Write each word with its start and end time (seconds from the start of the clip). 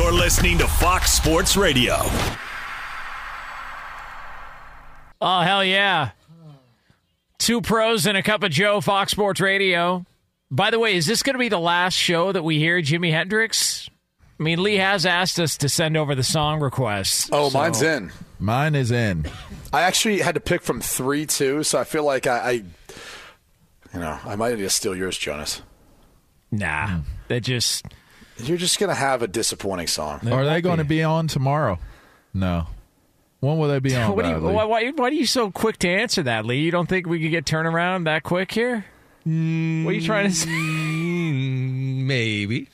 You're 0.00 0.12
listening 0.12 0.56
to 0.56 0.66
Fox 0.66 1.12
Sports 1.12 1.58
Radio. 1.58 1.94
Oh, 5.20 5.40
hell 5.42 5.62
yeah. 5.62 6.12
Two 7.38 7.60
pros 7.60 8.06
and 8.06 8.16
a 8.16 8.22
cup 8.22 8.42
of 8.42 8.50
Joe, 8.50 8.80
Fox 8.80 9.12
Sports 9.12 9.42
Radio. 9.42 10.06
By 10.50 10.70
the 10.70 10.78
way, 10.78 10.96
is 10.96 11.04
this 11.04 11.22
going 11.22 11.34
to 11.34 11.38
be 11.38 11.50
the 11.50 11.60
last 11.60 11.92
show 11.92 12.32
that 12.32 12.42
we 12.42 12.58
hear 12.58 12.80
Jimi 12.80 13.10
Hendrix? 13.12 13.90
I 14.38 14.42
mean, 14.42 14.62
Lee 14.62 14.76
has 14.76 15.04
asked 15.04 15.38
us 15.38 15.58
to 15.58 15.68
send 15.68 15.98
over 15.98 16.14
the 16.14 16.24
song 16.24 16.60
requests. 16.60 17.28
Oh, 17.30 17.50
so- 17.50 17.58
mine's 17.58 17.82
in. 17.82 18.10
Mine 18.38 18.74
is 18.76 18.90
in. 18.90 19.26
I 19.70 19.82
actually 19.82 20.20
had 20.20 20.34
to 20.34 20.40
pick 20.40 20.62
from 20.62 20.80
three, 20.80 21.26
too, 21.26 21.62
so 21.62 21.78
I 21.78 21.84
feel 21.84 22.04
like 22.04 22.26
I, 22.26 22.38
I 22.38 22.50
you 22.52 24.00
know, 24.00 24.18
I 24.24 24.34
might 24.34 24.54
need 24.54 24.62
to 24.62 24.70
steal 24.70 24.96
yours, 24.96 25.18
Jonas. 25.18 25.60
Nah, 26.50 27.00
that 27.28 27.42
just. 27.42 27.84
You're 28.48 28.58
just 28.58 28.78
going 28.78 28.88
to 28.88 28.94
have 28.94 29.22
a 29.22 29.28
disappointing 29.28 29.86
song. 29.86 30.26
Are 30.28 30.44
they 30.44 30.60
going 30.60 30.78
to 30.78 30.84
be 30.84 31.02
on 31.02 31.26
tomorrow? 31.28 31.78
No. 32.34 32.66
When 33.40 33.58
will 33.58 33.68
they 33.68 33.78
be 33.80 33.94
on? 33.96 34.14
What 34.14 34.22
do 34.24 34.28
you, 34.28 34.34
Bradley? 34.34 34.54
why, 34.54 34.64
why, 34.64 34.90
why 34.90 35.08
are 35.08 35.12
you 35.12 35.26
so 35.26 35.50
quick 35.50 35.78
to 35.78 35.88
answer 35.88 36.22
that, 36.24 36.44
Lee? 36.46 36.60
You 36.60 36.70
don't 36.70 36.88
think 36.88 37.06
we 37.06 37.20
could 37.20 37.30
get 37.30 37.44
turnaround 37.46 38.04
that 38.04 38.22
quick 38.22 38.52
here? 38.52 38.84
What 39.24 39.30
are 39.32 39.92
you 39.92 40.00
trying 40.02 40.28
to 40.30 40.34
say? 40.34 40.48
Maybe. 42.10 42.68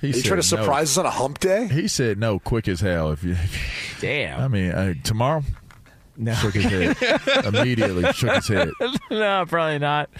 He 0.00 0.06
Are 0.06 0.08
you 0.08 0.12
said 0.14 0.24
trying 0.24 0.40
to 0.42 0.56
no. 0.56 0.62
surprise 0.62 0.90
us 0.90 0.98
on 0.98 1.06
a 1.06 1.10
hump 1.10 1.38
day? 1.40 1.66
He 1.68 1.88
said 1.88 2.18
no, 2.18 2.38
quick 2.38 2.68
as 2.68 2.80
hell. 2.80 3.10
If 3.12 3.24
you, 3.24 3.36
Damn. 4.00 4.40
I 4.40 4.48
mean, 4.48 4.70
uh, 4.70 4.94
tomorrow. 5.02 5.42
No. 6.16 6.34
Shook 6.34 6.54
his 6.54 6.64
head 6.64 7.44
immediately. 7.46 8.12
Shook 8.12 8.34
his 8.36 8.48
head. 8.48 8.70
no, 9.10 9.44
probably 9.48 9.78
not. 9.78 10.10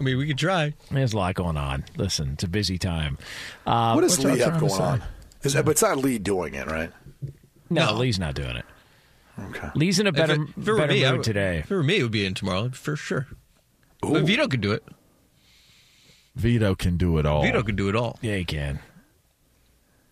I 0.00 0.02
mean, 0.02 0.18
we 0.18 0.26
could 0.26 0.38
try. 0.38 0.74
There's 0.90 1.12
a 1.12 1.16
lot 1.16 1.34
going 1.34 1.56
on. 1.56 1.84
Listen, 1.96 2.32
it's 2.32 2.44
a 2.44 2.48
busy 2.48 2.78
time. 2.78 3.16
Uh, 3.66 3.92
what 3.92 4.00
does 4.02 4.22
Lee 4.24 4.38
have 4.40 4.58
going 4.60 4.72
on? 4.72 5.02
Is, 5.42 5.54
but 5.54 5.68
it's 5.68 5.82
not 5.82 5.98
Lee 5.98 6.18
doing 6.18 6.54
it, 6.54 6.66
right? 6.66 6.90
no, 7.70 7.86
No. 7.86 7.94
Lee's 7.94 8.18
not 8.18 8.34
doing 8.34 8.56
it. 8.56 8.64
Okay. 9.38 9.68
Lee's 9.74 9.98
in 9.98 10.06
a 10.06 10.12
better, 10.12 10.34
if 10.34 10.40
it, 10.40 10.48
if 10.58 10.64
better 10.76 10.86
me, 10.92 11.02
mood 11.04 11.12
would- 11.18 11.22
today. 11.24 11.58
If 11.58 11.70
it 11.70 11.74
were 11.74 11.82
me, 11.82 11.98
it 11.98 12.02
would 12.02 12.12
be 12.12 12.24
in 12.26 12.34
tomorrow 12.34 12.70
for 12.70 12.96
sure. 12.96 13.26
But 14.00 14.22
Vito 14.24 14.46
could 14.48 14.60
do 14.60 14.72
it. 14.72 14.84
Vito 16.36 16.74
can 16.74 16.96
do 16.96 17.18
it 17.18 17.26
all. 17.26 17.42
Vito 17.42 17.62
can 17.62 17.76
do 17.76 17.88
it 17.88 17.96
all. 17.96 18.18
Yeah, 18.20 18.36
he 18.36 18.44
can. 18.44 18.80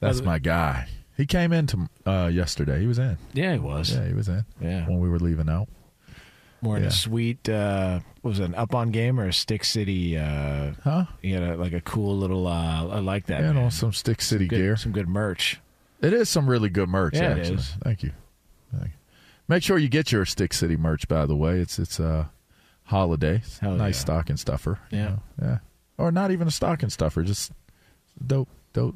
That's 0.01 0.23
my 0.23 0.39
guy. 0.39 0.89
He 1.17 1.27
came 1.27 1.53
in 1.53 1.67
to, 1.69 1.89
uh, 2.07 2.31
yesterday. 2.33 2.81
He 2.81 2.87
was 2.87 2.99
in. 2.99 3.19
Yeah, 3.33 3.53
he 3.53 3.59
was. 3.59 3.95
Yeah, 3.95 4.07
he 4.07 4.15
was 4.15 4.29
in. 4.29 4.45
Yeah. 4.61 4.87
When 4.89 4.99
we 5.01 5.09
were 5.09 5.19
leaving 5.19 5.49
out. 5.49 5.69
Wearing 6.63 6.85
Yeah. 6.85 6.89
a 6.89 6.93
sweet, 6.93 7.49
uh, 7.49 8.01
what 8.01 8.05
was 8.23 8.39
it, 8.41 8.45
an 8.45 8.55
up 8.55 8.75
on 8.75 8.91
game 8.91 9.19
or 9.21 9.27
a 9.27 9.33
Stick 9.33 9.65
City? 9.65 10.17
Uh, 10.17 10.73
Huh? 10.85 11.07
You 11.23 11.35
had 11.35 11.43
a, 11.43 11.57
like 11.57 11.73
a 11.73 11.81
cool 11.81 12.17
little, 12.17 12.47
uh, 12.47 12.87
I 12.89 13.01
like 13.01 13.27
that. 13.27 13.41
And 13.43 13.55
man. 13.55 13.65
on 13.65 13.71
some 13.71 13.93
Stick 13.93 14.21
City 14.23 14.47
good, 14.47 14.57
gear. 14.57 14.77
Some 14.77 14.93
good 14.93 15.09
merch. 15.09 15.61
It 16.01 16.13
is 16.13 16.29
some 16.29 16.49
really 16.49 16.69
good 16.69 16.89
merch, 16.89 17.15
Yeah, 17.15 17.33
it 17.35 17.39
actually. 17.41 17.55
is. 17.57 17.71
Thank 17.83 18.03
you. 18.03 18.13
Thank 18.73 18.87
you. 18.93 18.99
Make 19.49 19.63
sure 19.63 19.77
you 19.79 19.89
get 19.89 20.11
your 20.13 20.25
Stick 20.25 20.53
City 20.53 20.77
merch, 20.77 21.07
by 21.09 21.27
the 21.27 21.37
way. 21.37 21.59
It's 21.61 21.79
it's 21.79 21.99
uh 22.01 22.27
holiday. 22.85 23.37
It's 23.37 23.59
a 23.59 23.61
Hell 23.67 23.75
nice 23.77 23.97
yeah. 23.97 24.01
stocking 24.01 24.37
stuffer. 24.37 24.79
you 24.91 24.99
Yeah. 24.99 25.05
know. 25.09 25.23
Yeah. 25.41 25.59
Or 25.99 26.11
not 26.13 26.31
even 26.31 26.49
a 26.49 26.51
stocking 26.51 26.89
stuffer, 26.91 27.23
just 27.23 27.53
dope 28.25 28.49
dope 28.73 28.95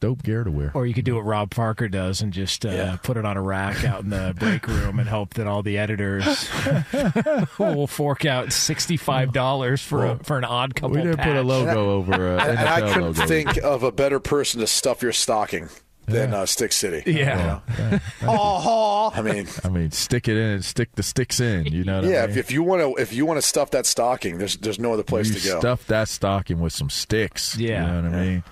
dope 0.00 0.22
gear 0.22 0.44
to 0.44 0.50
wear. 0.50 0.70
Or 0.74 0.86
you 0.86 0.94
could 0.94 1.04
do 1.04 1.14
what 1.16 1.24
Rob 1.24 1.50
Parker 1.50 1.88
does 1.88 2.20
and 2.22 2.32
just 2.32 2.64
uh, 2.66 2.70
Yeah. 2.70 2.96
put 3.02 3.16
it 3.16 3.24
on 3.24 3.36
a 3.36 3.42
rack 3.42 3.84
out 3.84 4.02
in 4.02 4.10
the 4.10 4.34
break 4.38 4.66
room 4.66 4.98
and 4.98 5.08
hope 5.08 5.34
that 5.34 5.46
all 5.46 5.62
the 5.62 5.78
editors 5.78 6.48
will 7.58 7.86
fork 7.86 8.24
out 8.24 8.52
sixty-five 8.52 9.32
dollars 9.32 9.82
for 9.82 10.06
a, 10.06 10.18
for 10.24 10.38
an 10.38 10.44
odd 10.44 10.74
couple. 10.74 10.96
we 10.96 11.02
didn't 11.02 11.18
put 11.20 11.36
a 11.36 11.42
logo 11.42 11.90
over 11.90 12.12
uh, 12.38 12.40
And, 12.46 12.58
and 12.58 12.68
I 12.68 12.80
couldn't 12.80 13.02
logo. 13.02 13.26
think 13.26 13.56
of 13.58 13.82
a 13.82 13.92
better 13.92 14.20
person 14.20 14.60
to 14.60 14.66
stuff 14.66 15.02
your 15.02 15.12
stocking 15.12 15.68
than 16.06 16.34
uh, 16.34 16.44
Stick 16.44 16.72
City. 16.72 17.04
Yeah. 17.06 17.60
I 18.22 19.22
mean, 19.22 19.46
I 19.64 19.68
mean, 19.68 19.90
stick 19.92 20.26
it 20.28 20.36
in 20.36 20.42
and 20.54 20.64
stick 20.64 20.88
the 20.96 21.02
sticks 21.04 21.38
in. 21.40 21.66
You 21.66 21.84
know 21.84 22.00
what 22.00 22.10
yeah. 22.10 22.22
I 22.22 22.24
If, 22.24 22.30
mean? 22.30 22.38
if 22.38 22.50
you 22.50 22.62
want 22.62 22.82
to, 22.96 23.00
if 23.00 23.12
you 23.12 23.26
want 23.26 23.38
to 23.40 23.46
stuff 23.46 23.70
that 23.72 23.86
stocking, 23.86 24.38
there's 24.38 24.56
there's 24.56 24.78
no 24.80 24.92
other 24.92 25.02
place 25.04 25.28
you 25.28 25.34
to 25.38 25.46
go. 25.48 25.60
stuff 25.60 25.86
that 25.86 26.08
stocking 26.08 26.58
with 26.60 26.72
some 26.72 26.90
sticks. 26.90 27.56
Yeah. 27.56 27.86
You 27.96 28.02
know 28.02 28.08
what 28.10 28.18
I 28.18 28.24
mean? 28.24 28.44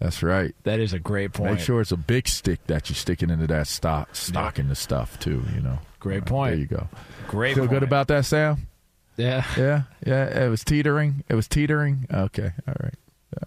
That's 0.00 0.22
right. 0.22 0.54
That 0.62 0.78
is 0.78 0.92
a 0.92 0.98
great 0.98 1.32
point. 1.32 1.52
Make 1.54 1.60
sure 1.60 1.80
it's 1.80 1.90
a 1.92 1.96
big 1.96 2.28
stick 2.28 2.64
that 2.68 2.88
you're 2.88 2.94
sticking 2.94 3.30
into 3.30 3.46
that 3.48 3.66
stock, 3.66 4.14
stocking 4.14 4.68
the 4.68 4.76
stuff 4.76 5.18
too. 5.18 5.42
You 5.54 5.60
know. 5.60 5.78
Great 5.98 6.22
Uh, 6.22 6.26
point. 6.26 6.50
There 6.52 6.60
you 6.60 6.66
go. 6.66 6.88
Great. 7.26 7.54
Feel 7.54 7.62
point. 7.64 7.70
good 7.70 7.82
about 7.82 8.06
that, 8.08 8.24
Sam? 8.24 8.68
Yeah. 9.16 9.44
Yeah, 9.56 9.82
yeah. 10.06 10.44
It 10.44 10.48
was 10.48 10.62
teetering. 10.62 11.24
It 11.28 11.34
was 11.34 11.48
teetering. 11.48 12.06
Okay. 12.12 12.52
All 12.68 12.74
right. 12.80 12.94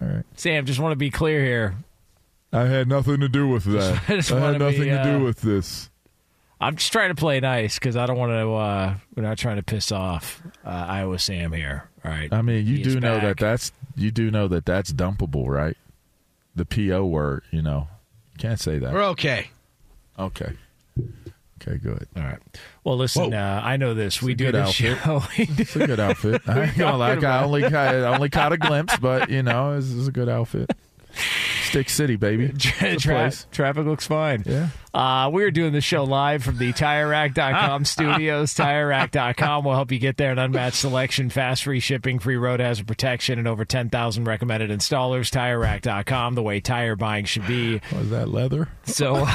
All 0.00 0.08
right. 0.08 0.24
Sam, 0.36 0.66
just 0.66 0.78
want 0.78 0.92
to 0.92 0.96
be 0.96 1.10
clear 1.10 1.42
here. 1.42 1.74
I 2.52 2.66
had 2.66 2.86
nothing 2.86 3.20
to 3.20 3.28
do 3.28 3.48
with 3.48 3.64
that. 3.72 4.02
I 4.08 4.12
I 4.36 4.40
had 4.50 4.58
nothing 4.58 4.80
be, 4.82 4.90
to 4.90 5.00
uh, 5.00 5.04
do 5.18 5.24
with 5.24 5.40
this. 5.40 5.88
I'm 6.60 6.76
just 6.76 6.92
trying 6.92 7.08
to 7.08 7.14
play 7.14 7.40
nice 7.40 7.78
because 7.78 7.96
I 7.96 8.04
don't 8.04 8.18
want 8.18 8.32
to. 8.32 8.52
Uh, 8.54 8.94
we're 9.16 9.22
not 9.22 9.38
trying 9.38 9.56
to 9.56 9.62
piss 9.62 9.90
off 9.90 10.42
uh, 10.64 10.68
Iowa 10.68 11.18
Sam 11.18 11.52
here. 11.52 11.88
All 12.04 12.10
right. 12.10 12.30
I 12.30 12.42
mean, 12.42 12.66
you 12.66 12.76
He 12.76 12.82
do 12.82 13.00
know 13.00 13.14
back. 13.18 13.22
that 13.22 13.36
that's 13.38 13.72
you 13.96 14.10
do 14.10 14.30
know 14.30 14.48
that 14.48 14.66
that's 14.66 14.92
dumpable, 14.92 15.46
right? 15.48 15.76
The 16.54 16.64
PO 16.64 17.04
word, 17.06 17.42
you 17.50 17.62
know. 17.62 17.88
Can't 18.38 18.60
say 18.60 18.78
that. 18.78 18.92
We're 18.92 19.04
okay. 19.10 19.50
Okay. 20.18 20.52
Okay, 21.62 21.78
good. 21.78 22.08
All 22.16 22.22
right. 22.22 22.38
Well, 22.82 22.96
listen. 22.96 23.30
Whoa. 23.30 23.36
Uh, 23.38 23.60
I 23.62 23.76
know 23.76 23.94
this. 23.94 24.20
We 24.20 24.32
a 24.32 24.34
do 24.34 24.46
good 24.46 24.54
this 24.56 24.68
outfit. 24.68 24.98
show. 24.98 25.22
It's 25.60 25.76
a 25.76 25.86
good 25.86 26.00
outfit. 26.00 26.42
I 26.48 26.64
ain't 26.64 26.76
gonna 26.76 26.96
like. 26.96 27.22
I 27.22 27.44
only 27.44 27.62
caught, 27.62 27.74
I 27.74 28.14
only 28.14 28.28
caught 28.30 28.52
a 28.52 28.58
glimpse, 28.58 28.96
but 28.96 29.30
you 29.30 29.42
know, 29.42 29.72
it's, 29.72 29.92
it's 29.92 30.08
a 30.08 30.12
good 30.12 30.28
outfit. 30.28 30.70
Stick 31.64 31.88
City, 31.88 32.16
baby. 32.16 32.52
It's 32.54 32.80
a 32.80 32.96
Tra- 32.96 33.32
traffic 33.50 33.86
looks 33.86 34.06
fine. 34.06 34.42
Yeah. 34.46 34.68
Uh, 34.92 35.30
we're 35.32 35.50
doing 35.50 35.72
the 35.72 35.80
show 35.80 36.04
live 36.04 36.44
from 36.44 36.58
the 36.58 36.72
TireRack.com 36.72 37.84
studios. 37.86 38.54
TireRack.com 38.54 39.64
will 39.64 39.74
help 39.74 39.90
you 39.90 39.98
get 39.98 40.18
there. 40.18 40.32
An 40.32 40.38
unmatched 40.38 40.76
selection, 40.76 41.30
fast 41.30 41.64
free 41.64 41.80
shipping, 41.80 42.18
free 42.18 42.36
road 42.36 42.60
hazard 42.60 42.86
protection, 42.86 43.38
and 43.38 43.48
over 43.48 43.64
10,000 43.64 44.24
recommended 44.24 44.70
installers. 44.70 45.30
TireRack.com, 45.30 46.34
the 46.34 46.42
way 46.42 46.60
tire 46.60 46.96
buying 46.96 47.24
should 47.24 47.46
be. 47.46 47.80
Was 47.92 48.10
that 48.10 48.28
leather? 48.28 48.68
So, 48.84 49.16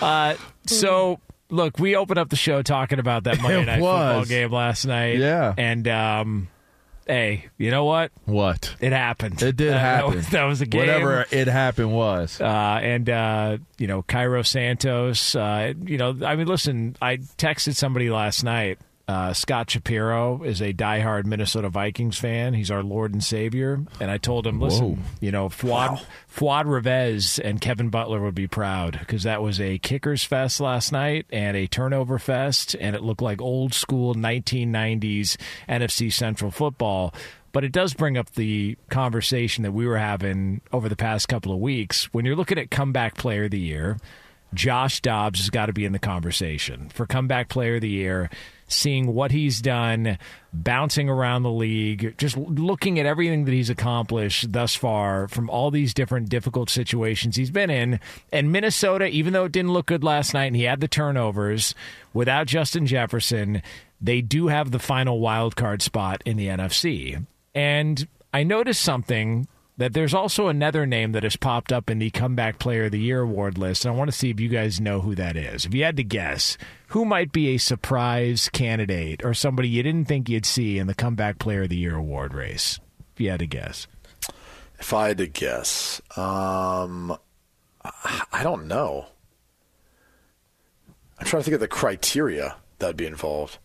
uh, 0.00 0.34
so 0.66 1.20
look, 1.50 1.78
we 1.78 1.96
opened 1.96 2.18
up 2.18 2.28
the 2.28 2.36
show 2.36 2.62
talking 2.62 2.98
about 2.98 3.24
that 3.24 3.40
Monday 3.40 3.62
It 3.62 3.66
Night 3.66 3.80
Football 3.80 4.24
game 4.24 4.52
last 4.52 4.86
night. 4.86 5.18
Yeah. 5.18 5.54
and 5.56 5.86
um, 5.88 6.48
hey, 7.06 7.46
you 7.56 7.70
know 7.70 7.84
what? 7.84 8.10
What? 8.24 8.74
It 8.80 8.92
happened. 8.92 9.40
It 9.42 9.56
did 9.56 9.68
Uh, 9.68 9.72
that 9.72 9.80
happen. 9.80 10.16
was- 10.16 10.28
That 10.30 10.44
was, 10.44 10.60
a 10.60 10.66
game. 10.66 10.80
Whatever 10.80 11.26
it 11.30 11.46
happened 11.48 11.92
was. 11.92 12.40
Uh, 12.40 12.44
and 12.82 13.08
uh, 13.08 13.58
you 13.78 13.86
know, 13.86 14.02
Cairo 14.02 14.42
Santos. 14.42 15.34
Uh, 15.36 15.72
you 15.84 15.98
know, 15.98 16.16
I 16.24 16.36
mean, 16.36 16.46
listen, 16.46 16.96
I 17.00 17.16
texted 17.38 17.74
somebody 17.76 18.10
last 18.10 18.42
night. 18.44 18.78
Uh, 19.08 19.32
Scott 19.32 19.70
Shapiro 19.70 20.42
is 20.42 20.60
a 20.60 20.72
diehard 20.72 21.26
Minnesota 21.26 21.68
Vikings 21.68 22.18
fan. 22.18 22.54
He's 22.54 22.72
our 22.72 22.82
Lord 22.82 23.12
and 23.12 23.22
Savior. 23.22 23.80
And 24.00 24.10
I 24.10 24.18
told 24.18 24.44
him, 24.46 24.60
listen, 24.60 24.96
Whoa. 24.96 25.02
you 25.20 25.30
know, 25.30 25.48
Fuad, 25.48 26.04
Fuad 26.26 26.66
Reveiz 26.66 27.38
and 27.38 27.60
Kevin 27.60 27.88
Butler 27.88 28.20
would 28.20 28.34
be 28.34 28.48
proud 28.48 28.98
because 28.98 29.22
that 29.22 29.42
was 29.42 29.60
a 29.60 29.78
kickers 29.78 30.24
fest 30.24 30.58
last 30.58 30.90
night 30.90 31.26
and 31.30 31.56
a 31.56 31.68
turnover 31.68 32.18
fest, 32.18 32.74
and 32.80 32.96
it 32.96 33.02
looked 33.02 33.22
like 33.22 33.40
old 33.40 33.74
school 33.74 34.16
1990s 34.16 35.36
NFC 35.68 36.12
Central 36.12 36.50
football. 36.50 37.14
But 37.52 37.62
it 37.62 37.70
does 37.72 37.94
bring 37.94 38.18
up 38.18 38.32
the 38.32 38.76
conversation 38.90 39.62
that 39.62 39.72
we 39.72 39.86
were 39.86 39.98
having 39.98 40.62
over 40.72 40.88
the 40.88 40.96
past 40.96 41.28
couple 41.28 41.52
of 41.52 41.58
weeks. 41.60 42.12
When 42.12 42.24
you're 42.24 42.36
looking 42.36 42.58
at 42.58 42.72
comeback 42.72 43.16
player 43.16 43.44
of 43.44 43.52
the 43.52 43.60
year, 43.60 43.98
Josh 44.56 45.00
Dobbs 45.00 45.40
has 45.40 45.50
got 45.50 45.66
to 45.66 45.72
be 45.72 45.84
in 45.84 45.92
the 45.92 45.98
conversation 45.98 46.88
for 46.88 47.06
comeback 47.06 47.48
player 47.48 47.76
of 47.76 47.82
the 47.82 47.88
year. 47.88 48.30
Seeing 48.68 49.14
what 49.14 49.30
he's 49.30 49.60
done, 49.60 50.18
bouncing 50.52 51.08
around 51.08 51.44
the 51.44 51.52
league, 51.52 52.18
just 52.18 52.36
looking 52.36 52.98
at 52.98 53.06
everything 53.06 53.44
that 53.44 53.52
he's 53.52 53.70
accomplished 53.70 54.50
thus 54.52 54.74
far 54.74 55.28
from 55.28 55.48
all 55.48 55.70
these 55.70 55.94
different 55.94 56.28
difficult 56.28 56.68
situations 56.68 57.36
he's 57.36 57.52
been 57.52 57.70
in. 57.70 58.00
And 58.32 58.50
Minnesota, 58.50 59.06
even 59.06 59.32
though 59.32 59.44
it 59.44 59.52
didn't 59.52 59.72
look 59.72 59.86
good 59.86 60.02
last 60.02 60.34
night 60.34 60.46
and 60.46 60.56
he 60.56 60.64
had 60.64 60.80
the 60.80 60.88
turnovers, 60.88 61.76
without 62.12 62.48
Justin 62.48 62.86
Jefferson, 62.86 63.62
they 64.00 64.20
do 64.20 64.48
have 64.48 64.72
the 64.72 64.80
final 64.80 65.20
wild 65.20 65.54
card 65.54 65.80
spot 65.80 66.20
in 66.26 66.36
the 66.36 66.48
NFC. 66.48 67.24
And 67.54 68.08
I 68.34 68.42
noticed 68.42 68.82
something 68.82 69.46
that 69.78 69.92
there's 69.92 70.14
also 70.14 70.48
another 70.48 70.86
name 70.86 71.12
that 71.12 71.22
has 71.22 71.36
popped 71.36 71.70
up 71.72 71.90
in 71.90 71.98
the 71.98 72.10
Comeback 72.10 72.58
Player 72.58 72.84
of 72.84 72.92
the 72.92 73.00
Year 73.00 73.20
award 73.20 73.58
list. 73.58 73.84
And 73.84 73.94
I 73.94 73.98
want 73.98 74.10
to 74.10 74.16
see 74.16 74.30
if 74.30 74.40
you 74.40 74.48
guys 74.48 74.80
know 74.80 75.00
who 75.00 75.14
that 75.16 75.36
is. 75.36 75.66
If 75.66 75.74
you 75.74 75.84
had 75.84 75.96
to 75.98 76.04
guess, 76.04 76.56
who 76.88 77.04
might 77.04 77.30
be 77.32 77.48
a 77.48 77.58
surprise 77.58 78.48
candidate 78.48 79.24
or 79.24 79.34
somebody 79.34 79.68
you 79.68 79.82
didn't 79.82 80.06
think 80.06 80.28
you'd 80.28 80.46
see 80.46 80.78
in 80.78 80.86
the 80.86 80.94
Comeback 80.94 81.38
Player 81.38 81.62
of 81.62 81.68
the 81.68 81.76
Year 81.76 81.96
award 81.96 82.32
race? 82.32 82.80
If 83.14 83.20
you 83.20 83.30
had 83.30 83.40
to 83.40 83.46
guess. 83.46 83.86
If 84.78 84.92
I 84.92 85.08
had 85.08 85.18
to 85.18 85.26
guess, 85.26 86.00
um, 86.16 87.16
I 88.32 88.42
don't 88.42 88.66
know. 88.66 89.06
I'm 91.18 91.26
trying 91.26 91.40
to 91.40 91.44
think 91.44 91.54
of 91.54 91.60
the 91.60 91.68
criteria 91.68 92.56
that'd 92.78 92.96
be 92.96 93.06
involved. 93.06 93.58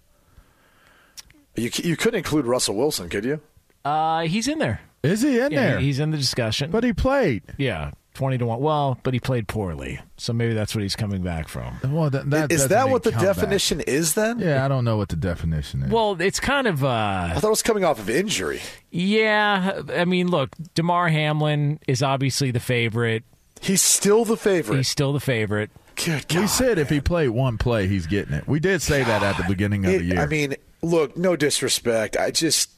You 1.56 1.69
you 1.84 1.98
couldn't 1.98 2.19
include 2.19 2.46
Russell 2.46 2.75
Wilson, 2.75 3.10
could 3.10 3.25
you? 3.25 3.42
Uh, 3.84 4.22
he's 4.22 4.48
in 4.48 4.60
there. 4.60 4.80
Is 5.03 5.21
he 5.21 5.39
in 5.39 5.51
Yeah, 5.51 5.71
there? 5.71 5.80
He's 5.80 6.00
in 6.00 6.12
the 6.12 6.18
discussion. 6.18 6.69
but 6.71 6.83
he 6.83 6.94
played. 6.94 7.42
yeah, 7.57 7.92
20 8.13 8.38
to 8.39 8.45
1. 8.45 8.59
Well, 8.59 9.00
but 9.03 9.13
he 9.13 9.19
played 9.19 9.48
poorly. 9.48 10.00
So 10.18 10.31
maybe 10.33 10.53
that's 10.53 10.75
what 10.75 10.81
he's 10.83 10.95
coming 10.95 11.24
back 11.24 11.48
from. 11.48 11.75
Well, 11.83 12.09
that, 12.12 12.30
that 12.30 12.51
Is 12.51 12.62
doesn't 12.63 12.69
that 12.69 12.89
what 12.89 13.03
the 13.03 13.12
comeback. 13.12 13.36
definition 13.36 13.81
is 13.81 14.13
then? 14.13 14.39
Yeah, 14.39 14.63
I 14.63 14.68
don't 14.68 14.83
know 14.86 14.98
what 14.98 15.09
the 15.09 15.15
definition 15.15 15.83
is. 15.83 15.89
Well, 15.92 16.21
it's 16.21 16.39
kind 16.39 16.68
of 16.68 16.83
uh 16.83 17.30
I 17.31 17.33
thought 17.36 17.48
it 17.48 17.50
was 17.50 17.63
coming 17.63 17.83
off 17.83 18.00
of 18.00 18.09
injury. 18.09 18.62
yeah, 18.92 19.81
I 19.95 20.06
mean, 20.06 20.27
look, 20.27 20.50
Damar 20.75 21.09
Hamlin 21.09 21.80
is 21.88 22.04
obviously 22.04 22.51
the 22.51 22.59
favorite. 22.59 23.24
He's 23.59 23.81
still 23.81 24.25
the 24.25 24.38
favorite. 24.38 24.77
He's 24.77 24.88
still 24.88 25.13
the 25.13 25.19
favorite. 25.19 25.69
Good 25.95 26.25
we 26.30 26.36
God, 26.42 26.47
said 26.50 26.77
if 26.80 26.89
he 26.89 27.00
played 27.01 27.30
one 27.30 27.57
play, 27.57 27.88
he's 27.88 28.07
getting 28.07 28.33
it. 28.33 28.47
We 28.47 28.59
did 28.59 28.81
say 28.81 29.04
that 29.04 29.21
at 29.24 29.38
the 29.38 29.44
beginning 29.44 29.86
of 29.86 29.92
It- 29.94 29.97
the 30.00 30.04
year. 30.06 30.19
I 30.21 30.25
mean, 30.25 30.56
look, 30.81 31.15
no 31.18 31.36
disrespect. 31.36 32.18
I 32.18 32.31
just 32.31 32.69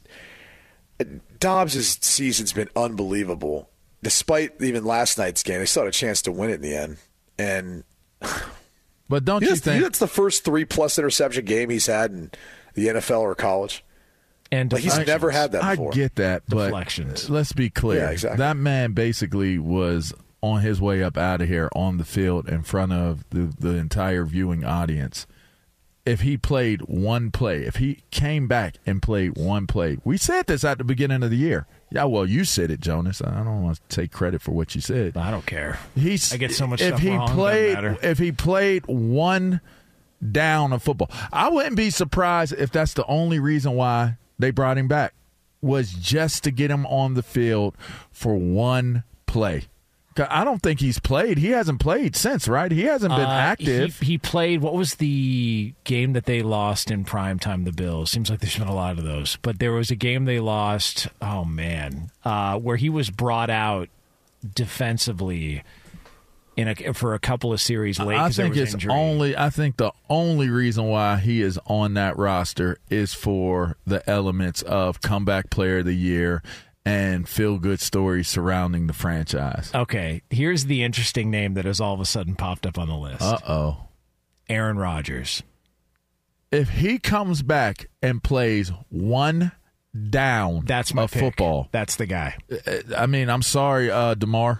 Dobbs' 1.40 1.98
season's 2.06 2.54
been 2.54 2.70
unbelievable. 2.76 3.70
Despite 4.02 4.62
even 4.62 4.84
last 4.86 5.18
night's 5.18 5.44
game, 5.44 5.60
they 5.60 5.66
still 5.66 5.84
had 5.84 5.90
a 5.90 5.92
chance 5.92 6.22
to 6.24 6.32
win 6.32 6.50
it 6.50 6.56
in 6.56 6.62
the 6.62 6.76
end. 6.76 6.98
And 7.40 7.84
but 9.10 9.26
don't 9.26 9.42
you 9.42 9.50
you 9.50 9.56
think? 9.56 9.84
that's 9.84 10.00
the 10.00 10.08
first 10.08 10.44
three 10.44 10.66
plus 10.66 10.98
interception 10.98 11.46
game 11.46 11.70
he's 11.70 11.86
had 11.88 12.12
in 12.12 12.32
the 12.74 12.88
NFL 12.88 13.22
or 13.22 13.36
college. 13.36 13.84
And 14.52 14.72
Like 14.72 14.84
he's 14.84 14.98
never 15.08 15.32
had 15.32 15.54
that 15.54 15.64
I 15.64 15.76
get 15.76 16.16
that, 16.16 16.44
but 16.48 16.66
Deflections. 16.66 17.30
let's 17.30 17.54
be 17.54 17.70
clear. 17.72 18.02
Yeah, 18.02 18.12
exactly. 18.12 18.38
That 18.38 18.56
man 18.56 18.92
basically 18.92 19.58
was 19.58 20.14
on 20.42 20.62
his 20.62 20.80
way 20.80 21.02
up 21.02 21.18
out 21.18 21.42
of 21.42 21.48
here 21.48 21.70
on 21.74 21.98
the 21.98 22.06
field 22.06 22.48
in 22.48 22.62
front 22.62 22.92
of 22.92 23.24
the, 23.32 23.52
the 23.58 23.76
entire 23.76 24.26
viewing 24.26 24.64
audience. 24.64 25.26
If 26.06 26.22
he 26.22 26.38
played 26.38 26.82
one 26.82 27.32
play, 27.32 27.64
if 27.64 27.78
he 27.78 28.04
came 28.12 28.48
back 28.48 28.76
and 28.86 29.02
played 29.02 29.38
one 29.38 29.68
play, 29.68 30.00
we 30.04 30.18
said 30.18 30.48
this 30.48 30.66
at 30.66 30.78
the 30.78 30.84
beginning 30.84 31.24
of 31.24 31.30
the 31.30 31.38
year. 31.38 31.66
Yeah, 31.92 32.06
well, 32.06 32.26
you 32.26 32.44
said 32.44 32.72
it, 32.72 32.82
Jonas. 32.82 33.22
I 33.22 33.44
don't 33.44 33.64
want 33.64 33.78
to 33.78 33.96
take 33.96 34.12
credit 34.12 34.42
for 34.42 34.52
what 34.52 34.76
you 34.76 34.82
said. 34.82 35.16
I 35.16 35.32
don't 35.32 35.46
care. 35.46 35.80
He's 35.96 36.34
I 36.34 36.38
get 36.38 36.52
so 36.52 36.68
much 36.68 36.82
if 36.82 37.00
he 37.00 37.12
wrong, 37.12 37.30
played 37.30 37.98
if 38.02 38.18
he 38.18 38.32
played 38.32 38.86
one 38.88 39.62
down 40.32 40.74
of 40.74 40.84
football. 40.84 41.10
I 41.32 41.50
wouldn't 41.50 41.76
be 41.76 41.90
surprised 41.90 42.54
if 42.54 42.72
that's 42.72 42.94
the 42.94 43.06
only 43.06 43.40
reason 43.40 43.74
why 43.74 44.18
they 44.40 44.52
brought 44.52 44.78
him 44.78 44.88
back 44.88 45.14
was 45.62 45.94
just 45.94 46.44
to 46.44 46.52
get 46.52 46.70
him 46.70 46.86
on 46.88 47.14
the 47.14 47.24
field 47.24 47.78
for 48.12 48.36
one 48.36 49.04
play. 49.26 49.66
I 50.20 50.44
don't 50.44 50.62
think 50.62 50.80
he's 50.80 51.00
played. 51.00 51.38
He 51.38 51.50
hasn't 51.50 51.80
played 51.80 52.16
since, 52.16 52.48
right? 52.48 52.72
He 52.72 52.84
hasn't 52.84 53.14
been 53.14 53.26
Uh, 53.26 53.30
active. 53.30 54.00
He, 54.00 54.06
he 54.14 54.18
played. 54.18 54.62
What 54.62 54.74
was 54.74 54.96
the 54.96 55.74
game 55.84 56.14
that 56.14 56.26
they 56.26 56.42
lost 56.42 56.92
in 56.92 57.04
prime 57.06 57.40
time? 57.40 57.64
The 57.64 57.72
Bills. 57.72 58.12
Seems 58.12 58.30
like 58.30 58.40
there's 58.40 58.58
been 58.58 58.68
a 58.68 58.76
lot 58.76 58.98
of 58.98 59.04
those, 59.04 59.38
but 59.42 59.60
there 59.60 59.72
was 59.72 59.92
a 59.92 59.96
game 59.96 60.26
they 60.26 60.40
lost. 60.40 61.08
Oh 61.22 61.46
man, 61.46 62.12
uh, 62.26 62.58
where 62.60 62.78
he 62.78 62.90
was 62.90 63.10
brought 63.10 63.50
out 63.50 63.90
defensively 64.56 65.64
in 66.56 66.68
a 66.68 66.94
for 66.94 67.14
a 67.14 67.20
couple 67.20 67.52
of 67.52 67.60
series 67.60 68.00
late. 68.00 68.18
I 68.20 68.30
think 68.30 68.56
it's 68.56 68.74
injury. 68.74 68.92
only. 68.94 69.36
I 69.38 69.50
think 69.50 69.78
the 69.78 69.92
only 70.10 70.50
reason 70.50 70.86
why 70.86 71.18
he 71.18 71.42
is 71.42 71.60
on 71.66 71.96
that 71.96 72.18
roster 72.18 72.78
is 72.90 73.14
for 73.14 73.78
the 73.88 74.08
elements 74.10 74.62
of 74.62 75.02
comeback 75.02 75.50
player 75.50 75.80
of 75.80 75.86
the 75.86 75.96
year 75.96 76.44
and 76.86 77.28
feel 77.28 77.58
good 77.60 77.80
stories 77.80 78.28
surrounding 78.28 78.88
the 78.88 78.94
franchise. 78.94 79.72
Okay, 79.74 80.22
here's 80.30 80.66
the 80.66 80.84
interesting 80.84 81.32
name 81.32 81.54
that 81.54 81.66
has 81.66 81.80
all 81.80 81.94
of 81.94 82.00
a 82.00 82.06
sudden 82.06 82.36
popped 82.36 82.66
up 82.66 82.78
on 82.78 82.88
the 82.88 82.96
list: 82.98 83.22
Uh 83.22 83.38
oh. 83.48 83.88
Aaron 84.50 84.78
Rodgers. 84.78 85.44
If 86.52 86.70
he 86.70 87.00
comes 87.00 87.42
back 87.42 87.88
and 88.02 88.22
plays 88.24 88.72
one 88.90 89.54
down 90.10 90.64
That's 90.66 90.94
my 90.94 91.04
of 91.04 91.12
football, 91.12 91.70
That's 91.72 91.96
the 91.96 92.06
guy. 92.06 92.38
I 92.96 93.08
mean, 93.08 93.30
I'm 93.30 93.42
sorry, 93.42 93.90
uh, 93.90 94.14
Damar. 94.16 94.60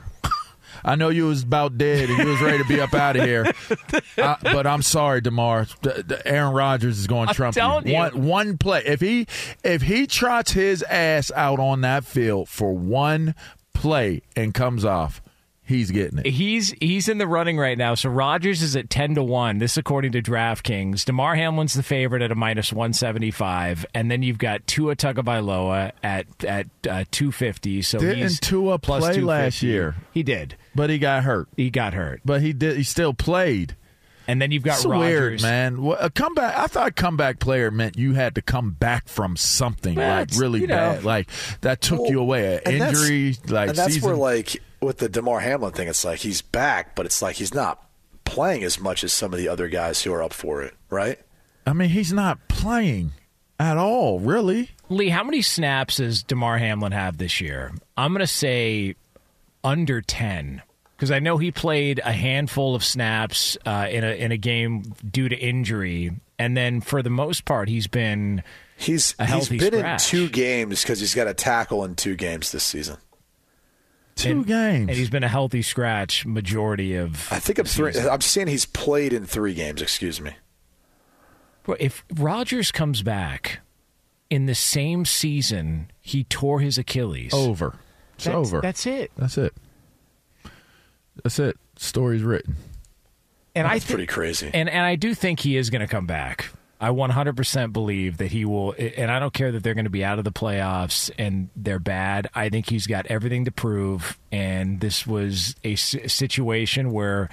I 0.84 0.96
know 0.96 1.10
you 1.10 1.26
was 1.26 1.44
about 1.44 1.78
dead 1.78 2.10
and 2.10 2.20
you 2.20 2.26
was 2.30 2.42
ready 2.42 2.58
to 2.60 2.68
be 2.68 2.80
up 2.80 2.94
out 2.94 3.16
of 3.16 3.24
here, 3.24 3.52
uh, 4.18 4.36
but 4.42 4.68
I'm 4.68 4.82
sorry, 4.82 5.22
Damar. 5.22 5.68
The, 5.82 6.04
the 6.06 6.28
Aaron 6.28 6.54
Rodgers 6.54 7.00
is 7.00 7.08
going 7.08 7.28
to 7.28 7.34
trump 7.34 7.56
telling 7.56 7.88
you. 7.88 7.96
One 7.96 8.24
one 8.24 8.58
play. 8.58 8.84
If 8.86 9.02
he 9.02 9.28
if 9.64 9.84
he 9.84 10.08
trots 10.08 10.52
his 10.52 10.84
ass 10.84 11.32
out 11.36 11.60
on 11.60 11.82
that 11.82 12.06
field 12.06 12.50
for 12.50 12.74
one 12.74 13.36
play 13.74 14.22
and 14.36 14.54
comes 14.54 14.86
off, 14.86 15.22
he's 15.66 15.92
getting 15.92 16.20
it. 16.20 16.26
He's 16.28 16.72
he's 16.80 17.08
in 17.10 17.18
the 17.18 17.28
running 17.28 17.58
right 17.58 17.78
now. 17.78 17.96
So 17.96 18.10
Rodgers 18.10 18.62
is 18.62 18.76
at 18.76 18.90
ten 18.90 19.16
to 19.16 19.24
one. 19.24 19.58
This 19.60 19.78
according 19.78 20.12
to 20.14 20.22
DraftKings. 20.22 21.06
Damar 21.06 21.36
Hamlin's 21.36 21.74
the 21.74 21.84
favorite 21.84 22.22
at 22.22 22.32
a 22.32 22.36
minus 22.36 22.72
one 22.74 22.94
seventy 22.94 23.32
five, 23.32 23.86
and 23.94 24.10
then 24.12 24.24
you've 24.24 24.38
got 24.38 24.66
Tua 24.68 24.96
Tagovailoa 24.96 25.92
at 26.04 26.26
at 26.44 26.68
uh, 26.90 27.04
two 27.12 27.32
fifty. 27.32 27.82
So 27.82 28.00
Didn't 28.00 28.18
he's 28.18 28.40
Tua 28.40 28.80
plus 28.80 29.04
play 29.04 29.22
last 29.22 29.64
year? 29.64 29.96
He 30.14 30.24
did. 30.24 30.56
But 30.76 30.90
he 30.90 30.98
got 31.00 31.24
hurt. 31.24 31.48
He 31.56 31.70
got 31.70 31.94
hurt, 31.94 32.22
But 32.26 32.42
he 32.42 32.52
did. 32.54 32.78
He 32.78 32.84
still 32.84 33.14
played. 33.14 33.76
and 34.28 34.42
then 34.42 34.52
you've 34.52 34.64
got 34.64 34.78
It's 34.78 34.86
Rodgers. 34.86 35.00
weird, 35.02 35.42
man. 35.44 35.94
A 36.00 36.10
comeback. 36.10 36.58
I 36.58 36.68
thought 36.68 36.96
comeback 36.96 37.40
player 37.40 37.70
meant 37.72 37.98
you 37.98 38.14
had 38.14 38.36
to 38.36 38.42
come 38.42 38.72
back 38.72 39.08
from 39.10 39.36
something 39.36 39.96
Well, 39.96 40.20
like 40.22 40.30
really 40.38 40.62
you 40.62 40.68
know. 40.68 40.76
bad, 40.76 41.04
like 41.04 41.30
that 41.62 41.82
took 41.82 42.10
you 42.10 42.20
away. 42.22 42.60
An 42.66 42.72
injury, 42.82 43.36
like 43.50 43.70
and 43.70 43.78
that's 43.78 43.94
season. 43.96 44.08
where 44.10 44.18
like 44.18 44.62
with 44.86 44.98
the 45.00 45.10
Damar 45.10 45.40
Hamlin 45.42 45.72
thing, 45.74 45.88
it's 45.88 46.04
like 46.06 46.20
he's 46.20 46.42
back, 46.42 46.96
but 46.96 47.06
it's 47.06 47.22
like 47.22 47.36
he's 47.38 47.54
not 47.54 47.84
playing 48.26 48.64
as 48.64 48.80
much 48.80 49.04
as 49.04 49.12
some 49.14 49.34
of 49.34 49.40
the 49.40 49.48
other 49.48 49.68
guys 49.68 50.02
who 50.04 50.14
are 50.14 50.24
up 50.24 50.34
for 50.34 50.62
it, 50.64 50.74
right? 50.90 51.20
I 51.66 51.74
mean, 51.74 51.90
he's 51.90 52.12
not 52.14 52.48
playing 52.48 53.12
at 53.60 53.78
all, 53.78 54.20
really. 54.20 54.72
Lee, 54.90 55.10
how 55.10 55.24
many 55.24 55.42
snaps 55.42 55.98
does 55.98 56.24
Damar 56.24 56.58
Hamlin 56.58 56.92
have 56.92 57.18
this 57.18 57.40
year? 57.42 57.72
I'm 57.98 58.12
going 58.14 58.20
to 58.22 58.28
say 58.28 58.96
under 59.64 60.02
ten 60.02 60.62
because 60.96 61.12
I 61.12 61.20
know 61.20 61.38
he 61.38 61.52
played 61.52 62.00
a 62.04 62.12
handful 62.12 62.76
of 62.76 62.84
snaps 62.84 63.58
uh, 63.66 63.88
in 63.90 64.04
a 64.04 64.12
in 64.18 64.32
a 64.32 64.38
game 64.38 64.84
due 65.10 65.30
to 65.30 65.36
injury, 65.38 66.12
and 66.38 66.56
then 66.58 66.82
for 66.82 67.02
the 67.02 67.10
most 67.10 67.46
part, 67.46 67.70
he's 67.70 67.88
been 67.88 68.44
He's 68.76 69.16
A 69.20 69.24
he's 69.26 69.30
healthy 69.30 69.58
been 69.60 69.74
scratch. 69.74 70.14
in 70.14 70.20
two 70.20 70.30
games 70.30 70.82
because 70.82 71.00
he's 71.00 71.14
got 71.16 71.28
a 71.28 71.34
tackle 71.34 71.86
in 71.86 71.96
two 71.96 72.16
games 72.16 72.52
this 72.52 72.64
season. 72.64 72.98
Two 74.16 74.30
and- 74.30 74.46
games. 74.48 74.90
and 74.90 74.98
he's 74.98 75.10
been 75.10 75.24
a 75.24 75.28
healthy 75.28 75.62
scratch 75.62 76.26
majority 76.26 76.96
of. 76.96 77.28
I 77.32 77.40
think 77.40 77.58
I'm 77.60 77.64
the 77.66 77.70
three. 77.70 77.94
season. 77.94 78.10
I'm 78.10 78.22
saying 78.22 78.48
he's 78.48 78.66
played 78.66 79.12
in 79.14 79.26
three 79.26 79.54
games. 79.54 79.82
Excuse 79.82 80.22
me. 80.22 80.36
Bro, 81.64 81.78
If 81.80 82.04
Rodgers 82.14 82.72
comes 82.72 83.02
back 83.02 83.60
in 84.30 84.46
the 84.46 84.56
same 84.56 85.06
season 85.06 85.92
he 86.02 86.24
tore 86.26 86.60
his 86.60 86.78
Achilles, 86.78 87.34
over. 87.34 87.76
It's 88.16 88.26
that's, 88.26 88.36
over. 88.36 88.62
That's 88.62 88.86
it. 88.86 89.12
That's 89.18 89.38
it. 89.38 89.54
That's 91.24 91.40
it. 91.40 91.58
Story's 91.78 92.22
written. 92.24 92.56
And 93.56 93.68
I 93.68 93.74
That's 93.76 93.86
thi- 93.86 93.94
pretty 93.94 94.08
crazy. 94.08 94.50
And 94.54 94.68
and 94.70 94.86
I 94.86 94.96
do 94.96 95.14
think 95.14 95.40
he 95.40 95.58
is 95.58 95.70
going 95.70 95.82
to 95.82 95.88
come 95.88 96.06
back. 96.08 96.50
I 96.84 96.90
100% 96.90 97.72
believe 97.72 98.18
that 98.18 98.32
he 98.34 98.44
will 98.44 98.76
and 98.78 99.10
I 99.10 99.20
don't 99.20 99.34
care 99.34 99.54
that 99.54 99.64
they're 99.64 99.74
going 99.74 99.86
to 99.86 99.90
be 99.90 100.04
out 100.04 100.20
of 100.20 100.26
the 100.26 100.34
playoffs 100.34 101.10
and 101.18 101.50
they're 101.56 101.80
bad. 101.80 102.30
I 102.36 102.50
think 102.50 102.70
he's 102.70 102.88
got 102.88 103.06
everything 103.06 103.46
to 103.46 103.52
prove 103.52 104.20
and 104.34 104.82
this 104.82 105.08
was 105.08 105.56
a 105.64 105.76
situation 105.76 106.92
where 106.92 107.30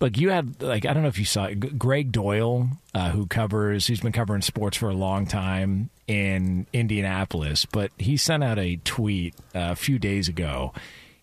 Look, 0.00 0.16
you 0.16 0.30
had 0.30 0.62
like 0.62 0.86
I 0.86 0.92
don't 0.92 1.02
know 1.02 1.08
if 1.08 1.18
you 1.18 1.24
saw 1.24 1.46
it, 1.46 1.76
Gregg 1.76 2.12
Doyle, 2.12 2.68
uh, 2.94 3.10
who 3.10 3.26
covers, 3.26 3.88
he's 3.88 4.00
been 4.00 4.12
covering 4.12 4.42
sports 4.42 4.76
for 4.76 4.88
a 4.88 4.94
long 4.94 5.26
time 5.26 5.90
in 6.06 6.66
Indianapolis, 6.72 7.66
but 7.66 7.90
he 7.98 8.16
sent 8.16 8.44
out 8.44 8.60
a 8.60 8.76
tweet 8.84 9.34
uh, 9.56 9.72
a 9.72 9.76
few 9.76 9.98
days 9.98 10.28
ago 10.28 10.72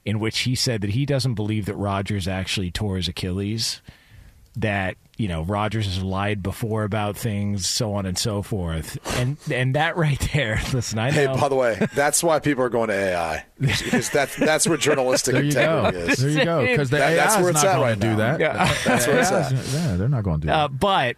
in 0.04 0.20
which 0.20 0.40
he 0.40 0.56
said 0.56 0.82
that 0.82 0.90
he 0.90 1.06
doesn't 1.06 1.36
believe 1.36 1.66
that 1.66 1.76
Rodgers 1.76 2.28
actually 2.28 2.70
tore 2.70 2.98
his 2.98 3.08
Achilles 3.08 3.82
that 4.56 4.96
you 5.18 5.28
know 5.28 5.44
Rodgers 5.44 5.86
has 5.86 6.04
lied 6.04 6.44
before 6.44 6.84
about 6.84 7.18
things, 7.18 7.68
so 7.68 7.94
on 7.94 8.06
and 8.06 8.18
so 8.18 8.42
forth, 8.42 8.98
and 9.20 9.38
and 9.52 9.76
that 9.76 9.96
right 9.98 10.20
there. 10.34 10.60
Listen, 10.74 11.00
I 11.00 11.12
Hey, 11.12 11.28
by 11.28 11.48
the 11.50 11.56
way, 11.56 11.86
that's 11.94 12.24
why 12.24 12.40
people 12.40 12.64
are 12.64 12.70
going 12.70 12.90
to 12.90 12.96
AI 12.96 13.46
because 13.60 14.10
that's 14.10 14.36
that's 14.36 14.68
where 14.68 14.78
journalistic 14.78 15.34
There 15.34 15.44
you 15.44 15.54
go. 15.54 15.86
integrity 15.86 16.12
is. 16.12 16.18
There 16.20 16.30
you 16.30 16.46
go. 16.46 16.62
Because 16.66 16.90
the 16.90 16.98
That- 16.98 17.12
AI 17.12 17.16
that's 17.16 17.36
where 17.38 17.44
is 17.50 17.56
it's 17.56 17.64
not 17.64 17.76
going 17.76 17.82
right 17.82 17.94
to 17.96 18.00
do 18.02 18.08
now. 18.10 18.16
that. 18.16 18.40
Yeah. 18.40 18.74
That's 18.86 19.08
where 19.08 19.20
it's 19.20 19.32
at. 19.32 19.52
Yeah, 19.74 19.96
they're 19.96 20.10
not 20.10 20.24
going 20.24 20.42
to 20.42 20.48
do 20.48 20.52
Uh, 20.54 20.68
that. 20.68 20.80
but 20.80 21.16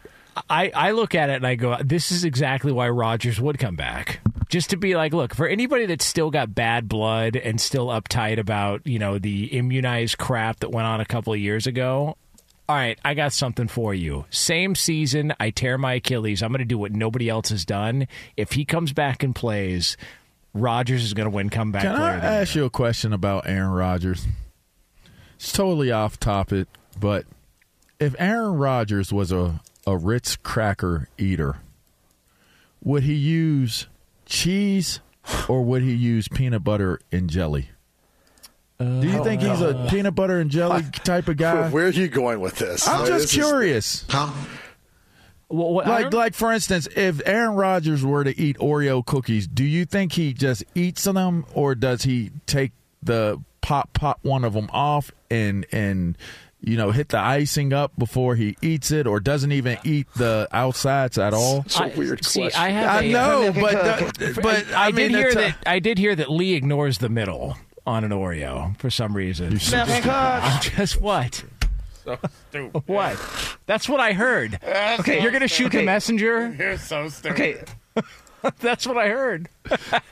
I, 0.50 0.70
I 0.76 0.92
look 0.92 1.16
at 1.16 1.30
it 1.32 1.38
and 1.38 1.48
I 1.48 1.56
go, 1.56 1.78
this 1.84 2.12
is 2.12 2.24
exactly 2.24 2.72
why 2.72 2.90
Rodgers 2.90 3.42
would 3.42 3.58
come 3.58 3.76
back. 3.76 4.20
Just 4.50 4.70
to 4.70 4.78
be 4.78 4.96
like, 4.96 5.12
look, 5.14 5.34
for 5.34 5.48
anybody 5.48 5.88
that's 5.88 6.06
still 6.06 6.30
got 6.30 6.54
bad 6.54 6.88
blood 6.88 7.36
and 7.36 7.60
still 7.60 7.88
uptight 7.88 8.38
about, 8.38 8.86
you 8.86 9.00
know, 9.00 9.18
the 9.18 9.46
immunized 9.46 10.18
crap 10.20 10.60
that 10.60 10.72
went 10.72 10.86
on 10.88 11.02
a 11.02 11.06
couple 11.06 11.34
of 11.34 11.40
years 11.40 11.66
ago. 11.68 12.16
All 12.70 12.76
right, 12.76 13.00
I 13.06 13.14
got 13.14 13.32
something 13.32 13.70
for 13.70 13.94
you. 13.94 14.26
Same 14.30 14.76
season, 14.76 15.34
I 15.40 15.52
tear 15.52 15.78
my 15.78 15.94
Achilles. 15.94 16.44
I'm 16.44 16.52
going 16.52 16.60
to 16.60 16.66
do 16.66 16.78
what 16.78 16.92
nobody 16.92 17.30
else 17.30 17.50
has 17.50 17.64
done. 17.64 18.10
If 18.36 18.52
he 18.54 18.66
comes 18.66 18.92
back 18.92 19.24
and 19.24 19.34
plays, 19.34 19.96
Rodgers 20.54 21.04
is 21.04 21.14
going 21.14 21.30
to 21.30 21.36
win 21.36 21.50
comeback 21.50 21.84
Can 21.84 21.96
I 21.96 22.16
ask 22.16 22.56
you 22.56 22.66
a 22.66 22.70
question 22.70 23.14
about 23.14 23.48
Aaron 23.48 23.72
Rodgers? 23.72 24.26
It's 25.36 25.54
totally 25.54 25.92
off 25.92 26.20
topic, 26.20 26.68
but 27.00 27.26
if 28.00 28.16
Aaron 28.20 28.56
Rodgers 28.56 29.14
was 29.14 29.32
a, 29.32 29.62
a 29.86 29.96
Ritz 29.96 30.36
cracker 30.36 31.08
eater, 31.18 31.58
would 32.84 33.04
he 33.04 33.14
use 33.14 33.88
cheese 34.26 35.00
or 35.48 35.64
would 35.64 35.84
he 35.84 35.94
use 35.94 36.28
peanut 36.28 36.66
butter 36.66 37.00
and 37.14 37.30
jelly? 37.30 37.70
Do 38.80 39.08
you 39.08 39.24
think 39.24 39.42
he's 39.42 39.62
a 39.62 39.88
peanut 39.90 40.14
butter 40.16 40.40
and 40.40 40.52
jelly 40.52 40.84
type 41.04 41.28
of 41.28 41.38
guy? 41.38 41.70
Where 41.70 41.88
are 41.88 41.90
you 41.90 42.08
going 42.08 42.40
with 42.40 42.58
this? 42.58 42.88
I'm 42.88 43.02
Uh, 43.02 43.08
just 43.08 43.22
this 43.24 43.38
is- 43.38 43.44
curious. 43.46 44.06
Well, 45.50 45.74
what- 45.74 45.88
Like, 45.88 46.14
like 46.14 46.34
for 46.36 46.52
instance, 46.52 46.88
if 46.96 47.22
Aaron 47.26 47.56
Rodgers 47.56 48.04
were 48.04 48.24
to 48.24 48.38
eat 48.40 48.58
Oreo 48.58 49.06
cookies, 49.06 49.48
do 49.48 49.64
you 49.64 49.86
think 49.86 50.12
he 50.14 50.34
just 50.34 50.64
eats 50.76 51.04
them, 51.06 51.46
or 51.54 51.74
does 51.74 52.04
he 52.04 52.32
take 52.46 52.74
the 53.02 53.42
pop 53.62 53.94
pop 53.94 54.20
one 54.24 54.44
of 54.46 54.54
them 54.54 54.70
off 54.72 55.12
and 55.30 55.66
and 55.72 56.18
you 56.62 56.76
know 56.78 56.92
hit 56.92 57.10
the 57.10 57.20
icing 57.20 57.72
up 57.74 57.92
before 57.98 58.36
he 58.36 58.58
eats 58.62 58.92
it, 58.92 59.08
or 59.08 59.20
doesn't 59.22 59.52
even 59.54 59.78
eat 59.86 60.08
the 60.18 60.48
outsides 60.52 61.18
at 61.18 61.34
all? 61.34 61.62
It's 61.66 61.80
a 61.80 61.84
I- 61.86 61.94
weird 61.96 62.26
see, 62.26 62.42
question. 62.42 62.62
I 62.62 62.70
have 62.70 62.90
I 62.90 63.02
a- 63.04 63.12
know, 63.12 63.54
but 63.54 63.72
the, 64.20 64.40
but 64.42 64.66
I, 64.76 64.88
I, 64.88 64.92
mean, 64.92 65.12
did 65.14 65.18
hear 65.18 65.30
a- 65.30 65.34
that. 65.36 65.58
I 65.66 65.80
did 65.80 65.98
hear 65.98 66.14
that 66.16 66.30
Lee 66.30 66.54
ignores 66.56 66.98
the 66.98 67.10
middle 67.10 67.56
on 67.88 68.04
an 68.04 68.12
Oreo 68.12 68.78
for 68.80 68.90
some 68.92 69.16
reason. 69.16 69.54
I'm 69.74 70.62
just 70.62 71.00
what? 71.02 71.44
What? 72.86 73.18
That's 73.66 73.90
what 73.90 74.00
I 74.00 74.14
heard. 74.14 74.60
Okay, 75.00 75.22
you're 75.22 75.32
gonna 75.32 75.48
shoot 75.48 75.72
the 75.72 75.84
messenger. 75.84 76.54
You're 76.58 76.78
so 76.78 77.10
stupid. 77.10 77.40
Okay. 77.96 78.06
That's 78.60 78.86
what 78.86 78.98
I 78.98 79.10
heard. 79.10 79.50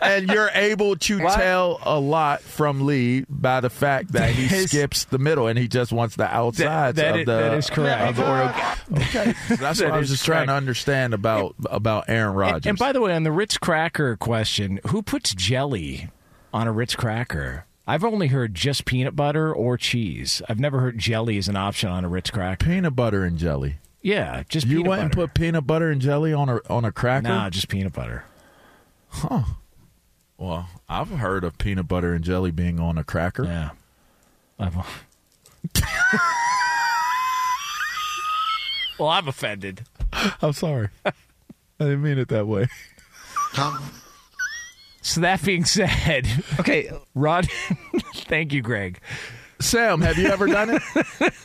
and 0.02 0.28
you're 0.30 0.50
able 0.56 0.96
to 0.98 1.20
tell 1.20 1.80
a 1.84 2.00
lot 2.00 2.42
from 2.42 2.86
Lee 2.86 3.24
by 3.30 3.62
the 3.62 3.70
fact 3.70 4.14
that 4.14 4.32
he 4.32 4.48
His- 4.48 4.72
skips 4.72 5.06
the 5.06 5.20
middle 5.20 5.48
and 5.48 5.58
he 5.60 5.68
just 5.68 5.94
wants 5.94 6.16
the 6.16 6.26
outsides 6.26 6.98
that 6.98 7.14
of 7.14 7.20
is- 7.22 7.26
the 7.28 7.32
that 7.38 7.54
is 7.54 7.70
correct. 7.70 8.02
of 8.10 8.16
the 8.16 8.24
Oreo. 8.24 9.00
Okay, 9.10 9.34
that's 9.56 9.80
That 9.80 9.86
what 9.90 9.94
I 9.94 9.98
was 10.00 10.10
is 10.10 10.18
just 10.18 10.26
trying 10.26 10.48
to 10.48 10.54
understand 10.54 11.14
about 11.14 11.56
about 11.70 12.06
Aaron 12.10 12.34
Rodgers. 12.36 12.56
And, 12.66 12.66
and 12.68 12.78
by 12.80 12.92
the 12.94 13.00
way, 13.02 13.14
on 13.14 13.24
the 13.24 13.32
Ritz 13.32 13.58
cracker 13.58 14.18
question, 14.18 14.80
who 14.88 15.02
puts 15.04 15.34
jelly 15.36 16.10
on 16.56 16.68
a 16.68 16.72
Ritz 16.72 16.96
cracker? 16.96 17.66
I've 17.86 18.04
only 18.04 18.28
heard 18.28 18.56
just 18.56 18.86
peanut 18.86 19.16
butter 19.16 19.54
or 19.54 19.78
cheese. 19.78 20.42
I've 20.50 20.60
never 20.60 20.80
heard 20.80 20.98
jelly 20.98 21.38
as 21.38 21.48
an 21.48 21.56
option 21.56 21.90
on 21.90 22.04
a 22.06 22.10
Ritz 22.10 22.32
cracker. 22.32 22.66
peanut 22.66 22.96
butter 22.96 23.24
and 23.24 23.38
jelly. 23.38 23.76
Yeah, 24.02 24.44
just 24.50 24.66
You 24.68 24.78
peanut 24.78 24.90
went 24.90 25.02
and 25.02 25.12
butter. 25.12 25.28
put 25.28 25.34
peanut 25.36 25.68
butter 25.68 25.92
and 25.92 26.00
jelly 26.02 26.32
on 26.34 26.50
a 26.50 26.60
on 26.70 26.86
a 26.86 26.92
cracker. 26.92 27.28
Nah, 27.28 27.50
just 27.50 27.68
peanut 27.68 27.94
butter. 27.94 28.24
Huh. 29.10 29.44
Well, 30.38 30.68
I've 30.90 31.10
heard 31.10 31.44
of 31.44 31.58
peanut 31.58 31.88
butter 31.88 32.14
and 32.14 32.24
jelly 32.24 32.52
being 32.52 32.80
on 32.80 32.98
a 32.98 33.04
cracker. 33.04 33.44
Yeah. 33.46 33.70
I'm- 34.60 34.74
well, 39.00 39.10
I'm 39.10 39.28
offended. 39.28 39.84
I'm 40.42 40.54
sorry. 40.54 40.90
I 41.06 41.12
didn't 41.80 42.02
mean 42.04 42.18
it 42.18 42.30
that 42.30 42.48
way. 42.48 42.68
So 45.06 45.22
that 45.22 45.44
being 45.44 45.66
said, 45.66 46.28
Okay. 46.60 46.92
Rod, 47.14 47.48
thank 48.16 48.52
you, 48.54 48.62
Greg. 48.64 49.00
Sam, 49.60 50.02
have 50.02 50.18
you 50.18 50.28
ever 50.30 50.48
done 50.48 50.80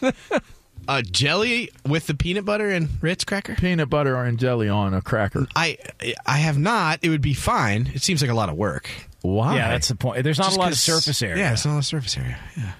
it? 0.01 0.15
Uh, 0.89 1.03
jelly 1.03 1.71
with 1.87 2.09
the 2.09 2.15
peanut 2.15 2.45
butter 2.45 2.69
and 2.69 2.89
Ritz 3.01 3.23
cracker. 3.23 3.55
peanut 3.55 3.89
butter 3.91 4.17
and 4.17 4.41
jelly 4.41 4.69
on 4.69 4.93
a 4.93 5.01
cracker. 5.01 5.47
I 5.55 5.79
I 6.27 6.39
have 6.39 6.59
not. 6.59 6.99
It 7.03 7.11
would 7.11 7.21
be 7.21 7.35
fine. 7.35 7.89
It 7.95 8.03
seems 8.03 8.23
like 8.23 8.31
a 8.31 8.35
lot 8.35 8.49
of 8.49 8.57
work. 8.57 8.91
Why? 9.21 9.55
Yeah, 9.55 9.69
that's 9.69 9.87
the 9.89 9.95
point. 9.95 10.25
There's 10.25 10.39
not 10.39 10.47
Just 10.47 10.57
a 10.57 10.61
lot 10.61 10.73
of 10.73 10.79
surface 10.79 11.23
area. 11.23 11.37
Yeah, 11.45 11.53
it's 11.53 11.65
not 11.65 11.73
a 11.73 11.75
lot 11.75 11.79
of 11.81 11.85
surface 11.85 12.17
area. 12.17 12.39
Yeah. 12.57 12.73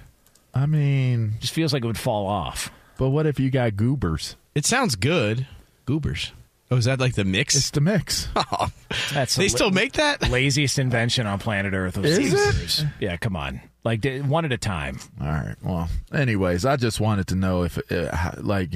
I 0.55 0.67
mean, 0.67 1.35
just 1.39 1.53
feels 1.53 1.73
like 1.73 1.85
it 1.85 1.87
would 1.87 1.99
fall 1.99 2.27
off. 2.27 2.73
but 2.97 3.11
what 3.11 3.27
if 3.27 3.39
you 3.39 3.49
got 3.51 3.77
goobers? 3.77 4.35
It 4.57 4.65
sounds 4.67 4.97
good. 4.97 5.47
Goobers. 5.87 6.33
Oh, 6.73 6.77
is 6.77 6.85
that 6.85 7.01
like 7.01 7.15
the 7.15 7.25
mix? 7.25 7.57
It's 7.57 7.71
the 7.71 7.81
mix. 7.81 8.29
Oh, 8.53 8.69
That's 9.13 9.37
they 9.37 9.45
the 9.45 9.49
still 9.51 9.71
make 9.71 9.95
that? 9.95 10.29
laziest 10.31 10.79
invention 10.79 11.27
on 11.27 11.39
planet 11.39 11.73
Earth. 11.75 11.97
Was 11.97 12.19
Is 12.19 12.33
goobers. 12.33 12.85
Yeah, 13.01 13.17
come 13.17 13.37
on. 13.37 13.61
Like 13.85 14.05
one 14.25 14.45
at 14.45 14.53
a 14.53 14.59
time. 14.59 14.99
All 15.21 15.27
right. 15.27 15.55
Well, 15.63 15.89
anyways, 16.13 16.65
I 16.67 16.77
just 16.77 17.01
wanted 17.01 17.29
to 17.29 17.35
know 17.35 17.63
if, 17.63 17.79
uh, 17.91 18.33
like, 18.39 18.71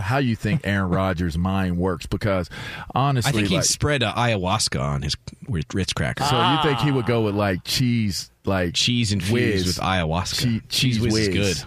how 0.00 0.18
you 0.18 0.36
think 0.36 0.60
Aaron 0.64 0.90
Rodgers' 0.90 1.38
mind 1.38 1.78
works 1.78 2.06
because 2.06 2.50
honestly, 2.94 3.30
I 3.30 3.32
think 3.32 3.48
he'd 3.48 3.56
like, 3.56 3.64
spread 3.64 4.02
uh, 4.02 4.12
ayahuasca 4.14 4.80
on 4.80 5.02
his 5.02 5.16
Ritz 5.48 5.92
cracker. 5.94 6.24
so 6.24 6.36
you 6.52 6.62
think 6.62 6.80
he 6.80 6.90
would 6.92 7.06
go 7.06 7.22
with 7.22 7.34
like 7.34 7.64
cheese, 7.64 8.30
like 8.44 8.74
cheese 8.74 9.12
infused 9.12 9.32
whiz. 9.32 9.66
with 9.66 9.76
ayahuasca. 9.78 10.40
Che- 10.42 10.66
cheese 10.68 11.00
whiz, 11.00 11.16
is 11.16 11.28
good. 11.28 11.64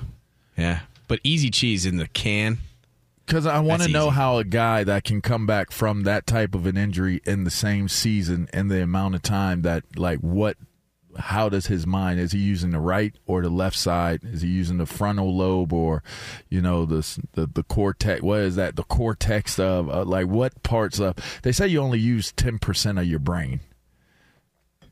Yeah, 0.58 0.82
but 1.08 1.20
easy 1.24 1.50
cheese 1.50 1.86
in 1.86 1.98
the 1.98 2.08
can. 2.08 2.60
Because 3.25 3.46
I 3.46 3.60
want 3.60 3.82
to 3.82 3.89
know 3.89 4.08
easy. 4.08 4.15
how 4.15 4.38
a 4.38 4.44
guy 4.44 4.84
that 4.84 5.03
can 5.03 5.22
come 5.22 5.48
back 5.48 5.72
from 5.72 6.03
that 6.03 6.27
type 6.27 6.53
of 6.53 6.65
an 6.65 6.77
injury 6.77 7.22
in 7.25 7.44
the 7.44 7.51
same 7.51 7.89
season 7.89 8.48
in 8.53 8.67
the 8.67 8.84
amount 8.84 9.15
of 9.15 9.24
time 9.24 9.63
that, 9.63 9.84
like, 9.98 10.20
what, 10.20 10.58
how 11.17 11.50
does 11.50 11.67
his 11.67 11.88
mind? 11.88 12.20
Is 12.20 12.34
he 12.34 12.39
using 12.39 12.72
the 12.72 12.79
right 12.79 13.15
or 13.25 13.41
the 13.41 13.50
left 13.50 13.77
side? 13.77 14.22
Is 14.24 14.41
he 14.41 14.50
using 14.50 14.77
the 14.77 14.86
frontal 14.86 15.36
lobe 15.36 15.74
or, 15.74 16.03
you 16.50 16.62
know, 16.62 16.86
the 16.86 17.01
the, 17.34 17.48
the 17.48 17.63
cortex? 17.63 18.22
What 18.22 18.41
is 18.41 18.58
that? 18.58 18.75
The 18.75 18.84
cortex 18.84 19.58
of, 19.58 19.89
uh, 19.89 20.05
like, 20.05 20.27
what 20.27 20.62
parts 20.62 21.00
of? 21.00 21.15
They 21.41 21.51
say 21.51 21.67
you 21.67 21.79
only 21.82 22.00
use 22.00 22.32
ten 22.32 22.60
percent 22.60 23.00
of 23.00 23.05
your 23.05 23.20
brain. 23.20 23.62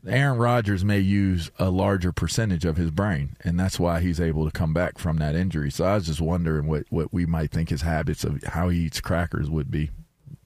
Aaron 0.06 0.38
Rodgers 0.38 0.84
may 0.84 0.98
use 0.98 1.50
a 1.58 1.70
larger 1.70 2.12
percentage 2.12 2.64
of 2.64 2.76
his 2.76 2.90
brain, 2.90 3.36
and 3.42 3.58
that's 3.58 3.78
why 3.78 4.00
he's 4.00 4.20
able 4.20 4.44
to 4.44 4.50
come 4.50 4.74
back 4.74 4.98
from 4.98 5.16
that 5.18 5.34
injury. 5.34 5.70
So 5.70 5.84
I 5.84 5.94
was 5.94 6.06
just 6.06 6.20
wondering 6.20 6.66
what, 6.66 6.84
what 6.90 7.12
we 7.12 7.26
might 7.26 7.50
think 7.50 7.70
his 7.70 7.82
habits 7.82 8.24
of 8.24 8.42
how 8.44 8.68
he 8.68 8.80
eats 8.80 9.00
crackers 9.00 9.48
would 9.48 9.70
be. 9.70 9.90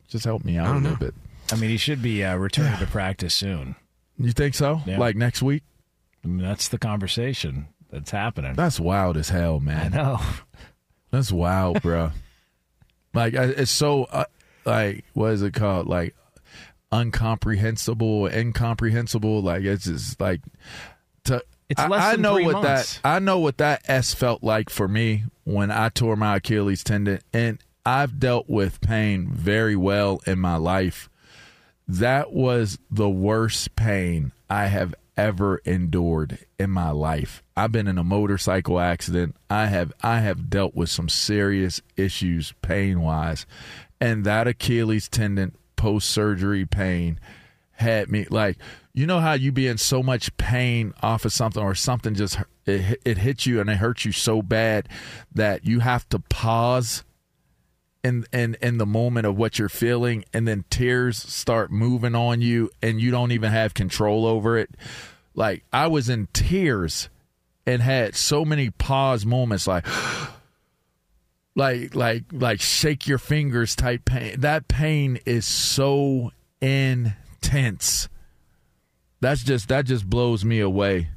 Just 0.09 0.25
help 0.25 0.45
me 0.45 0.57
out 0.57 0.69
a 0.69 0.75
little 0.75 0.91
know. 0.91 0.97
bit. 0.97 1.15
I 1.53 1.57
mean, 1.57 1.71
he 1.71 1.77
should 1.77 2.03
be 2.03 2.25
uh, 2.25 2.37
returning 2.37 2.79
to 2.79 2.87
practice 2.91 3.35
soon. 3.35 3.77
You 4.19 4.33
think 4.33 4.55
so? 4.55 4.81
Yeah. 4.87 4.99
Like 4.99 5.17
next 5.17 5.43
week? 5.43 5.63
I 6.25 6.29
mean, 6.29 6.47
that's 6.47 6.69
the 6.69 6.79
conversation 6.79 7.69
that's 7.91 8.11
happening. 8.11 8.55
That's 8.55 8.81
wild 8.81 9.17
as 9.17 9.29
hell, 9.29 9.61
man. 9.61 9.95
I 9.95 9.97
know. 9.97 10.21
That's 11.11 11.33
wild, 11.33 11.81
bro. 11.81 12.11
like 13.15 13.33
it's 13.33 13.71
so 13.71 14.05
uh, 14.05 14.27
like 14.67 15.07
what 15.15 15.33
is 15.33 15.41
it 15.41 15.55
called? 15.55 15.87
Like 15.87 16.15
uncomprehensible, 16.93 18.27
incomprehensible. 18.27 19.43
Like 19.43 19.63
it's 19.63 19.85
just 19.85 20.21
like 20.21 20.41
to. 21.25 21.43
It's 21.69 21.81
I, 21.81 21.89
less 21.89 22.03
I 22.03 22.13
than 22.13 22.23
know 22.23 22.35
what 22.35 22.63
months. 22.63 22.95
that 22.95 23.01
I 23.07 23.19
know 23.19 23.39
what 23.39 23.59
that 23.59 23.83
S 23.89 24.15
felt 24.15 24.43
like 24.43 24.71
for 24.71 24.89
me 24.89 25.25
when 25.45 25.71
I 25.71 25.91
tore 25.91 26.17
my 26.17 26.37
Achilles 26.37 26.83
tendon, 26.83 27.21
and 27.33 27.59
I've 27.85 28.19
dealt 28.19 28.49
with 28.49 28.81
pain 28.81 29.29
very 29.31 29.77
well 29.77 30.21
in 30.27 30.39
my 30.39 30.57
life. 30.57 31.11
That 31.87 32.33
was 32.33 32.79
the 32.91 33.09
worst 33.09 33.77
pain 33.77 34.33
I 34.49 34.67
have 34.67 34.95
ever 35.19 35.59
endured 35.65 36.39
in 36.59 36.71
my 36.71 36.91
life. 36.91 37.43
I've 37.57 37.73
been 37.73 37.89
in 37.89 37.99
a 37.99 38.05
motorcycle 38.05 38.79
accident. 38.79 39.35
I 39.51 39.67
have 39.67 39.93
I 40.03 40.21
have 40.21 40.49
dealt 40.49 40.75
with 40.75 40.89
some 40.89 41.09
serious 41.09 41.83
issues 41.97 42.55
pain 42.63 43.01
wise. 43.03 43.45
And 44.01 44.25
that 44.25 44.47
Achilles 44.47 45.09
tendon 45.09 45.57
post 45.79 46.11
surgery 46.11 46.67
pain 46.67 47.19
had 47.73 48.11
me 48.11 48.27
like 48.29 48.59
you 48.93 49.07
know 49.07 49.21
how 49.21 49.33
you 49.33 49.53
be 49.53 49.69
in 49.69 49.79
so 49.79 50.03
much 50.03 50.37
pain 50.37 50.93
off 51.01 51.25
of 51.25 51.33
something 51.33 51.63
or 51.63 51.75
something 51.75 52.15
just 52.15 52.37
it, 52.67 53.01
it 53.05 53.19
hits 53.19 53.47
you 53.47 53.61
and 53.61 53.71
it 53.71 53.77
hurts 53.77 54.05
you 54.05 54.13
so 54.13 54.43
bad 54.43 54.89
that 55.33 55.65
you 55.65 55.79
have 55.79 56.07
to 56.09 56.19
pause 56.19 57.05
in 58.03 58.27
in 58.33 58.57
in 58.61 58.79
the 58.79 58.87
moment 58.87 59.27
of 59.27 59.37
what 59.37 59.59
you're 59.59 59.69
feeling 59.69 60.25
and 60.35 60.49
then 60.49 60.65
tears 60.69 61.17
start 61.17 61.71
moving 61.71 62.15
on 62.15 62.41
you 62.41 62.69
and 62.83 63.01
you 63.01 63.13
don't 63.13 63.33
even 63.33 63.53
have 63.53 63.73
control 63.73 64.27
over 64.27 64.59
it. 64.59 64.71
Like 65.35 65.63
i 65.73 65.87
was 65.87 66.09
in 66.09 66.27
tears 66.33 67.09
and 67.65 67.81
had 67.81 68.17
so 68.17 68.45
many 68.45 68.71
pause 68.71 69.25
moments 69.25 69.69
like 69.69 69.87
like 71.59 71.95
like 71.97 72.23
like 72.33 72.61
shake 72.61 73.09
your 73.09 73.19
fingers 73.19 73.75
type 73.75 74.05
pain. 74.05 74.41
That 74.41 74.69
pain 74.69 75.19
is 75.27 75.45
so 75.45 76.31
intense. 76.61 78.09
That's 79.21 79.43
just 79.43 79.69
that 79.69 79.85
just 79.85 80.09
blows 80.09 80.45
me 80.45 80.61
away. 80.61 81.09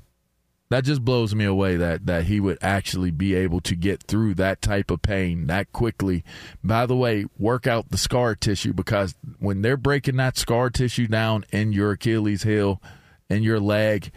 That 0.69 0.83
just 0.83 1.05
blows 1.05 1.35
me 1.35 1.45
away 1.45 1.75
that 1.75 2.07
that 2.07 2.23
he 2.23 2.39
would 2.39 2.57
actually 2.59 3.11
be 3.11 3.35
able 3.35 3.61
to 3.61 3.75
get 3.75 4.01
through 4.03 4.33
that 4.35 4.63
type 4.63 4.89
of 4.89 5.03
pain 5.03 5.45
that 5.45 5.71
quickly. 5.73 6.23
By 6.63 6.87
the 6.87 6.95
way, 6.95 7.25
work 7.37 7.67
out 7.67 7.89
the 7.89 7.97
scar 7.97 8.33
tissue 8.33 8.73
because 8.73 9.13
when 9.37 9.61
they're 9.61 9.77
breaking 9.77 10.17
that 10.17 10.37
scar 10.37 10.71
tissue 10.71 11.07
down 11.07 11.45
in 11.51 11.71
your 11.71 11.91
Achilles 11.91 12.41
heel 12.41 12.81
and 13.29 13.43
your 13.43 13.59
leg, 13.59 14.11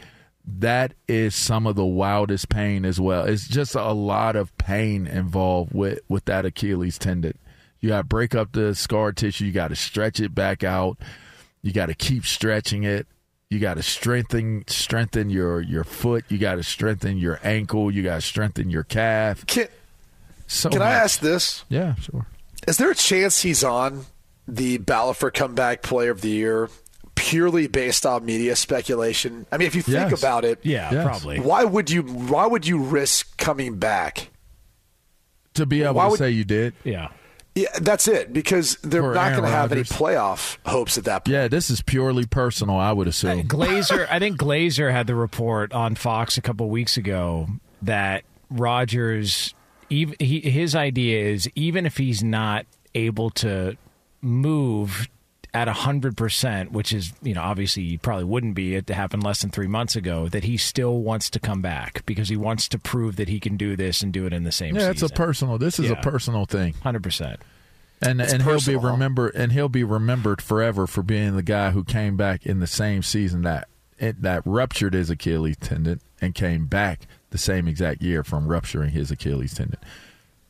that 0.47 0.95
is 1.09 1.35
some 1.35 1.67
of 1.67 1.77
the 1.77 1.85
wildest 1.85 2.49
pain 2.49 2.85
as 2.85 3.01
well. 3.01 3.25
It's 3.25 3.49
just 3.49 3.75
a 3.75 3.93
lot 3.93 4.37
of 4.37 4.57
pain 4.59 5.07
involved 5.07 5.73
with 5.73 6.01
with 6.09 6.27
that 6.27 6.45
Achilles 6.45 6.99
tendon. 6.99 7.39
You 7.81 7.91
got 7.91 7.99
to 7.99 8.05
break 8.05 8.35
up 8.35 8.53
the 8.53 8.75
scar 8.75 9.13
tissue, 9.13 9.47
you 9.47 9.53
got 9.53 9.69
to 9.69 9.77
stretch 9.77 10.21
it 10.21 10.35
back 10.35 10.65
out. 10.65 10.99
You 11.63 11.73
got 11.73 11.87
to 11.87 11.95
keep 11.95 12.27
stretching 12.27 12.85
it. 12.85 13.07
You 13.49 13.59
got 13.59 13.75
to 13.75 13.83
strengthen 13.83 14.65
strengthen 14.67 15.31
your 15.31 15.61
your 15.61 15.85
foot. 15.85 16.25
You 16.29 16.39
got 16.39 16.57
to 16.57 16.63
strengthen 16.63 17.17
your 17.17 17.41
ankle. 17.43 17.91
You 17.91 18.03
got 18.03 18.17
to 18.17 18.21
strengthen 18.21 18.71
your 18.71 18.85
calf. 18.85 19.47
Can, 19.47 19.69
So 20.47 20.69
can 20.69 20.83
I 20.83 20.93
ask 20.93 21.21
this? 21.21 21.65
Yeah, 21.69 21.95
sure. 21.95 22.27
Is 22.69 22.79
there 22.79 22.91
a 22.91 22.95
chance 22.95 23.43
he's 23.43 23.65
on 23.65 24.07
the 24.47 24.79
ballot 24.79 25.17
for 25.17 25.31
comeback 25.31 25.83
player 25.83 26.11
of 26.11 26.21
the 26.21 26.31
year 26.31 26.69
purely 27.25 27.67
based 27.67 28.05
on 28.07 28.25
media 28.25 28.55
speculation? 28.57 29.47
I 29.51 29.57
mean, 29.57 29.67
if 29.67 29.75
you 29.75 29.83
think 29.83 30.11
Yes. 30.11 30.19
about 30.23 30.45
it, 30.45 30.59
Yeah, 30.63 30.93
Yes. 30.93 31.05
probably. 31.05 31.41
why 31.41 31.65
would 31.65 31.91
you 31.91 32.03
why 32.03 32.47
would 32.47 32.67
you 32.67 32.79
risk 32.79 33.37
coming 33.39 33.77
back? 33.77 34.31
To 35.55 35.67
be 35.67 35.83
able 35.83 35.95
Why 35.95 36.05
to 36.05 36.11
would- 36.11 36.19
say 36.19 36.31
you 36.31 36.45
did. 36.45 36.75
Yeah. 36.85 37.09
Yeah, 37.55 37.69
that's 37.81 38.09
it 38.09 38.33
because 38.33 38.77
they're 38.83 39.01
For 39.01 39.15
not 39.15 39.31
going 39.31 39.45
to 39.45 39.49
have 39.49 39.71
any 39.71 39.83
playoff 39.85 40.57
hopes 40.67 40.99
at 40.99 41.05
that 41.05 41.25
point. 41.25 41.33
Yeah, 41.33 41.47
this 41.47 41.71
is 41.71 41.81
purely 41.83 42.27
personal. 42.27 42.77
I 42.77 42.91
would 42.91 43.07
assume. 43.07 43.45
Glazer, 43.47 44.09
I 44.11 44.19
think 44.19 44.39
Glazer 44.39 44.91
had 44.91 45.07
the 45.07 45.15
report 45.15 45.73
on 45.73 45.95
Fox 45.95 46.37
a 46.37 46.41
couple 46.43 46.69
weeks 46.69 46.97
ago 46.97 47.47
that 47.81 48.25
Rodgers, 48.51 49.55
even 49.89 50.17
he, 50.19 50.41
his 50.41 50.75
idea 50.75 51.27
is 51.31 51.49
even 51.55 51.87
if 51.87 51.97
he's 51.97 52.25
not 52.25 52.67
able 52.97 53.31
to 53.31 53.77
move 54.21 55.09
at 55.55 55.69
hundred 55.69 56.17
percent, 56.17 56.73
which 56.73 56.93
is 56.93 57.13
you 57.23 57.33
know 57.33 57.41
obviously 57.41 57.85
he 57.85 57.97
probably 57.97 58.25
wouldn't 58.25 58.55
be. 58.57 58.75
It 58.75 58.89
happened 58.89 59.23
less 59.23 59.41
than 59.41 59.51
three 59.51 59.69
months 59.69 59.95
ago. 59.95 60.29
That 60.29 60.45
he 60.45 60.57
still 60.57 61.01
wants 61.01 61.31
to 61.31 61.41
come 61.41 61.63
back 61.63 62.05
because 62.05 62.29
he 62.29 62.37
wants 62.37 62.69
to 62.69 62.79
prove 62.79 63.17
that 63.17 63.29
he 63.29 63.39
can 63.39 63.57
do 63.57 63.77
this 63.77 64.03
and 64.03 64.13
do 64.13 64.27
it 64.27 64.33
in 64.33 64.43
the 64.43 64.53
same. 64.53 64.75
Season. 64.75 64.87
Yeah, 64.87 64.91
it's 64.91 65.03
a 65.03 65.09
personal. 65.09 65.57
This 65.57 65.79
is 65.79 65.91
a 65.91 65.97
personal 65.97 66.45
thing, 66.45 66.75
hundred 66.83 67.05
percent. 67.05 67.41
and 68.03 68.21
It's 68.21 68.33
and 68.33 68.43
he'll 68.43 68.61
be 68.61 68.75
huh? 68.75 68.91
remembered. 68.93 69.35
And 69.37 69.53
he'll 69.53 69.69
be 69.69 69.85
remembered 69.85 70.43
forever 70.43 70.87
for 70.89 71.03
being 71.03 71.37
the 71.37 71.43
guy 71.43 71.71
who 71.71 71.85
came 71.85 72.17
back 72.17 72.45
in 72.45 72.59
the 72.59 72.67
same 72.67 73.03
season 73.03 73.43
that 73.43 73.69
it, 73.99 74.23
that 74.23 74.43
ruptured 74.45 74.93
his 74.95 75.09
Achilles 75.09 75.57
tendon 75.59 76.01
and 76.21 76.35
came 76.35 76.67
back 76.67 77.07
the 77.31 77.39
same 77.39 77.69
exact 77.69 78.03
year 78.03 78.25
from 78.25 78.49
rupturing 78.49 78.91
his 78.91 79.13
Achilles 79.13 79.55
tendon, 79.55 79.79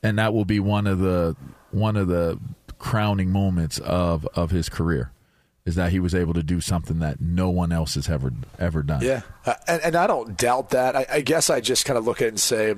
and 0.02 0.18
that 0.18 0.32
will 0.32 0.46
be 0.46 0.60
one 0.60 0.86
of 0.86 0.98
the 0.98 1.36
one 1.70 1.96
of 1.96 2.08
the 2.08 2.38
crowning 2.84 3.30
moments 3.30 3.78
of 3.78 4.26
of 4.34 4.50
his 4.50 4.68
career. 4.68 5.10
Is 5.66 5.76
that 5.76 5.92
he 5.92 5.98
was 5.98 6.14
able 6.14 6.34
to 6.34 6.42
do 6.42 6.60
something 6.60 6.98
that 6.98 7.22
no 7.22 7.48
one 7.48 7.72
else 7.72 7.94
has 7.94 8.10
ever 8.10 8.30
ever 8.58 8.82
done? 8.82 9.00
Yeah, 9.02 9.22
uh, 9.46 9.54
and, 9.66 9.80
and 9.82 9.96
I 9.96 10.06
don't 10.06 10.36
doubt 10.36 10.70
that. 10.70 10.94
I, 10.94 11.06
I 11.10 11.20
guess 11.22 11.48
I 11.48 11.60
just 11.60 11.86
kind 11.86 11.96
of 11.96 12.04
look 12.04 12.20
at 12.20 12.26
it 12.26 12.28
and 12.28 12.40
say, 12.40 12.74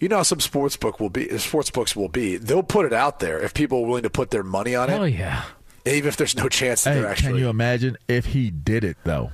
you 0.00 0.08
know, 0.08 0.22
some 0.22 0.38
sports 0.38 0.76
book 0.76 1.00
will 1.00 1.08
be 1.08 1.38
sports 1.38 1.70
books 1.70 1.96
will 1.96 2.10
be. 2.10 2.36
They'll 2.36 2.62
put 2.62 2.84
it 2.84 2.92
out 2.92 3.20
there 3.20 3.40
if 3.40 3.54
people 3.54 3.78
are 3.82 3.86
willing 3.86 4.02
to 4.02 4.10
put 4.10 4.30
their 4.30 4.42
money 4.42 4.74
on 4.74 4.90
Oh 4.90 4.96
it, 4.96 4.98
Oh 5.00 5.04
yeah. 5.04 5.44
even 5.86 6.08
if 6.08 6.18
there's 6.18 6.36
no 6.36 6.50
chance 6.50 6.84
that 6.84 6.92
Hey, 6.92 7.00
they're 7.00 7.08
actually. 7.10 7.28
can 7.32 7.38
you 7.38 7.48
imagine 7.48 7.96
if 8.06 8.26
he 8.26 8.50
did 8.50 8.84
it 8.84 8.98
though? 9.04 9.30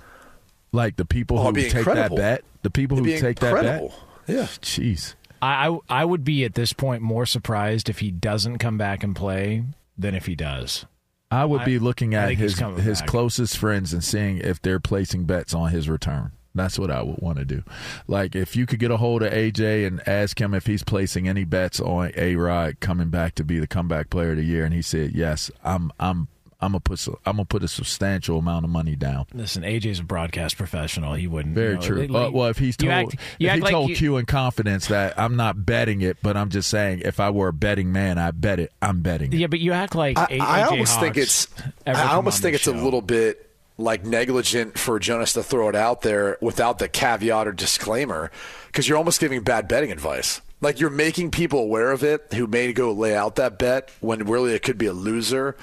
Like 0.71 0.95
the 0.95 1.05
people 1.05 1.39
Oh, 1.41 1.43
who 1.43 1.49
it'd 1.49 1.65
be 1.65 1.71
take 1.71 1.87
that 1.87 2.15
bet, 2.15 2.45
the 2.63 2.71
people 2.71 2.99
It'd 2.99 3.07
who 3.11 3.17
be 3.17 3.21
take 3.21 3.41
that 3.41 3.63
bet. 3.63 3.83
Yeah. 4.29 4.43
Jeez. 4.63 5.15
I, 5.43 5.69
I 5.69 5.79
I 5.89 6.05
would 6.05 6.23
be 6.25 6.45
at 6.45 6.55
this 6.55 6.73
point 6.73 7.03
more 7.03 7.27
surprised 7.27 7.89
if 7.89 7.99
he 7.99 8.13
doesn't 8.13 8.59
come 8.59 8.79
back 8.79 9.03
and 9.03 9.15
play 9.17 9.65
than 9.99 10.15
if 10.15 10.27
he 10.27 10.35
does. 10.35 10.87
I 11.31 11.45
would 11.45 11.65
be 11.65 11.79
looking 11.79 12.15
at 12.15 12.35
his 12.35 12.59
his 12.59 13.01
back. 13.01 13.09
closest 13.09 13.57
friends 13.57 13.93
and 13.93 14.03
seeing 14.03 14.39
if 14.39 14.63
they're 14.63 14.81
placing 14.81 15.25
bets 15.25 15.55
on 15.55 15.71
his 15.71 15.89
return. 15.89 16.33
That's 16.55 16.79
what 16.79 16.91
I 16.91 17.03
would 17.03 17.19
want 17.19 17.39
to 17.39 17.45
do. 17.45 17.65
Like 18.07 18.35
if 18.35 18.57
you 18.57 18.65
could 18.65 18.79
get 18.79 18.91
a 18.91 18.97
hold 18.97 19.23
of 19.23 19.33
AJ 19.33 19.87
and 19.87 20.07
ask 20.09 20.41
him 20.41 20.55
if 20.55 20.67
he's 20.67 20.83
placing 20.83 21.29
any 21.29 21.45
bets 21.45 21.81
on 21.81 22.13
A 22.17 22.37
Rod 22.37 22.81
coming 22.81 23.11
back 23.11 23.35
to 23.35 23.45
be 23.45 23.59
the 23.59 23.67
comeback 23.67 24.09
player 24.09 24.31
of 24.31 24.39
the 24.39 24.45
year, 24.45 24.65
and 24.65 24.73
he 24.73 24.83
said 24.83 25.13
yes, 25.15 25.51
I'm 25.63 25.93
I'm 26.01 26.29
I'm 26.61 26.73
gonna 26.73 26.81
put 26.81 26.99
so- 26.99 27.19
I'm 27.27 27.37
gonna 27.37 27.45
put 27.45 27.63
a 27.63 27.69
substantial 27.69 28.39
amount 28.39 28.65
of 28.65 28.71
money 28.71 28.97
down. 28.97 29.27
Listen, 29.35 29.63
AJ's 29.63 30.01
a 30.01 30.03
broadcast 30.03 30.57
professional. 30.57 31.15
He 31.15 31.27
wouldn't. 31.27 31.55
Very 31.55 31.71
you 31.71 31.75
know, 31.77 31.81
true. 31.83 32.01
it- 32.03 32.11
Well, 32.11 32.33
well, 32.33 32.49
if 32.49 32.59
he's 32.59 32.77
you 32.81 32.89
told, 32.89 33.13
act- 33.13 33.21
you 33.39 33.49
if 33.49 33.55
he 33.57 33.61
like 33.61 33.73
told 33.73 33.91
you- 33.91 33.97
Q 33.97 34.17
in 34.17 34.27
confidence 34.27 34.87
that 34.89 35.19
I'm 35.19 35.37
not 35.37 35.67
betting 35.67 36.01
it, 36.01 36.17
but 36.23 36.37
I'm 36.37 36.49
just 36.49 36.71
saying 36.71 37.03
if 37.05 37.21
I 37.21 37.31
were 37.31 37.49
a 37.49 37.53
betting 37.53 37.93
man, 37.93 38.17
I 38.19 38.31
bet 38.31 38.59
it. 38.59 38.73
I'm 38.81 39.03
betting 39.03 39.33
it. 39.33 39.39
Yeah, 39.39 39.49
but 39.49 39.61
you 39.61 39.73
act 39.73 39.95
like 39.95 40.19
I, 40.19 40.27
A- 40.31 40.41
I 40.41 40.61
AJ 40.63 40.71
almost 40.71 41.01
think 41.01 41.17
it's. 41.19 41.49
I 41.87 42.15
almost 42.15 42.41
think 42.43 42.55
this 42.55 42.67
it's 42.67 42.69
a 42.69 42.73
little 42.85 43.03
bit 43.03 43.43
like 43.79 44.07
negligent 44.07 44.79
for 44.79 44.99
Jonas 44.99 45.35
to 45.35 45.43
throw 45.43 45.69
it 45.69 45.75
out 45.77 46.01
there 46.01 46.39
without 46.41 46.79
the 46.79 46.89
caveat 46.89 47.47
or 47.47 47.53
disclaimer, 47.53 48.31
because 48.69 48.89
you're 48.89 48.97
almost 48.97 49.21
giving 49.21 49.43
bad 49.43 49.69
betting 49.69 49.93
advice. 49.93 50.41
Like 50.63 50.81
you're 50.81 50.89
making 50.89 51.33
people 51.33 51.59
aware 51.59 51.93
of 51.93 52.03
it 52.03 52.33
who 52.33 52.47
may 52.47 52.73
go 52.73 52.91
lay 52.93 53.15
out 53.15 53.35
that 53.37 53.59
bet 53.59 53.91
when 54.01 54.25
really 54.25 54.55
it 54.55 54.63
could 54.63 54.79
be 54.79 54.87
a 54.87 54.95
loser. 54.95 55.55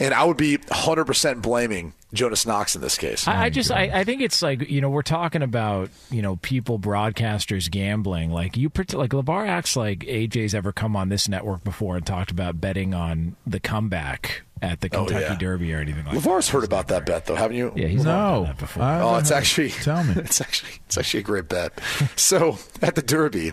And 0.00 0.14
I 0.14 0.24
would 0.24 0.36
be 0.38 0.56
100% 0.58 1.42
blaming 1.42 1.92
Jonas 2.12 2.46
Knox 2.46 2.74
in 2.74 2.80
this 2.80 2.96
case. 2.98 3.28
I, 3.28 3.44
I 3.44 3.50
just, 3.50 3.70
I, 3.70 3.82
I 4.00 4.04
think 4.04 4.22
it's 4.22 4.42
like 4.42 4.68
you 4.68 4.80
know 4.80 4.90
we're 4.90 5.02
talking 5.02 5.42
about 5.42 5.90
you 6.10 6.22
know 6.22 6.36
people 6.36 6.78
broadcasters 6.78 7.70
gambling. 7.70 8.30
Like 8.30 8.56
you, 8.56 8.70
like 8.94 9.10
LaVar 9.10 9.46
acts 9.46 9.76
like 9.76 10.00
AJ's 10.00 10.54
ever 10.54 10.72
come 10.72 10.96
on 10.96 11.08
this 11.10 11.28
network 11.28 11.62
before 11.62 11.96
and 11.96 12.04
talked 12.06 12.30
about 12.30 12.60
betting 12.60 12.94
on 12.94 13.36
the 13.46 13.60
comeback 13.60 14.42
at 14.62 14.80
the 14.80 14.88
Oh, 14.92 15.04
Kentucky 15.06 15.24
yeah. 15.24 15.34
Derby 15.36 15.72
or 15.72 15.78
anything 15.78 16.04
like. 16.04 16.14
that. 16.20 16.22
LaVar's 16.28 16.48
heard 16.48 16.64
about 16.64 16.88
that 16.88 17.06
bet 17.06 17.26
though, 17.26 17.36
haven't 17.36 17.56
you? 17.56 17.72
Yeah, 17.76 17.86
he's 17.86 18.04
never 18.04 18.18
no, 18.18 18.34
done 18.34 18.44
that 18.44 18.58
before. 18.58 18.82
Oh, 18.82 19.16
it's 19.16 19.30
actually 19.30 19.70
Tell 19.82 20.02
me. 20.02 20.14
It's 20.16 20.40
actually 20.40 20.72
it's 20.86 20.98
actually 20.98 21.20
a 21.20 21.24
great 21.24 21.48
bet. 21.48 21.78
So 22.16 22.58
at 22.82 22.94
the 22.96 23.02
Derby, 23.02 23.52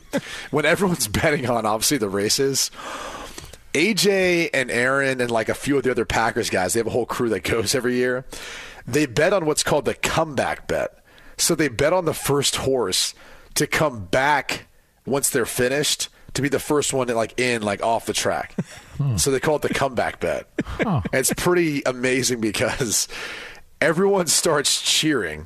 when 0.52 0.66
everyone's 0.66 1.08
betting 1.10 1.48
on 1.50 1.66
obviously 1.66 1.98
the 1.98 2.10
races, 2.10 2.72
AJ 3.78 4.50
and 4.56 4.72
Aaron 4.72 5.22
and 5.22 5.30
like 5.30 5.50
a 5.50 5.54
few 5.54 5.78
of 5.78 5.84
the 5.84 5.92
other 5.92 6.06
Packers 6.06 6.50
guys, 6.50 6.74
they 6.74 6.80
have 6.80 6.88
a 6.88 6.92
whole 6.92 7.06
crew 7.06 7.30
that 7.30 7.44
goes 7.44 7.76
every 7.76 7.96
year. 7.96 8.26
They 8.88 9.06
bet 9.06 9.34
on 9.34 9.46
what's 9.46 9.64
called 9.64 9.86
the 9.86 9.94
comeback 9.94 10.68
bet. 10.68 11.04
So 11.38 11.54
they 11.54 11.68
bet 11.68 11.94
on 11.94 12.06
the 12.06 12.14
first 12.14 12.56
horse 12.56 13.14
to 13.54 13.68
come 13.68 14.06
back 14.06 14.66
once 15.06 15.30
they're 15.30 15.46
finished 15.46 16.10
to 16.34 16.42
be 16.42 16.50
the 16.50 16.60
first 16.60 16.92
one 16.92 17.08
to, 17.08 17.14
like 17.14 17.40
in 17.40 17.62
like 17.62 17.84
off 17.84 18.08
the 18.08 18.14
track. 18.14 18.56
Hmm. 18.98 19.18
So 19.18 19.30
they 19.30 19.40
call 19.40 19.58
it 19.58 19.62
the 19.62 19.70
comeback 19.70 20.20
bet. 20.20 20.48
And 20.80 21.04
it's 21.14 21.32
pretty 21.32 21.84
amazing 21.86 22.42
because 22.42 23.08
everyone 23.80 24.26
starts 24.26 24.82
cheering. 24.82 25.46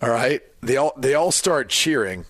All 0.00 0.10
right, 0.10 0.42
they 0.60 0.76
all 0.76 0.92
they 0.96 1.14
all 1.14 1.32
start 1.32 1.70
cheering 1.70 2.24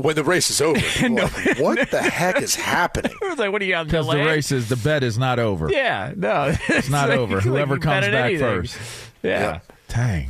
when 0.00 0.14
the 0.16 0.24
race 0.24 0.50
is 0.50 0.60
over. 0.60 0.80
People 0.96 1.18
are 1.20 1.22
like, 1.22 1.58
what 1.58 1.90
the 1.90 2.02
heck 2.02 2.40
is 2.42 2.54
happening? 2.56 3.12
I 3.22 3.28
was 3.30 3.38
like, 3.38 3.52
what 3.52 3.62
are 3.62 3.64
you 3.64 3.74
on 3.74 3.86
Because 3.86 4.06
the 4.06 4.12
delay? 4.12 4.26
race 4.26 4.52
is 4.52 4.68
the 4.68 4.76
bet 4.76 5.02
is 5.04 5.18
not 5.18 5.38
over. 5.38 5.70
Yeah, 5.70 6.12
no, 6.16 6.54
it's 6.68 6.88
not 6.88 7.08
like- 7.08 7.18
over. 7.18 7.40
Whoever 7.40 7.74
you 7.74 7.80
comes 7.80 8.06
bet 8.06 8.12
back 8.12 8.24
anything. 8.26 8.46
first. 8.62 8.78
Yeah. 9.22 9.60
Dang. 9.88 10.28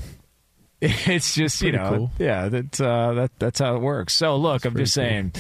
It's 0.81 1.35
just 1.35 1.61
you 1.61 1.73
know, 1.73 1.89
cool. 1.91 2.11
yeah, 2.21 2.49
that 2.49 2.81
uh, 2.81 3.13
that 3.15 3.31
that's 3.41 3.59
how 3.59 3.75
it 3.75 3.81
works. 3.83 4.15
So 4.15 4.37
look, 4.37 4.65
I'm 4.65 4.77
just 4.77 4.95
saying, 4.95 5.33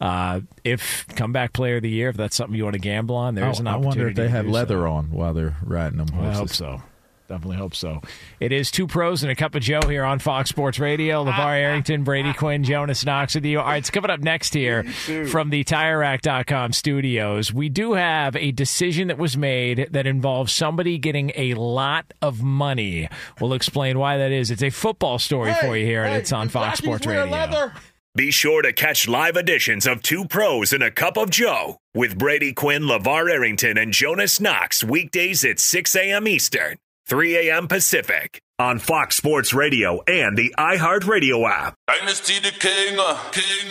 uh, 0.00 0.40
if 0.64 1.06
comeback 1.08 1.52
player 1.52 1.76
of 1.76 1.82
the 1.82 1.90
year, 1.90 2.08
if 2.08 2.16
that's 2.16 2.34
something 2.34 2.56
you 2.56 2.64
want 2.64 2.74
to 2.74 2.80
gamble 2.80 3.14
on, 3.14 3.34
there's 3.34 3.58
I, 3.58 3.60
an 3.60 3.66
I 3.66 3.76
wonder 3.76 4.08
if 4.08 4.16
they 4.16 4.22
to 4.22 4.30
have 4.30 4.46
do 4.46 4.50
so. 4.50 4.54
leather 4.54 4.86
on 4.86 5.10
while 5.10 5.34
they're 5.34 5.54
riding 5.62 5.98
them 5.98 6.06
I 6.14 6.32
horses. 6.32 6.38
hope 6.38 6.48
so. 6.48 6.82
Definitely 7.28 7.56
hope 7.56 7.74
so. 7.74 8.00
It 8.38 8.52
is 8.52 8.70
two 8.70 8.86
pros 8.86 9.22
and 9.22 9.32
a 9.32 9.34
cup 9.34 9.54
of 9.54 9.62
Joe 9.62 9.80
here 9.88 10.04
on 10.04 10.18
Fox 10.18 10.48
Sports 10.48 10.78
Radio. 10.78 11.24
LaVar 11.26 11.60
Arrington, 11.60 12.04
Brady 12.04 12.32
Quinn, 12.32 12.62
Jonas 12.62 13.04
Knox 13.04 13.34
with 13.34 13.44
you. 13.44 13.58
All 13.58 13.66
right, 13.66 13.78
it's 13.78 13.90
coming 13.90 14.10
up 14.10 14.20
next 14.20 14.54
here 14.54 14.84
from 14.84 15.50
the 15.50 15.64
TireRack.com 15.64 16.72
studios. 16.72 17.52
We 17.52 17.68
do 17.68 17.94
have 17.94 18.36
a 18.36 18.52
decision 18.52 19.08
that 19.08 19.18
was 19.18 19.36
made 19.36 19.88
that 19.90 20.06
involves 20.06 20.52
somebody 20.52 20.98
getting 20.98 21.32
a 21.34 21.54
lot 21.54 22.12
of 22.22 22.42
money. 22.42 23.08
We'll 23.40 23.54
explain 23.54 23.98
why 23.98 24.18
that 24.18 24.30
is. 24.32 24.50
It's 24.50 24.62
a 24.62 24.70
football 24.70 25.18
story 25.18 25.52
for 25.54 25.76
you 25.76 25.84
here, 25.84 26.04
and 26.04 26.14
it's 26.14 26.32
on 26.32 26.48
Fox 26.48 26.78
Sports 26.78 27.06
Radio. 27.06 27.26
Be 28.14 28.30
sure 28.30 28.62
to 28.62 28.72
catch 28.72 29.06
live 29.06 29.36
editions 29.36 29.86
of 29.86 30.00
Two 30.02 30.24
Pros 30.24 30.72
and 30.72 30.82
a 30.82 30.90
Cup 30.90 31.18
of 31.18 31.28
Joe 31.28 31.76
with 31.94 32.16
Brady 32.16 32.54
Quinn, 32.54 32.84
LaVar 32.84 33.30
Arrington, 33.30 33.76
and 33.76 33.92
Jonas 33.92 34.40
Knox 34.40 34.82
weekdays 34.82 35.44
at 35.44 35.60
6 35.60 35.94
a.m. 35.96 36.26
Eastern, 36.26 36.78
3 37.08 37.48
a.m. 37.48 37.68
Pacific 37.68 38.42
on 38.58 38.80
Fox 38.80 39.16
Sports 39.16 39.54
Radio 39.54 40.02
and 40.08 40.36
the 40.36 40.52
iHeartRadio 40.58 41.48
app. 41.48 41.76
Dynasty 41.86 42.40
the 42.40 42.50
king, 42.50 42.96
uh, 42.98 43.16
king. 43.30 43.70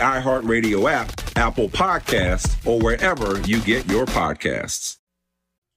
iHeartRadio 0.00 0.90
app, 0.90 1.12
Apple 1.36 1.68
Podcasts, 1.68 2.54
or 2.66 2.80
wherever 2.80 3.40
you 3.42 3.60
get 3.60 3.88
your 3.88 4.06
podcasts. 4.06 4.99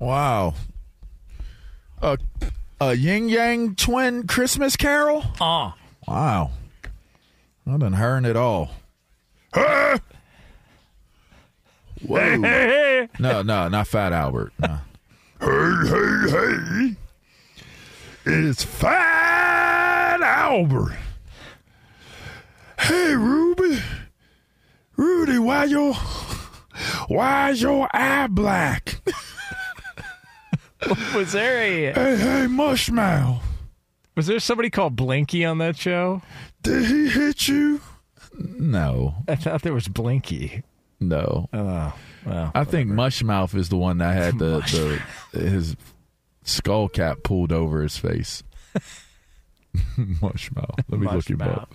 Wow. 0.00 0.54
A 2.00 2.18
a 2.80 2.94
yin 2.94 3.28
yang 3.28 3.74
twin 3.74 4.26
Christmas 4.26 4.74
carol? 4.74 5.22
Oh. 5.40 5.74
Wow. 6.08 6.52
I 7.66 7.76
done 7.76 7.92
heard 7.92 8.24
it 8.24 8.34
all. 8.34 8.70
Whoa. 9.54 9.98
No, 13.18 13.42
no, 13.42 13.68
not 13.68 13.86
Fat 13.86 14.14
Albert. 14.14 14.54
No. 14.58 14.78
Hey, 15.38 15.88
hey, 15.88 16.30
hey. 16.30 16.96
It's 18.24 18.64
Fat 18.64 20.22
Albert. 20.22 20.96
Hey, 22.80 23.14
Ruby. 23.14 23.82
Rudy, 24.96 25.38
why 25.38 25.64
your 25.64 25.92
why 27.08 27.50
is 27.50 27.60
your 27.60 27.88
eye 27.92 28.26
black? 28.28 28.96
was 31.14 31.32
there 31.32 31.58
a 31.58 31.92
Hey, 31.92 32.16
hey, 32.16 32.46
Mushmouth. 32.48 33.40
was 34.16 34.26
there 34.26 34.40
somebody 34.40 34.70
called 34.70 34.96
Blinky 34.96 35.44
on 35.44 35.58
that 35.58 35.76
show? 35.76 36.22
Did 36.62 36.84
he 36.86 37.08
hit 37.08 37.48
you? 37.48 37.80
No, 38.38 39.14
I 39.28 39.34
thought 39.36 39.62
there 39.62 39.74
was 39.74 39.88
Blinky. 39.88 40.62
no. 41.00 41.48
Oh, 41.52 41.94
well, 42.26 42.52
I 42.54 42.64
think 42.64 42.90
Mushmouth 42.90 43.54
is 43.54 43.68
the 43.70 43.76
one 43.76 43.98
that 43.98 44.14
had 44.14 44.38
the, 44.38 45.00
the 45.32 45.38
his 45.38 45.76
skull 46.44 46.88
cap 46.88 47.18
pulled 47.22 47.52
over 47.52 47.82
his 47.82 47.96
face. 47.96 48.42
Mushmouth. 49.96 50.78
Let 50.88 51.00
me 51.00 51.06
look 51.08 51.28
him 51.28 51.42
up. 51.42 51.72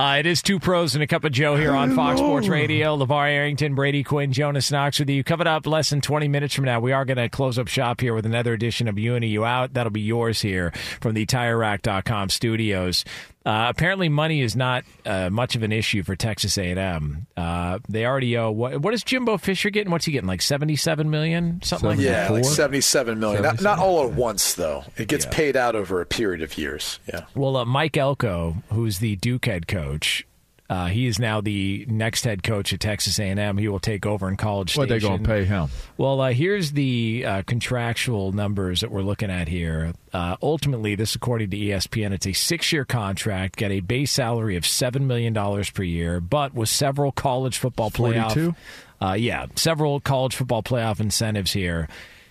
Uh, 0.00 0.16
it 0.16 0.24
is 0.24 0.40
two 0.40 0.58
pros 0.58 0.94
and 0.94 1.04
a 1.04 1.06
cup 1.06 1.24
of 1.24 1.32
Joe 1.32 1.56
here 1.56 1.72
on 1.76 1.94
Fox 1.94 2.20
Sports 2.20 2.48
Radio. 2.48 2.96
LaVar 2.96 3.28
Arrington, 3.28 3.74
Brady 3.74 4.02
Quinn, 4.02 4.32
Jonas 4.32 4.72
Knox 4.72 4.98
with 4.98 5.10
you. 5.10 5.22
Coming 5.22 5.46
up 5.46 5.66
less 5.66 5.90
than 5.90 6.00
20 6.00 6.26
minutes 6.26 6.54
from 6.54 6.64
now, 6.64 6.80
we 6.80 6.92
are 6.92 7.04
going 7.04 7.18
to 7.18 7.28
close 7.28 7.58
up 7.58 7.68
shop 7.68 8.00
here 8.00 8.14
with 8.14 8.24
another 8.24 8.54
edition 8.54 8.88
of 8.88 8.98
You 8.98 9.14
and 9.14 9.22
You 9.26 9.44
Out. 9.44 9.74
That'll 9.74 9.90
be 9.90 10.00
yours 10.00 10.40
here 10.40 10.72
from 11.02 11.12
the 11.12 11.26
TireRack.com 11.26 12.30
studios. 12.30 13.04
Uh, 13.44 13.66
apparently, 13.70 14.10
money 14.10 14.42
is 14.42 14.54
not 14.54 14.84
uh, 15.06 15.30
much 15.30 15.56
of 15.56 15.62
an 15.62 15.72
issue 15.72 16.02
for 16.02 16.14
Texas 16.14 16.58
A&M. 16.58 17.26
Uh, 17.38 17.78
they 17.88 18.04
already 18.04 18.36
owe 18.36 18.50
what? 18.50 18.82
What 18.82 18.92
is 18.92 19.02
Jimbo 19.02 19.38
Fisher 19.38 19.70
getting? 19.70 19.90
What's 19.90 20.04
he 20.04 20.12
getting? 20.12 20.28
Like 20.28 20.42
seventy-seven 20.42 21.08
million, 21.08 21.60
something 21.62 21.88
like 21.88 21.98
yeah, 21.98 22.28
that. 22.28 22.32
like 22.32 22.44
seventy-seven 22.44 23.18
million. 23.18 23.42
Not, 23.42 23.62
not 23.62 23.78
all 23.78 24.06
at 24.06 24.12
once, 24.12 24.52
though. 24.54 24.84
It 24.98 25.08
gets 25.08 25.24
paid 25.26 25.56
out 25.56 25.74
over 25.74 26.02
a 26.02 26.06
period 26.06 26.42
of 26.42 26.58
years. 26.58 27.00
Yeah. 27.06 27.24
Well, 27.34 27.56
uh, 27.56 27.64
Mike 27.64 27.96
Elko, 27.96 28.56
who's 28.70 28.98
the 28.98 29.16
Duke 29.16 29.46
head 29.46 29.66
coach, 29.66 30.26
uh, 30.70 30.86
he 30.86 31.08
is 31.08 31.18
now 31.18 31.40
the 31.40 31.84
next 31.88 32.22
head 32.22 32.44
coach 32.44 32.72
at 32.72 32.78
Texas 32.78 33.18
A&M. 33.18 33.58
He 33.58 33.66
will 33.66 33.80
take 33.80 34.06
over 34.06 34.28
in 34.28 34.36
College 34.36 34.76
What 34.76 34.88
they 34.88 35.00
gonna 35.00 35.20
pay 35.20 35.44
him? 35.44 35.68
Well, 35.98 36.20
uh, 36.20 36.32
here's 36.32 36.70
the 36.70 37.24
uh, 37.26 37.42
contractual 37.42 38.30
numbers 38.30 38.82
that 38.82 38.90
we're 38.92 39.02
looking 39.02 39.32
at 39.32 39.48
here. 39.48 39.92
Uh, 40.12 40.36
ultimately, 40.40 40.94
this 40.94 41.16
according 41.16 41.50
to 41.50 41.56
ESPN, 41.56 42.12
it's 42.12 42.26
a 42.28 42.32
six-year 42.32 42.84
contract, 42.84 43.56
get 43.56 43.72
a 43.72 43.80
base 43.80 44.12
salary 44.12 44.56
of 44.56 44.64
seven 44.64 45.08
million 45.08 45.32
dollars 45.32 45.68
per 45.70 45.82
year, 45.82 46.20
but 46.20 46.54
with 46.54 46.68
several 46.68 47.10
college 47.10 47.58
football 47.58 47.90
playoff. 47.90 48.34
42? 48.34 48.54
Uh, 49.02 49.14
yeah, 49.14 49.46
several 49.56 49.98
college 49.98 50.36
football 50.36 50.62
playoff 50.62 51.00
incentives 51.00 51.52
here. 51.52 51.88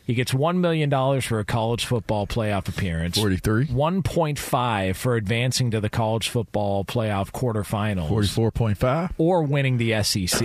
He 0.10 0.16
gets 0.16 0.34
one 0.34 0.60
million 0.60 0.90
dollars 0.90 1.24
for 1.24 1.38
a 1.38 1.46
college 1.46 1.86
football 1.86 2.26
playoff 2.26 2.68
appearance. 2.68 3.16
Forty-three. 3.16 3.68
One 3.68 4.02
point 4.02 4.40
five 4.40 4.98
for 4.98 5.16
advancing 5.16 5.70
to 5.70 5.80
the 5.80 5.90
college 5.92 6.30
football 6.30 6.84
playoff 6.84 7.32
quarterfinals. 7.32 8.10
Forty-four 8.10 8.50
point 8.50 8.80
five. 8.80 9.14
Or 9.20 9.44
winning 9.44 9.78
the 9.78 10.02
SEC. 10.02 10.40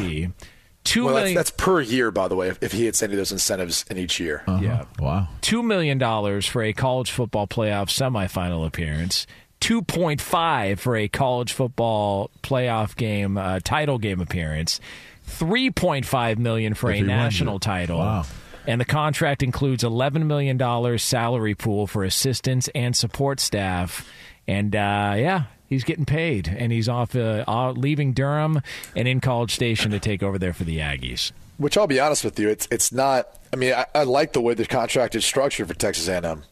Two 0.85 1.07
well, 1.07 1.15
million- 1.15 1.35
that's, 1.35 1.51
that's 1.51 1.65
per 1.65 1.81
year, 1.81 2.11
by 2.11 2.29
the 2.29 2.37
way, 2.37 2.49
if, 2.49 2.63
if 2.63 2.73
he 2.73 2.85
hits 2.85 3.03
any 3.03 3.15
of 3.15 3.17
those 3.17 3.33
incentives 3.33 3.87
in 3.89 3.97
each 3.97 4.21
year. 4.21 4.43
Yeah. 4.47 4.85
Wow. 4.99 5.29
two 5.41 5.63
million 5.63 5.97
dollars 5.97 6.45
for 6.45 6.63
a 6.63 6.75
college 6.75 7.11
football 7.11 7.47
playoff 7.47 7.87
semifinal 7.89 8.67
appearance. 8.67 9.27
Two 9.61 9.81
point 9.81 10.21
five 10.21 10.79
for 10.79 10.95
a 10.95 11.09
college 11.09 11.55
football 11.55 12.31
playoff 12.43 12.97
game 12.97 13.39
uh, 13.39 13.61
title 13.65 13.97
game 13.97 14.21
appearance. 14.21 14.79
Three 15.23 15.71
point 15.71 16.05
five 16.05 16.39
million 16.39 16.75
for 16.75 16.91
If 16.91 17.01
a 17.01 17.07
national 17.07 17.61
title. 17.61 17.97
Wow. 18.01 18.27
And 18.67 18.81
the 18.81 18.85
contract 18.85 19.43
includes 19.43 19.85
eleven 19.85 20.27
million 20.27 20.57
dollars 20.57 21.03
salary 21.03 21.55
pool 21.55 21.87
for 21.87 22.05
assistants 22.05 22.69
and 22.75 22.97
support 22.97 23.41
staff. 23.41 24.09
And 24.47 24.75
uh, 24.75 25.15
yeah, 25.17 25.45
he's 25.69 25.85
getting 25.85 26.07
paid, 26.07 26.49
and 26.49 26.73
he's 26.73 26.89
off, 26.89 27.15
uh, 27.15 27.45
uh, 27.47 27.73
leaving 27.73 28.13
Durham 28.13 28.61
and 28.97 29.07
in 29.09 29.21
College 29.21 29.55
Station 29.55 29.91
to 29.91 29.99
take 29.99 30.23
over 30.23 30.39
there 30.39 30.53
for 30.53 30.65
the 30.65 30.79
Aggies. 30.79 31.33
Which 31.57 31.77
I'll 31.77 31.87
be 31.87 32.01
honest 32.01 32.25
with 32.25 32.39
you, 32.39 32.49
it's 32.49 32.67
it's 32.71 32.91
not. 32.93 33.29
I 33.53 33.57
mean, 33.57 33.73
I, 33.75 33.87
I 33.95 34.03
like 34.05 34.33
the 34.33 34.41
way 34.41 34.55
the 34.55 34.67
contract 34.67 35.15
is 35.15 35.25
structured 35.25 35.69
for 35.69 35.75
Texas 35.75 36.09
A&M. 36.09 36.43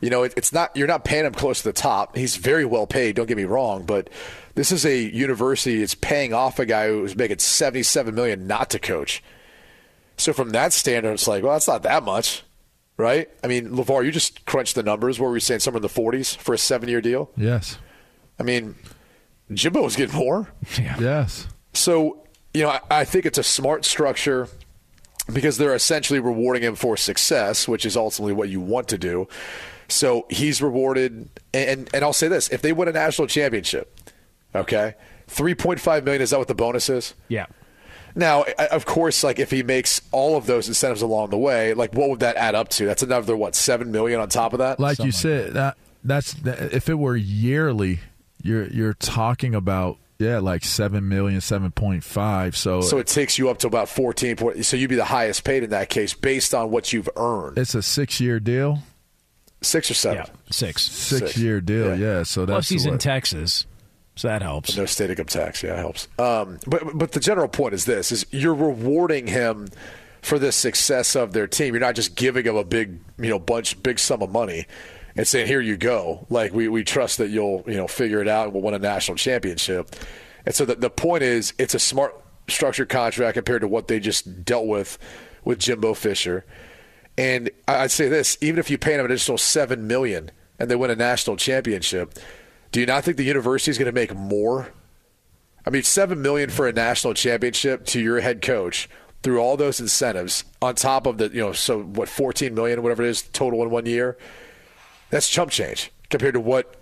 You 0.00 0.10
know, 0.10 0.24
it, 0.24 0.34
it's 0.36 0.52
not 0.52 0.76
you're 0.76 0.86
not 0.86 1.04
paying 1.04 1.24
him 1.24 1.32
close 1.32 1.62
to 1.62 1.68
the 1.68 1.72
top. 1.72 2.16
He's 2.16 2.36
very 2.36 2.64
well 2.64 2.86
paid. 2.86 3.16
Don't 3.16 3.26
get 3.26 3.36
me 3.38 3.44
wrong, 3.44 3.84
but 3.84 4.10
this 4.54 4.70
is 4.70 4.84
a 4.84 4.98
university. 4.98 5.78
that's 5.78 5.94
paying 5.94 6.34
off 6.34 6.58
a 6.58 6.66
guy 6.66 6.88
who's 6.88 7.16
making 7.16 7.38
seventy 7.38 7.82
seven 7.82 8.14
million 8.14 8.46
not 8.46 8.70
to 8.70 8.78
coach. 8.78 9.22
So 10.16 10.32
from 10.32 10.50
that 10.50 10.72
standard, 10.72 11.12
it's 11.12 11.26
like, 11.26 11.42
well, 11.42 11.52
that's 11.52 11.68
not 11.68 11.82
that 11.82 12.02
much, 12.02 12.44
right? 12.96 13.28
I 13.42 13.46
mean, 13.48 13.70
LaVar, 13.70 14.04
you 14.04 14.12
just 14.12 14.44
crunched 14.46 14.74
the 14.74 14.82
numbers. 14.82 15.18
What 15.18 15.26
were 15.26 15.32
we 15.32 15.40
saying? 15.40 15.60
Somewhere 15.60 15.78
in 15.78 15.82
the 15.82 15.88
forties 15.88 16.34
for 16.34 16.54
a 16.54 16.58
seven 16.58 16.88
year 16.88 17.00
deal. 17.00 17.30
Yes. 17.36 17.78
I 18.38 18.42
mean, 18.42 18.76
Jimbo 19.52 19.82
was 19.82 19.96
getting 19.96 20.16
more. 20.16 20.48
Yes. 20.98 21.48
So, 21.72 22.24
you 22.52 22.62
know, 22.62 22.70
I, 22.70 22.80
I 22.90 23.04
think 23.04 23.26
it's 23.26 23.38
a 23.38 23.42
smart 23.42 23.84
structure 23.84 24.48
because 25.32 25.58
they're 25.58 25.74
essentially 25.74 26.20
rewarding 26.20 26.62
him 26.62 26.76
for 26.76 26.96
success, 26.96 27.66
which 27.66 27.84
is 27.84 27.96
ultimately 27.96 28.32
what 28.32 28.48
you 28.48 28.60
want 28.60 28.88
to 28.88 28.98
do. 28.98 29.26
So 29.88 30.26
he's 30.30 30.62
rewarded, 30.62 31.28
and 31.52 31.90
and 31.92 32.04
I'll 32.04 32.12
say 32.12 32.28
this: 32.28 32.48
if 32.48 32.62
they 32.62 32.72
win 32.72 32.88
a 32.88 32.92
national 32.92 33.28
championship, 33.28 33.98
okay, 34.54 34.94
three 35.26 35.54
point 35.54 35.80
five 35.80 36.04
million 36.04 36.22
is 36.22 36.30
that 36.30 36.38
what 36.38 36.48
the 36.48 36.54
bonus 36.54 36.88
is? 36.88 37.14
Yeah. 37.28 37.46
Now, 38.14 38.44
of 38.70 38.86
course, 38.86 39.24
like 39.24 39.38
if 39.38 39.50
he 39.50 39.62
makes 39.62 40.00
all 40.12 40.36
of 40.36 40.46
those 40.46 40.68
incentives 40.68 41.02
along 41.02 41.30
the 41.30 41.38
way, 41.38 41.74
like 41.74 41.94
what 41.94 42.10
would 42.10 42.20
that 42.20 42.36
add 42.36 42.54
up 42.54 42.68
to? 42.70 42.86
That's 42.86 43.02
another 43.02 43.36
what 43.36 43.54
seven 43.54 43.90
million 43.90 44.20
on 44.20 44.28
top 44.28 44.52
of 44.52 44.60
that. 44.60 44.78
Like 44.78 44.98
you 45.00 45.10
said, 45.12 45.54
that 45.54 45.76
that's 46.04 46.34
that, 46.34 46.72
if 46.72 46.88
it 46.88 46.94
were 46.94 47.16
yearly, 47.16 48.00
you're 48.42 48.66
you're 48.68 48.94
talking 48.94 49.54
about 49.54 49.98
yeah, 50.20 50.38
like 50.38 50.64
seven 50.64 51.08
million, 51.08 51.40
seven 51.40 51.72
point 51.72 52.04
five. 52.04 52.56
So 52.56 52.80
So 52.82 52.98
it 52.98 53.08
takes 53.08 53.36
you 53.36 53.50
up 53.50 53.58
to 53.58 53.66
about 53.66 53.88
fourteen. 53.88 54.36
point- 54.36 54.64
So 54.64 54.76
you'd 54.76 54.90
be 54.90 54.94
the 54.96 55.04
highest 55.04 55.42
paid 55.42 55.64
in 55.64 55.70
that 55.70 55.88
case 55.90 56.14
based 56.14 56.54
on 56.54 56.70
what 56.70 56.92
you've 56.92 57.08
earned. 57.16 57.58
it's 57.58 57.74
a 57.74 57.82
six 57.82 58.20
year 58.20 58.38
deal. 58.38 58.78
Six 59.60 59.90
or 59.90 59.94
seven. 59.94 60.18
Yeah, 60.18 60.26
six. 60.50 60.82
Six, 60.82 61.36
year 61.38 61.60
deal, 61.60 61.98
yeah. 61.98 62.22
So 62.22 62.44
that's 62.46 62.54
Plus, 62.54 62.68
he's 62.68 62.86
in 62.86 62.98
Texas, 62.98 63.64
so 64.16 64.28
that 64.28 64.42
helps. 64.42 64.76
No 64.76 64.86
state 64.86 65.10
income 65.10 65.26
tax, 65.26 65.62
yeah, 65.62 65.74
it 65.74 65.78
helps. 65.78 66.08
Um, 66.18 66.58
but 66.66 66.96
but 66.96 67.12
the 67.12 67.20
general 67.20 67.48
point 67.48 67.74
is 67.74 67.84
this: 67.84 68.12
is 68.12 68.26
you're 68.30 68.54
rewarding 68.54 69.26
him 69.26 69.68
for 70.22 70.38
the 70.38 70.52
success 70.52 71.14
of 71.16 71.32
their 71.32 71.46
team. 71.46 71.74
You're 71.74 71.80
not 71.80 71.94
just 71.94 72.14
giving 72.14 72.46
him 72.46 72.56
a 72.56 72.64
big 72.64 72.98
you 73.18 73.28
know 73.28 73.38
bunch 73.38 73.82
big 73.82 73.98
sum 73.98 74.22
of 74.22 74.30
money 74.30 74.66
and 75.16 75.26
saying 75.26 75.46
here 75.46 75.60
you 75.60 75.76
go. 75.76 76.26
Like 76.30 76.52
we, 76.52 76.68
we 76.68 76.84
trust 76.84 77.18
that 77.18 77.30
you'll 77.30 77.64
you 77.66 77.76
know 77.76 77.86
figure 77.86 78.20
it 78.20 78.28
out 78.28 78.52
we'll 78.52 78.62
win 78.62 78.74
a 78.74 78.78
national 78.78 79.16
championship. 79.16 79.94
And 80.46 80.54
so 80.54 80.64
the, 80.64 80.74
the 80.74 80.90
point 80.90 81.22
is 81.22 81.52
it's 81.58 81.74
a 81.74 81.78
smart 81.78 82.14
structured 82.48 82.88
contract 82.88 83.34
compared 83.34 83.62
to 83.62 83.68
what 83.68 83.88
they 83.88 83.98
just 84.00 84.44
dealt 84.44 84.66
with 84.66 84.98
with 85.44 85.58
Jimbo 85.58 85.94
Fisher. 85.94 86.44
And 87.16 87.50
I'd 87.68 87.90
say 87.90 88.08
this: 88.08 88.36
even 88.40 88.58
if 88.58 88.70
you 88.70 88.78
pay 88.78 88.94
him 88.94 89.00
an 89.00 89.06
additional 89.06 89.38
seven 89.38 89.86
million 89.86 90.30
and 90.58 90.70
they 90.70 90.76
win 90.76 90.90
a 90.90 90.96
national 90.96 91.36
championship, 91.36 92.18
do 92.74 92.80
you 92.80 92.86
not 92.86 93.04
think 93.04 93.16
the 93.16 93.22
university 93.22 93.70
is 93.70 93.78
going 93.78 93.86
to 93.86 93.92
make 93.92 94.12
more? 94.16 94.72
I 95.64 95.70
mean, 95.70 95.84
seven 95.84 96.20
million 96.22 96.50
for 96.50 96.66
a 96.66 96.72
national 96.72 97.14
championship 97.14 97.86
to 97.86 98.00
your 98.00 98.18
head 98.18 98.42
coach 98.42 98.88
through 99.22 99.38
all 99.38 99.56
those 99.56 99.78
incentives 99.78 100.42
on 100.60 100.74
top 100.74 101.06
of 101.06 101.18
the 101.18 101.28
you 101.28 101.38
know 101.38 101.52
so 101.52 101.84
what 101.84 102.08
fourteen 102.08 102.52
million 102.52 102.82
whatever 102.82 103.04
it 103.04 103.10
is 103.10 103.22
total 103.22 103.62
in 103.62 103.70
one 103.70 103.86
year. 103.86 104.18
That's 105.10 105.30
chump 105.30 105.52
change 105.52 105.92
compared 106.10 106.34
to 106.34 106.40
what 106.40 106.74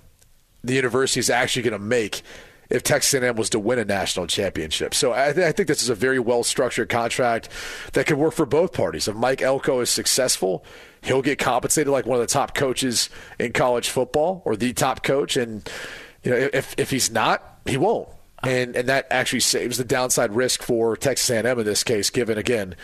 the 0.64 0.72
university 0.72 1.20
is 1.20 1.28
actually 1.28 1.64
going 1.64 1.72
to 1.72 1.78
make 1.78 2.22
if 2.70 2.83
Texas 2.83 3.12
A&M 3.12 3.37
was 3.37 3.50
to 3.50 3.59
win 3.59 3.78
a 3.78 3.85
national 3.85 4.26
championship. 4.26 4.94
So 4.94 5.12
I, 5.12 5.35
th- 5.35 5.46
I 5.46 5.52
think 5.52 5.68
this 5.68 5.83
is 5.83 5.90
a 5.90 5.94
very 5.94 6.18
well 6.18 6.42
structured 6.42 6.88
contract 6.88 7.50
that 7.92 8.07
could 8.07 8.16
work 8.16 8.33
for 8.33 8.46
both 8.46 8.72
parties. 8.72 9.09
If 9.09 9.14
Mike 9.14 9.42
Elko 9.42 9.81
is 9.81 9.90
successful, 9.90 10.64
he'll 11.02 11.22
get 11.22 11.38
compensated 11.38 11.90
like 11.90 12.06
one 12.06 12.16
of 12.16 12.26
the 12.26 12.32
top 12.32 12.54
coaches 12.54 13.10
in 13.38 13.52
college 13.52 13.88
football 13.90 14.42
or 14.44 14.56
the 14.56 14.72
top 14.72 15.02
coach, 15.02 15.36
and 15.36 15.68
you 16.22 16.30
know 16.30 16.48
if 16.52 16.74
if 16.78 16.90
he's 16.90 17.10
not, 17.10 17.60
he 17.66 17.76
won't. 17.76 18.08
And 18.42 18.74
and 18.74 18.88
that 18.88 19.06
actually 19.10 19.40
saves 19.40 19.78
the 19.78 19.84
downside 19.84 20.34
risk 20.34 20.62
for 20.62 20.96
Texas 20.96 21.30
A&M 21.30 21.58
in 21.58 21.64
this 21.64 21.84
case, 21.84 22.10
given 22.10 22.38
again 22.38 22.74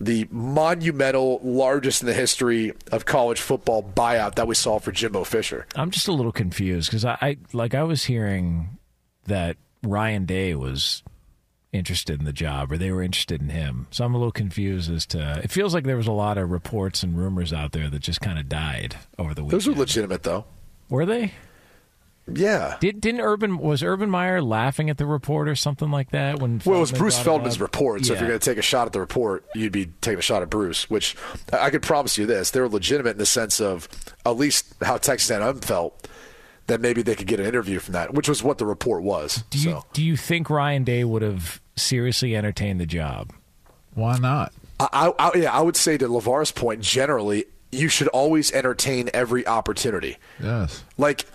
the 0.00 0.26
monumental, 0.30 1.40
largest 1.44 2.02
in 2.02 2.06
the 2.06 2.14
history 2.14 2.72
of 2.90 3.04
college 3.04 3.40
football 3.40 3.82
buyout 3.82 4.34
that 4.34 4.48
we 4.48 4.54
saw 4.54 4.80
for 4.80 4.90
Jimbo 4.90 5.22
Fisher. 5.22 5.64
I'm 5.76 5.92
just 5.92 6.08
a 6.08 6.12
little 6.12 6.32
confused 6.32 6.90
because 6.90 7.04
I, 7.04 7.16
I 7.20 7.36
like 7.52 7.74
I 7.74 7.84
was 7.84 8.04
hearing 8.04 8.78
that 9.26 9.56
Ryan 9.84 10.24
Day 10.24 10.54
was 10.54 11.02
interested 11.72 12.18
in 12.18 12.26
the 12.26 12.32
job 12.32 12.70
or 12.70 12.76
they 12.76 12.90
were 12.90 13.02
interested 13.02 13.40
in 13.40 13.48
him. 13.48 13.86
So 13.90 14.04
I'm 14.04 14.14
a 14.14 14.18
little 14.18 14.32
confused 14.32 14.92
as 14.92 15.06
to 15.06 15.40
it 15.42 15.50
feels 15.50 15.72
like 15.74 15.84
there 15.84 15.96
was 15.96 16.06
a 16.06 16.12
lot 16.12 16.38
of 16.38 16.50
reports 16.50 17.02
and 17.02 17.16
rumors 17.16 17.52
out 17.52 17.72
there 17.72 17.88
that 17.88 18.00
just 18.00 18.20
kind 18.20 18.38
of 18.38 18.48
died 18.48 18.96
over 19.18 19.34
the 19.34 19.42
weekend. 19.42 19.60
Those 19.60 19.68
were 19.68 19.74
legitimate, 19.74 20.22
though. 20.22 20.44
Were 20.88 21.06
they? 21.06 21.32
Yeah. 22.30 22.76
Did 22.80 23.00
didn't 23.00 23.20
Urban 23.20 23.58
was 23.58 23.82
Urban 23.82 24.08
Meyer 24.08 24.40
laughing 24.40 24.90
at 24.90 24.98
the 24.98 25.06
report 25.06 25.48
or 25.48 25.56
something 25.56 25.90
like 25.90 26.10
that 26.10 26.40
when 26.40 26.60
Well, 26.64 26.76
it 26.76 26.80
was 26.80 26.92
Bruce 26.92 27.18
Feldman's 27.18 27.60
report. 27.60 28.04
So 28.04 28.12
if 28.12 28.20
you're 28.20 28.28
going 28.28 28.38
to 28.38 28.44
take 28.44 28.58
a 28.58 28.62
shot 28.62 28.86
at 28.86 28.92
the 28.92 29.00
report, 29.00 29.44
you'd 29.54 29.72
be 29.72 29.86
taking 30.00 30.18
a 30.18 30.22
shot 30.22 30.42
at 30.42 30.50
Bruce. 30.50 30.88
Which 30.88 31.16
I 31.52 31.70
could 31.70 31.82
promise 31.82 32.16
you 32.18 32.26
this: 32.26 32.50
they're 32.50 32.68
legitimate 32.68 33.12
in 33.12 33.18
the 33.18 33.26
sense 33.26 33.60
of 33.60 33.88
at 34.24 34.36
least 34.36 34.72
how 34.82 34.98
Texas 34.98 35.30
A&M 35.30 35.60
felt 35.60 36.06
that 36.68 36.80
maybe 36.80 37.02
they 37.02 37.16
could 37.16 37.26
get 37.26 37.40
an 37.40 37.46
interview 37.46 37.80
from 37.80 37.94
that, 37.94 38.14
which 38.14 38.28
was 38.28 38.42
what 38.42 38.58
the 38.58 38.66
report 38.66 39.02
was. 39.02 39.42
Do 39.50 39.58
you 39.58 39.82
do 39.92 40.04
you 40.04 40.16
think 40.16 40.48
Ryan 40.48 40.84
Day 40.84 41.02
would 41.02 41.22
have 41.22 41.60
seriously 41.76 42.36
entertain 42.36 42.78
the 42.78 42.86
job? 42.86 43.32
Why 43.94 44.18
not? 44.18 44.52
I, 44.80 44.88
I, 44.92 45.12
I, 45.28 45.38
yeah, 45.38 45.52
I 45.52 45.60
would 45.60 45.76
say 45.76 45.96
to 45.98 46.06
LaVar's 46.08 46.52
point, 46.52 46.80
generally, 46.80 47.44
you 47.70 47.88
should 47.88 48.08
always 48.08 48.52
entertain 48.52 49.10
every 49.14 49.46
opportunity. 49.46 50.16
Yes. 50.42 50.82
Like, 50.98 51.26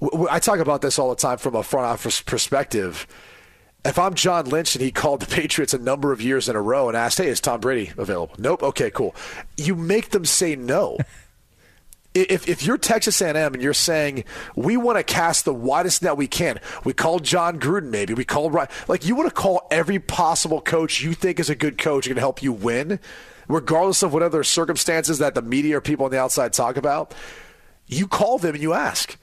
w- 0.00 0.10
w- 0.12 0.28
I 0.30 0.38
talk 0.38 0.58
about 0.58 0.82
this 0.82 0.98
all 0.98 1.10
the 1.10 1.16
time 1.16 1.38
from 1.38 1.54
a 1.54 1.62
front 1.62 1.86
office 1.86 2.20
perspective. 2.20 3.06
If 3.84 3.98
I'm 3.98 4.14
John 4.14 4.46
Lynch 4.46 4.74
and 4.74 4.84
he 4.84 4.90
called 4.90 5.20
the 5.20 5.26
Patriots 5.34 5.72
a 5.72 5.78
number 5.78 6.12
of 6.12 6.20
years 6.20 6.48
in 6.48 6.56
a 6.56 6.60
row 6.62 6.88
and 6.88 6.96
asked, 6.96 7.18
"Hey, 7.18 7.28
is 7.28 7.40
Tom 7.40 7.60
Brady 7.60 7.92
available?" 7.96 8.34
Nope. 8.38 8.62
Okay, 8.62 8.90
cool. 8.90 9.14
You 9.56 9.74
make 9.74 10.10
them 10.10 10.24
say 10.26 10.54
no. 10.56 10.98
if 12.14 12.48
if 12.48 12.64
you're 12.64 12.78
Texas 12.78 13.20
A&M 13.20 13.36
and 13.36 13.62
you're 13.62 13.72
saying 13.72 14.24
we 14.56 14.76
want 14.76 14.98
to 14.98 15.04
cast 15.04 15.44
the 15.44 15.54
widest 15.54 16.02
net 16.02 16.16
we 16.16 16.26
can, 16.26 16.60
we 16.84 16.92
call 16.92 17.18
Jon 17.18 17.60
Gruden 17.60 17.90
maybe 17.90 18.14
we 18.14 18.24
call 18.24 18.50
right 18.50 18.70
like 18.88 19.04
you 19.06 19.14
want 19.14 19.28
to 19.28 19.34
call 19.34 19.66
every 19.70 19.98
possible 19.98 20.60
coach 20.60 21.00
you 21.00 21.14
think 21.14 21.38
is 21.38 21.50
a 21.50 21.54
good 21.54 21.78
coach 21.78 22.06
and 22.06 22.16
can 22.16 22.20
help 22.20 22.42
you 22.42 22.52
win, 22.52 22.98
regardless 23.48 24.02
of 24.02 24.12
what 24.12 24.22
other 24.22 24.42
circumstances 24.44 25.18
that 25.18 25.34
the 25.34 25.42
media 25.42 25.78
or 25.78 25.80
people 25.80 26.04
on 26.04 26.10
the 26.10 26.20
outside 26.20 26.52
talk 26.52 26.76
about. 26.76 27.14
You 27.86 28.06
call 28.06 28.38
them 28.38 28.54
and 28.54 28.62
you 28.62 28.72
ask, 28.72 29.16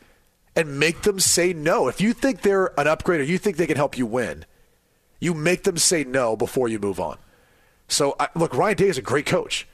and 0.55 0.79
make 0.79 1.03
them 1.03 1.19
say 1.19 1.53
no. 1.53 1.87
If 1.87 2.01
you 2.01 2.13
think 2.13 2.41
they're 2.41 2.77
an 2.79 2.87
upgrade 2.87 3.21
or 3.21 3.23
you 3.23 3.37
think 3.37 3.57
they 3.57 3.67
can 3.67 3.77
help 3.77 3.97
you 3.97 4.05
win, 4.05 4.45
you 5.19 5.33
make 5.33 5.63
them 5.63 5.77
say 5.77 6.03
no 6.03 6.35
before 6.35 6.67
you 6.67 6.79
move 6.79 6.99
on. 6.99 7.17
So 7.87 8.15
I, 8.19 8.29
look, 8.35 8.55
Ryan 8.55 8.75
Day 8.77 8.87
is 8.89 8.97
a 8.97 9.03
great 9.03 9.25
coach. 9.25 9.67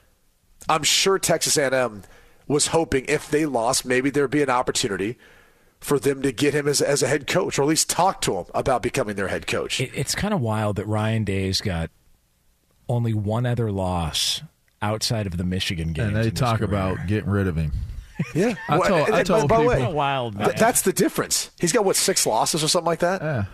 I'm 0.67 0.84
sure 0.84 1.17
Texas 1.17 1.58
A&M 1.58 2.04
was 2.47 2.67
hoping 2.67 3.06
if 3.08 3.29
they 3.29 3.45
lost, 3.45 3.86
maybe 3.86 4.10
there'd 4.10 4.29
be 4.32 4.41
an 4.43 4.49
opportunity 4.49 5.17
for 5.79 5.99
them 5.99 6.21
to 6.21 6.32
get 6.32 6.53
him 6.53 6.67
as, 6.67 6.82
as 6.82 7.03
a 7.03 7.08
head 7.08 7.27
coach, 7.27 7.60
or 7.60 7.63
at 7.63 7.67
least 7.67 7.89
talk 7.89 8.21
to 8.21 8.38
him 8.38 8.45
about 8.53 8.82
becoming 8.82 9.15
their 9.15 9.27
head 9.27 9.47
coach. 9.47 9.82
It, 9.82 9.91
it's 9.93 10.15
kind 10.15 10.34
of 10.34 10.39
wild 10.41 10.77
that 10.77 10.88
Ryan 10.88 11.23
Day's 11.23 11.60
got 11.62 11.89
only 12.89 13.13
one 13.13 13.45
other 13.45 13.71
loss 13.71 14.41
outside 14.82 15.25
of 15.27 15.38
the 15.38 15.43
Michigan 15.43 15.93
game. 15.93 16.08
And 16.08 16.15
they 16.15 16.32
talk 16.32 16.62
about 16.62 17.08
getting 17.08 17.29
rid 17.29 17.47
of 17.47 17.56
him. 17.56 17.71
Yeah, 18.36 18.53
I 18.69 18.77
Well, 18.77 18.88
told, 18.89 19.08
and- 19.08 19.15
I 19.15 19.23
told 19.23 19.49
by 19.49 19.63
the 19.63 19.69
people. 19.69 19.88
way, 19.88 19.93
wild, 19.93 20.38
th- 20.38 20.56
that's 20.56 20.84
the 20.84 20.93
difference. 20.93 21.49
He's 21.60 21.71
got 21.73 21.84
what 21.84 21.95
six 21.95 22.25
losses 22.27 22.63
or 22.63 22.67
something 22.67 22.86
like 22.86 22.99
that. 22.99 23.21
Yeah. 23.21 23.45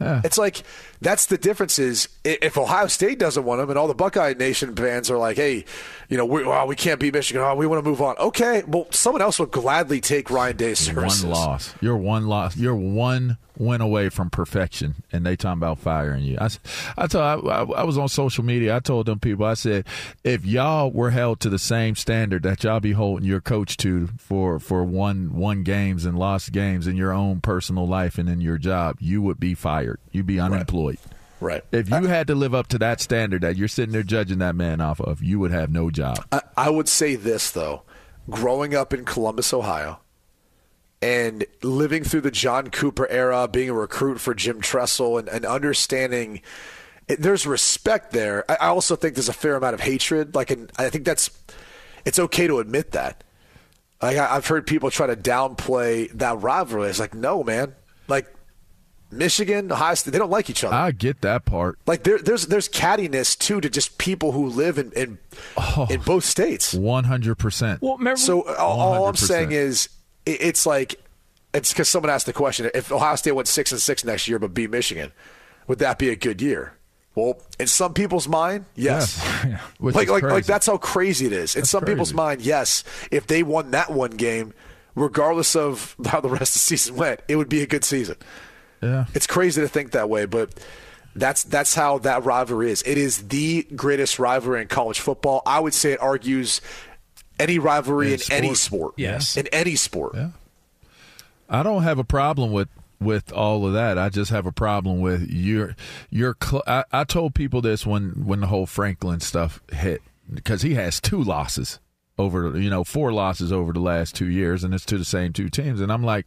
Yeah. 0.00 0.20
It's 0.24 0.38
like 0.38 0.62
that's 1.00 1.26
the 1.26 1.38
difference. 1.38 1.78
Is 1.78 2.08
if 2.24 2.58
Ohio 2.58 2.86
State 2.86 3.18
doesn't 3.18 3.44
want 3.44 3.60
him, 3.60 3.70
and 3.70 3.78
all 3.78 3.88
the 3.88 3.94
Buckeye 3.94 4.34
Nation 4.34 4.74
fans 4.74 5.10
are 5.10 5.18
like, 5.18 5.36
"Hey, 5.36 5.64
you 6.08 6.16
know, 6.16 6.26
we, 6.26 6.44
oh, 6.44 6.66
we 6.66 6.76
can't 6.76 7.00
beat 7.00 7.14
Michigan. 7.14 7.42
Oh, 7.42 7.54
we 7.54 7.66
want 7.66 7.82
to 7.82 7.88
move 7.88 8.02
on." 8.02 8.16
Okay, 8.18 8.62
well, 8.66 8.86
someone 8.90 9.22
else 9.22 9.38
would 9.38 9.50
gladly 9.50 10.00
take 10.00 10.30
Ryan 10.30 10.56
Day's 10.56 10.78
services. 10.78 11.24
One 11.24 11.32
loss. 11.32 11.74
You're 11.80 11.96
one 11.96 12.26
loss. 12.26 12.56
You're 12.56 12.76
one 12.76 13.38
win 13.58 13.80
away 13.80 14.08
from 14.08 14.30
perfection, 14.30 14.96
and 15.12 15.24
they 15.24 15.36
talking 15.36 15.58
about 15.58 15.78
firing 15.78 16.24
you. 16.24 16.36
I, 16.40 16.48
I 16.98 17.06
told. 17.06 17.48
I, 17.48 17.62
I 17.62 17.84
was 17.84 17.98
on 17.98 18.08
social 18.08 18.44
media. 18.44 18.76
I 18.76 18.80
told 18.80 19.06
them 19.06 19.18
people. 19.18 19.46
I 19.46 19.54
said, 19.54 19.86
if 20.24 20.44
y'all 20.44 20.90
were 20.90 21.10
held 21.10 21.40
to 21.40 21.48
the 21.48 21.58
same 21.58 21.96
standard 21.96 22.42
that 22.42 22.64
y'all 22.64 22.80
be 22.80 22.92
holding 22.92 23.26
your 23.26 23.40
coach 23.40 23.76
to 23.78 24.08
for 24.18 24.58
for 24.58 24.84
one 24.84 25.34
one 25.34 25.62
games 25.62 26.04
and 26.04 26.18
lost 26.18 26.52
games 26.52 26.86
in 26.86 26.96
your 26.96 27.12
own 27.12 27.40
personal 27.40 27.86
life 27.86 28.18
and 28.18 28.28
in 28.28 28.40
your 28.40 28.58
job, 28.58 28.96
you 29.00 29.22
would 29.22 29.40
be 29.40 29.54
fired. 29.54 29.85
You'd 30.12 30.26
be 30.26 30.40
unemployed. 30.40 30.98
Right. 31.40 31.62
If 31.70 31.90
you 31.90 32.06
had 32.06 32.28
to 32.28 32.34
live 32.34 32.54
up 32.54 32.68
to 32.68 32.78
that 32.78 33.00
standard 33.00 33.42
that 33.42 33.56
you're 33.56 33.68
sitting 33.68 33.92
there 33.92 34.02
judging 34.02 34.38
that 34.38 34.54
man 34.54 34.80
off 34.80 35.00
of, 35.00 35.22
you 35.22 35.38
would 35.38 35.50
have 35.50 35.70
no 35.70 35.90
job. 35.90 36.24
I, 36.32 36.40
I 36.56 36.70
would 36.70 36.88
say 36.88 37.14
this 37.14 37.50
though, 37.50 37.82
growing 38.30 38.74
up 38.74 38.94
in 38.94 39.04
Columbus, 39.04 39.52
Ohio, 39.52 40.00
and 41.02 41.44
living 41.62 42.04
through 42.04 42.22
the 42.22 42.30
John 42.30 42.70
Cooper 42.70 43.06
era, 43.08 43.46
being 43.48 43.68
a 43.68 43.74
recruit 43.74 44.18
for 44.18 44.34
Jim 44.34 44.62
Tressel, 44.62 45.18
and, 45.18 45.28
and 45.28 45.44
understanding 45.44 46.40
it, 47.06 47.20
there's 47.20 47.46
respect 47.46 48.12
there. 48.12 48.50
I, 48.50 48.56
I 48.62 48.66
also 48.68 48.96
think 48.96 49.14
there's 49.14 49.28
a 49.28 49.34
fair 49.34 49.56
amount 49.56 49.74
of 49.74 49.80
hatred. 49.80 50.34
Like, 50.34 50.50
and 50.50 50.72
I 50.78 50.88
think 50.88 51.04
that's 51.04 51.30
it's 52.04 52.18
okay 52.18 52.46
to 52.46 52.60
admit 52.60 52.92
that. 52.92 53.24
Like, 54.00 54.16
I, 54.16 54.36
I've 54.36 54.46
heard 54.46 54.66
people 54.66 54.90
try 54.90 55.06
to 55.06 55.16
downplay 55.16 56.10
that 56.12 56.40
rivalry. 56.40 56.88
It's 56.88 57.00
like, 57.00 57.14
no, 57.14 57.44
man. 57.44 57.74
Like, 58.08 58.32
Michigan, 59.18 59.70
Ohio 59.70 59.94
State, 59.94 60.12
they 60.12 60.18
don't 60.18 60.30
like 60.30 60.50
each 60.50 60.64
other. 60.64 60.74
I 60.74 60.90
get 60.90 61.20
that 61.22 61.44
part. 61.44 61.78
Like 61.86 62.04
there, 62.04 62.18
there's 62.18 62.46
there's 62.46 62.68
cattiness 62.68 63.38
too 63.38 63.60
to 63.60 63.68
just 63.68 63.98
people 63.98 64.32
who 64.32 64.46
live 64.46 64.78
in 64.78 64.92
in, 64.92 65.18
oh. 65.56 65.86
in 65.90 66.00
both 66.00 66.24
states. 66.24 66.74
One 66.74 67.04
hundred 67.04 67.36
percent. 67.36 67.82
Well, 67.82 67.96
remember, 67.96 68.18
So 68.18 68.46
all, 68.56 68.80
all 68.80 69.08
I'm 69.08 69.16
saying 69.16 69.52
is 69.52 69.88
it, 70.24 70.38
it's 70.40 70.66
like 70.66 71.00
it's 71.54 71.72
because 71.72 71.88
someone 71.88 72.10
asked 72.10 72.26
the 72.26 72.32
question: 72.32 72.70
if 72.74 72.92
Ohio 72.92 73.16
State 73.16 73.32
went 73.32 73.48
six 73.48 73.72
and 73.72 73.80
six 73.80 74.04
next 74.04 74.28
year 74.28 74.38
but 74.38 74.54
beat 74.54 74.70
Michigan, 74.70 75.12
would 75.66 75.78
that 75.78 75.98
be 75.98 76.10
a 76.10 76.16
good 76.16 76.40
year? 76.40 76.74
Well, 77.14 77.40
in 77.58 77.66
some 77.66 77.94
people's 77.94 78.28
mind, 78.28 78.66
yes. 78.74 79.24
Which 79.78 79.94
like 79.94 80.08
like 80.08 80.22
like 80.22 80.44
that's 80.44 80.66
how 80.66 80.76
crazy 80.76 81.24
it 81.26 81.32
is. 81.32 81.56
In 81.56 81.60
That's 81.60 81.70
some 81.70 81.84
people's 81.84 82.12
mind, 82.12 82.42
yes. 82.42 82.84
If 83.10 83.26
they 83.26 83.42
won 83.42 83.70
that 83.70 83.90
one 83.90 84.10
game, 84.10 84.52
regardless 84.94 85.56
of 85.56 85.96
how 86.06 86.20
the 86.20 86.28
rest 86.28 86.50
of 86.50 86.54
the 86.54 86.58
season 86.58 86.96
went, 86.96 87.20
it 87.26 87.36
would 87.36 87.48
be 87.48 87.62
a 87.62 87.66
good 87.66 87.84
season. 87.84 88.16
Yeah. 88.86 89.04
It's 89.14 89.26
crazy 89.26 89.60
to 89.60 89.68
think 89.68 89.92
that 89.92 90.08
way, 90.08 90.26
but 90.26 90.50
that's 91.14 91.42
that's 91.44 91.74
how 91.74 91.98
that 91.98 92.24
rivalry 92.24 92.70
is. 92.70 92.82
It 92.82 92.98
is 92.98 93.28
the 93.28 93.64
greatest 93.74 94.18
rivalry 94.18 94.62
in 94.62 94.68
college 94.68 95.00
football. 95.00 95.42
I 95.46 95.60
would 95.60 95.74
say 95.74 95.92
it 95.92 96.00
argues 96.00 96.60
any 97.38 97.58
rivalry 97.58 98.14
in, 98.14 98.20
In 98.20 98.32
any 98.32 98.54
sport. 98.54 98.58
sport. 98.58 98.94
Yes. 98.96 99.36
In 99.36 99.46
any 99.48 99.76
sport. 99.76 100.14
Yeah. 100.14 100.28
I 101.48 101.62
don't 101.62 101.82
have 101.84 101.98
a 101.98 102.04
problem 102.04 102.52
with 102.52 102.68
with 103.00 103.32
all 103.32 103.66
of 103.66 103.72
that. 103.74 103.98
I 103.98 104.08
just 104.08 104.30
have 104.30 104.46
a 104.46 104.52
problem 104.52 105.00
with 105.00 105.28
your 105.30 105.76
your. 106.10 106.36
Cl- 106.42 106.62
I, 106.66 106.84
I 106.92 107.04
told 107.04 107.34
people 107.34 107.60
this 107.60 107.86
when 107.86 108.24
when 108.26 108.40
the 108.40 108.46
whole 108.48 108.66
Franklin 108.66 109.20
stuff 109.20 109.60
hit 109.72 110.02
because 110.32 110.62
he 110.62 110.74
has 110.74 111.00
two 111.00 111.22
losses 111.22 111.78
over 112.18 112.58
you 112.58 112.68
know 112.70 112.82
four 112.84 113.12
losses 113.12 113.52
over 113.52 113.72
the 113.72 113.80
last 113.80 114.14
two 114.14 114.28
years, 114.28 114.64
and 114.64 114.74
it's 114.74 114.84
to 114.86 114.98
the 114.98 115.04
same 115.04 115.32
two 115.32 115.48
teams, 115.50 115.80
and 115.80 115.92
I'm 115.92 116.02
like, 116.02 116.26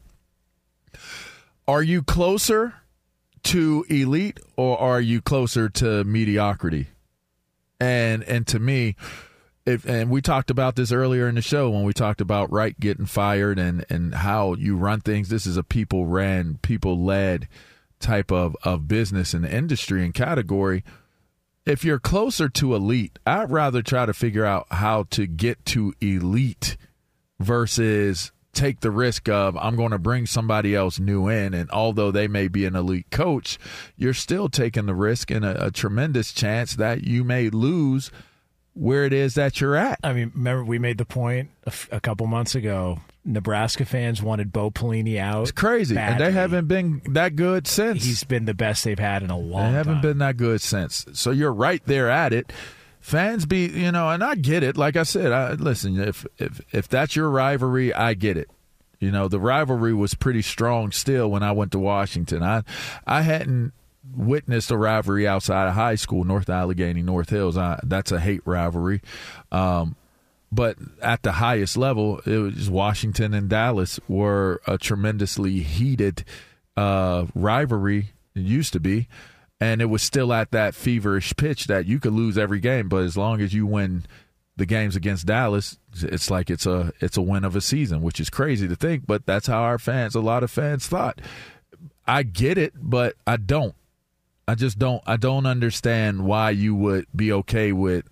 are 1.70 1.84
you 1.84 2.02
closer 2.02 2.74
to 3.44 3.86
elite 3.90 4.40
or 4.58 4.76
are 4.80 5.00
you 5.00 5.22
closer 5.22 5.70
to 5.70 6.04
mediocrity? 6.04 6.88
And 7.80 8.24
and 8.24 8.48
to 8.48 8.58
me, 8.58 8.96
if 9.68 9.86
and 9.86 10.10
we 10.10 10.20
talked 10.20 10.50
about 10.50 10.76
this 10.76 10.92
earlier 10.92 11.28
in 11.28 11.36
the 11.36 11.44
show 11.44 11.70
when 11.70 11.84
we 11.84 11.94
talked 11.94 12.22
about 12.22 12.52
Wright 12.52 12.78
getting 12.80 13.06
fired 13.06 13.60
and 13.60 13.86
and 13.88 14.16
how 14.16 14.56
you 14.56 14.78
run 14.78 15.02
things. 15.02 15.30
This 15.30 15.46
is 15.46 15.58
a 15.58 15.64
people 15.64 16.08
ran, 16.08 16.58
people 16.64 17.06
led 17.06 17.48
type 18.00 18.32
of 18.32 18.58
of 18.64 18.88
business 18.88 19.36
and 19.36 19.46
industry 19.46 20.04
and 20.04 20.12
category. 20.12 20.84
If 21.68 21.86
you're 21.86 22.00
closer 22.00 22.50
to 22.50 22.74
elite, 22.74 23.20
I'd 23.28 23.52
rather 23.52 23.84
try 23.84 24.08
to 24.08 24.14
figure 24.14 24.44
out 24.44 24.66
how 24.72 25.04
to 25.12 25.28
get 25.28 25.64
to 25.66 25.94
elite 26.02 26.78
versus 27.40 28.32
take 28.60 28.82
the 28.82 28.92
risk 28.92 29.30
of 29.30 29.56
I'm 29.58 29.76
going 29.76 29.92
to 29.92 29.98
bring 30.00 30.26
somebody 30.26 30.76
else 30.76 31.00
new 31.00 31.28
in 31.28 31.54
and 31.54 31.70
although 31.72 32.12
they 32.12 32.28
may 32.28 32.48
be 32.48 32.66
an 32.66 32.76
elite 32.76 33.10
coach, 33.12 33.58
you're 33.96 34.14
still 34.14 34.50
taking 34.50 34.86
the 34.86 34.94
risk 34.96 35.32
and 35.32 35.46
a, 35.46 35.68
a 35.68 35.72
tremendous 35.72 36.34
chance 36.34 36.76
that 36.76 37.04
you 37.04 37.24
may 37.24 37.50
lose 37.50 38.12
where 38.74 39.04
it 39.06 39.14
is 39.14 39.34
that 39.36 39.60
you're 39.60 39.76
at. 39.76 40.00
I 40.04 40.14
mean, 40.14 40.32
remember 40.36 40.64
we 40.64 40.80
made 40.80 40.98
the 40.98 41.06
point 41.06 41.50
a, 41.66 41.70
f- 41.70 41.90
a 41.92 42.00
couple 42.00 42.28
months 42.28 42.56
ago. 42.56 43.00
Nebraska 43.26 43.84
fans 43.86 44.24
wanted 44.24 44.52
Bo 44.52 44.72
Pelini 44.72 45.18
out. 45.20 45.44
It's 45.44 45.52
crazy, 45.52 45.96
and 45.98 46.20
they 46.20 46.32
haven't 46.32 46.68
been 46.68 47.02
that 47.12 47.36
good 47.36 47.68
since. 47.68 48.04
He's 48.04 48.24
been 48.24 48.46
the 48.46 48.54
best 48.54 48.84
they've 48.86 48.98
had 48.98 49.22
in 49.22 49.30
a 49.30 49.38
long 49.38 49.72
They 49.72 49.78
haven't 49.78 49.94
time. 49.96 50.02
been 50.02 50.18
that 50.20 50.38
good 50.38 50.62
since. 50.62 51.06
So 51.14 51.32
you're 51.32 51.54
right 51.54 51.82
there 51.86 52.10
at 52.10 52.32
it. 52.34 52.52
Fans 53.00 53.46
be, 53.46 53.68
you 53.68 53.92
know, 53.92 54.10
and 54.10 54.24
I 54.24 54.36
get 54.36 54.64
it. 54.64 54.78
Like 54.78 54.96
I 54.96 55.04
said, 55.04 55.32
I 55.32 55.54
listen. 55.54 56.00
If 56.00 56.26
if 56.38 56.62
if 56.72 56.88
that's 56.88 57.16
your 57.16 57.30
rivalry, 57.30 57.94
I 57.94 58.14
get 58.14 58.38
it. 58.38 58.50
You 59.00 59.12
know, 59.12 59.28
the 59.28 59.40
rivalry 59.40 59.94
was 59.94 60.14
pretty 60.14 60.42
strong 60.42 60.92
still 60.92 61.32
when 61.32 61.42
I 61.42 61.54
went 61.54 61.72
to 61.72 61.80
Washington. 61.80 62.44
I 62.44 62.64
I 63.08 63.22
hadn't 63.22 63.74
witnessed 64.16 64.72
a 64.72 64.78
rivalry 64.78 65.28
outside 65.28 65.68
of 65.68 65.76
high 65.76 65.96
school, 65.96 66.24
North 66.24 66.50
Allegheny, 66.50 67.02
North 67.02 67.30
Hills. 67.30 67.58
I, 67.58 67.80
that's 67.84 68.12
a 68.12 68.20
hate 68.20 68.42
rivalry. 68.46 69.02
Um, 69.52 69.96
but 70.52 70.78
at 71.02 71.24
the 71.24 71.34
highest 71.34 71.78
level, 71.78 72.20
it 72.26 72.38
was 72.38 72.70
Washington 72.70 73.34
and 73.34 73.50
Dallas 73.50 74.00
were 74.08 74.62
a 74.66 74.78
tremendously 74.78 75.60
heated 75.60 76.26
uh, 76.76 77.28
rivalry. 77.36 78.12
It 78.36 78.42
used 78.42 78.74
to 78.74 78.80
be, 78.80 79.08
and 79.60 79.82
it 79.82 79.86
was 79.86 80.02
still 80.02 80.32
at 80.34 80.52
that 80.52 80.76
feverish 80.76 81.36
pitch 81.36 81.68
that 81.68 81.86
you 81.86 82.00
could 82.00 82.14
lose 82.14 82.38
every 82.38 82.60
game, 82.60 82.90
but 82.90 83.04
as 83.04 83.18
long 83.18 83.42
as 83.42 83.54
you 83.54 83.66
win 83.66 84.06
the 84.56 84.66
games 84.66 84.96
against 84.96 85.26
Dallas, 85.26 85.78
it's 86.02 86.30
like 86.30 86.50
it's 86.50 86.66
a 86.66 86.94
it's 87.00 87.18
a 87.18 87.22
win 87.22 87.44
of 87.44 87.56
a 87.56 87.62
season, 87.62 88.02
which 88.02 88.20
is 88.20 88.30
crazy 88.30 88.68
to 88.68 88.76
think, 88.76 89.06
but 89.08 89.26
that's 89.26 89.48
how 89.48 89.62
our 89.62 89.80
fans, 89.80 90.16
a 90.16 90.22
lot 90.22 90.44
of 90.44 90.52
fans 90.52 90.88
thought. 90.88 91.22
I 92.08 92.24
get 92.24 92.58
it, 92.58 92.74
but 92.76 93.16
I 93.26 93.38
don't. 93.38 93.76
I 94.48 94.56
just 94.56 94.80
don't. 94.80 95.04
I 95.06 95.16
don't 95.16 95.46
understand 95.46 96.26
why 96.26 96.50
you 96.50 96.74
would 96.76 97.06
be 97.16 97.32
okay 97.32 97.72
with 97.72 98.06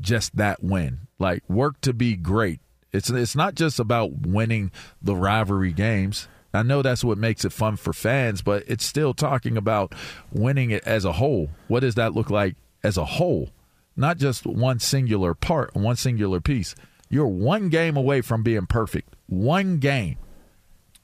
just 0.00 0.36
that 0.36 0.62
win. 0.62 1.00
Like 1.18 1.42
work 1.48 1.80
to 1.82 1.92
be 1.92 2.16
great. 2.16 2.60
It's 2.92 3.10
it's 3.10 3.36
not 3.36 3.54
just 3.54 3.78
about 3.78 4.26
winning 4.26 4.70
the 5.02 5.14
rivalry 5.14 5.72
games. 5.72 6.26
I 6.52 6.62
know 6.62 6.82
that's 6.82 7.04
what 7.04 7.18
makes 7.18 7.44
it 7.44 7.52
fun 7.52 7.76
for 7.76 7.92
fans, 7.92 8.42
but 8.42 8.64
it's 8.66 8.84
still 8.84 9.12
talking 9.12 9.56
about 9.56 9.94
winning 10.32 10.70
it 10.70 10.82
as 10.86 11.04
a 11.04 11.12
whole. 11.12 11.50
What 11.68 11.80
does 11.80 11.96
that 11.96 12.14
look 12.14 12.30
like 12.30 12.56
as 12.82 12.96
a 12.96 13.04
whole? 13.04 13.50
Not 13.96 14.16
just 14.18 14.46
one 14.46 14.78
singular 14.78 15.34
part, 15.34 15.74
one 15.74 15.96
singular 15.96 16.40
piece. 16.40 16.74
You're 17.10 17.26
one 17.26 17.68
game 17.68 17.96
away 17.96 18.20
from 18.20 18.42
being 18.42 18.66
perfect. 18.66 19.14
One 19.26 19.78
game. 19.78 20.16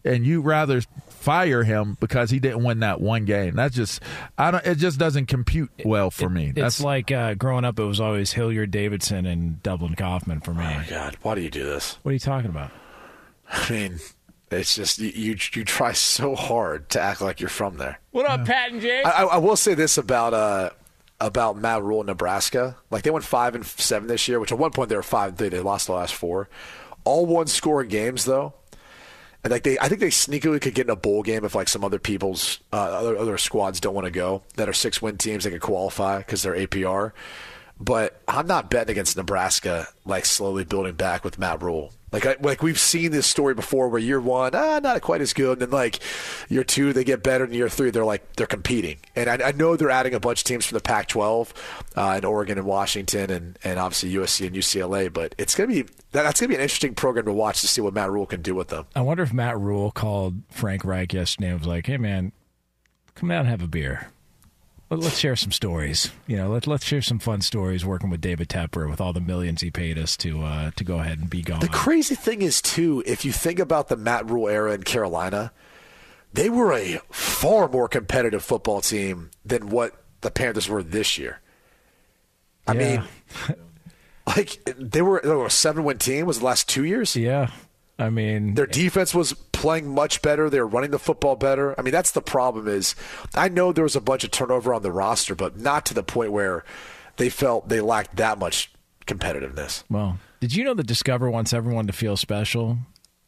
And 0.05 0.27
you 0.27 0.43
rather 0.43 0.83
fire 1.09 1.65
him 1.65 1.97
because 1.99 2.31
he 2.31 2.39
didn't 2.39 2.63
win 2.63 2.81
that 2.81 3.01
one 3.01 3.25
game. 3.25 3.57
That's 3.57 3.75
just 3.75 4.03
I 4.37 4.51
don't 4.51 4.65
it 4.67 4.75
just 4.77 4.99
doesn't 4.99 5.27
compute 5.27 5.71
well 5.83 6.11
for 6.11 6.29
me. 6.29 6.49
It's 6.49 6.61
That's 6.61 6.81
like 6.83 7.11
uh, 7.11 7.35
growing 7.35 7.65
up, 7.65 7.79
it 7.79 7.85
was 7.85 8.01
always 8.01 8.35
Hilliard 8.35 8.71
Davidson 8.71 9.25
and 9.25 9.63
Dublin 9.63 9.95
Coffman 9.95 10.45
for 10.45 10.53
me. 10.53 10.65
Oh 10.65 10.79
my 10.79 10.87
God, 10.89 11.17
why 11.23 11.35
do 11.35 11.41
you 11.41 11.49
do 11.51 11.65
this? 11.65 11.99
What 12.03 12.11
are 12.11 12.13
you 12.13 12.19
talking 12.19 12.51
about? 12.51 12.71
I 13.51 13.71
mean, 13.71 13.99
it's 14.51 14.77
just 14.77 14.99
you, 14.99 15.09
you. 15.15 15.37
You 15.53 15.65
try 15.65 15.93
so 15.93 16.35
hard 16.35 16.89
to 16.91 17.01
act 17.01 17.21
like 17.21 17.41
you're 17.41 17.49
from 17.49 17.77
there. 17.79 18.01
What 18.11 18.29
up, 18.29 18.45
Pat 18.45 18.73
and 18.73 18.81
Jake? 18.81 19.07
I, 19.07 19.11
I, 19.11 19.25
I 19.25 19.37
will 19.39 19.57
say 19.57 19.75
this 19.75 19.99
about 19.99 20.35
uh 20.35 20.71
about 21.21 21.57
Matt 21.57 21.83
Rhule 21.83 22.05
Nebraska. 22.05 22.77
Like 22.91 23.03
they 23.03 23.11
went 23.11 23.25
five 23.25 23.55
and 23.55 23.65
seven 23.65 24.09
this 24.09 24.29
year, 24.29 24.41
which 24.41 24.53
at 24.53 24.59
one 24.59 24.71
point 24.71 24.89
they 24.89 24.97
were 24.97 25.03
five. 25.03 25.31
and 25.31 25.39
three. 25.39 25.49
They 25.49 25.61
lost 25.61 25.87
the 25.87 25.93
last 25.95 26.15
four. 26.15 26.49
All 27.05 27.27
one 27.27 27.47
score 27.47 27.85
games 27.85 28.25
though. 28.25 28.55
And 29.43 29.51
like 29.51 29.63
they, 29.63 29.79
I 29.79 29.89
think 29.89 30.01
they 30.01 30.09
sneakily 30.09 30.61
could 30.61 30.75
get 30.75 30.87
in 30.87 30.91
a 30.91 30.97
bowl 30.97 31.23
game 31.23 31.45
if 31.45 31.55
like 31.55 31.69
some 31.69 31.85
other 31.85 31.99
people's 31.99 32.61
uh, 32.73 32.77
other 32.77 33.17
other 33.17 33.39
squads 33.39 33.79
don't 33.79 33.95
want 33.95 34.07
to 34.07 34.11
go 34.11 34.43
that 34.57 34.69
are 34.69 34.73
six 34.73 35.03
win 35.03 35.19
teams. 35.19 35.45
They 35.45 35.51
could 35.51 35.61
qualify 35.61 36.19
because 36.19 36.43
they're 36.43 36.57
APR. 36.57 37.13
But 37.79 38.21
I'm 38.29 38.47
not 38.47 38.71
betting 38.71 38.93
against 38.93 39.17
Nebraska 39.17 39.89
like 40.05 40.25
slowly 40.25 40.65
building 40.65 40.95
back 40.95 41.25
with 41.25 41.39
Matt 41.39 41.63
Rhule. 41.63 41.93
Like 42.15 42.27
I, 42.27 42.37
like 42.41 42.63
we've 42.63 42.79
seen 42.79 43.11
this 43.11 43.27
story 43.27 43.55
before 43.55 43.89
where 43.89 44.01
year 44.01 44.21
one, 44.21 44.55
ah, 44.55 44.79
not 44.81 45.03
quite 45.03 45.21
as 45.21 45.33
good, 45.33 45.55
and 45.55 45.63
then 45.63 45.71
like 45.71 45.99
year 46.49 46.63
two 46.63 46.93
they 46.93 47.03
get 47.03 47.25
better, 47.25 47.43
and 47.43 47.53
year 47.53 47.69
three 47.69 47.91
they're 47.91 48.05
like 48.05 48.37
they're 48.37 48.47
competing. 48.47 48.99
And 49.17 49.29
I, 49.29 49.49
I 49.49 49.51
know 49.51 49.75
they're 49.75 49.91
adding 49.91 50.15
a 50.15 50.21
bunch 50.21 50.43
of 50.43 50.45
teams 50.45 50.65
from 50.65 50.77
the 50.77 50.83
Pac-12, 50.83 51.51
uh, 51.97 52.15
in 52.17 52.25
Oregon 52.25 52.57
and 52.57 52.69
Washington, 52.69 53.33
and 53.33 53.59
and 53.65 53.81
obviously 53.81 54.13
USC 54.13 54.47
and 54.47 54.55
UCLA. 54.55 55.13
But 55.13 55.35
it's 55.39 55.57
gonna 55.57 55.67
be 55.67 55.83
that, 55.83 56.23
that's 56.23 56.41
gonna 56.41 56.51
be 56.51 56.55
an 56.55 56.61
interesting 56.61 56.95
program 56.95 57.25
to 57.27 57.33
watch 57.33 57.63
to 57.63 57.67
see 57.67 57.81
what 57.81 57.95
Matt 57.95 58.13
Rhule 58.13 58.27
can 58.27 58.43
do 58.43 58.55
with 58.55 58.69
them. 58.69 58.87
I 58.95 59.01
wonder 59.01 59.25
if 59.25 59.33
Matt 59.33 59.59
Rhule 59.59 59.91
called 59.91 60.37
Frank 60.51 60.85
Reich 60.85 61.13
yesterday 61.13 61.49
and 61.49 61.59
was 61.59 61.67
like, 61.67 61.87
"Hey, 61.87 61.97
man, 61.97 62.31
come 63.17 63.33
out 63.33 63.41
and 63.41 63.49
have 63.49 63.63
a 63.63 63.67
beer. 63.67 64.11
Let- 64.91 65.01
Let's 65.01 65.19
share 65.19 65.35
some 65.35 65.51
stories. 65.51 66.11
You 66.27 66.37
know, 66.37 66.49
let, 66.51 66.67
let's 66.67 66.85
share 66.85 67.03
some 67.03 67.19
fun 67.19 67.41
stories 67.41 67.85
working 67.85 68.11
with 68.11 68.21
David 68.21 68.49
Tepper 68.49 68.89
with 68.89 69.01
all 69.01 69.13
the 69.13 69.21
millions 69.21 69.61
he 69.61 69.71
paid 69.71 69.99
us 69.99 70.17
to 70.19 70.43
uh, 70.43 70.71
to 70.77 70.85
go 70.85 70.99
ahead 71.01 71.19
and 71.19 71.29
be 71.31 71.43
gone." 71.43 71.61
The 71.61 71.69
crazy 71.69 72.15
thing 72.15 72.43
is 72.43 72.61
too, 72.63 73.03
if 73.07 73.25
you 73.25 73.33
think 73.33 73.59
about 73.59 73.89
the 73.89 73.97
Matt 73.97 74.31
Rhule 74.31 74.49
era 74.49 74.73
in 74.75 74.83
Carolina, 74.85 75.53
they 76.33 76.49
were 76.51 76.73
a 76.73 77.01
far 77.11 77.69
more 77.69 77.89
competitive 77.89 78.45
football 78.45 78.81
team 78.81 79.31
than 79.45 79.71
what 79.71 80.05
the 80.21 80.31
Panthers 80.31 80.69
were 80.69 80.83
this 80.83 81.19
year. 81.19 81.41
I 82.67 82.75
Yeah. 82.75 82.79
mean, 83.49 83.57
like 84.27 84.61
they 84.79 85.03
were, 85.03 85.21
they 85.23 85.31
were 85.31 85.47
a 85.47 85.51
seven-win 85.51 85.99
team. 85.99 86.27
Was 86.27 86.39
the 86.39 86.45
last 86.45 86.69
two 86.69 86.85
years? 86.85 87.17
Yeah, 87.17 87.51
I 87.99 88.11
mean, 88.11 88.55
their 88.55 88.67
defense 88.67 89.15
was 89.15 89.33
playing 89.65 89.89
much 89.89 90.21
better. 90.21 90.51
They 90.51 90.61
were 90.61 90.67
running 90.67 90.91
the 90.91 90.99
football 90.99 91.37
better. 91.37 91.75
I 91.79 91.83
mean, 91.83 91.93
that's 91.93 92.11
the 92.11 92.21
problem. 92.21 92.69
Is 92.69 92.95
I 93.35 93.49
know 93.49 93.73
there 93.73 93.85
was 93.85 93.97
a 93.97 94.01
bunch 94.01 94.23
of 94.23 94.31
turnover 94.31 94.75
on 94.75 94.83
the 94.83 94.93
roster, 94.93 95.35
but 95.35 95.59
not 95.59 95.87
to 95.87 95.95
the 95.95 96.03
point 96.03 96.33
where 96.33 96.65
they 97.17 97.31
felt 97.31 97.71
they 97.71 97.81
lacked 97.81 98.17
that 98.17 98.39
much 98.39 98.71
competitiveness. 99.07 99.83
Well, 99.89 100.19
did 100.41 100.55
you 100.55 100.65
know 100.65 100.75
that 100.75 100.87
Discover 100.87 101.31
wants 101.31 101.55
everyone 101.55 101.87
to 101.87 101.95
feel 101.95 102.19
special? 102.19 102.77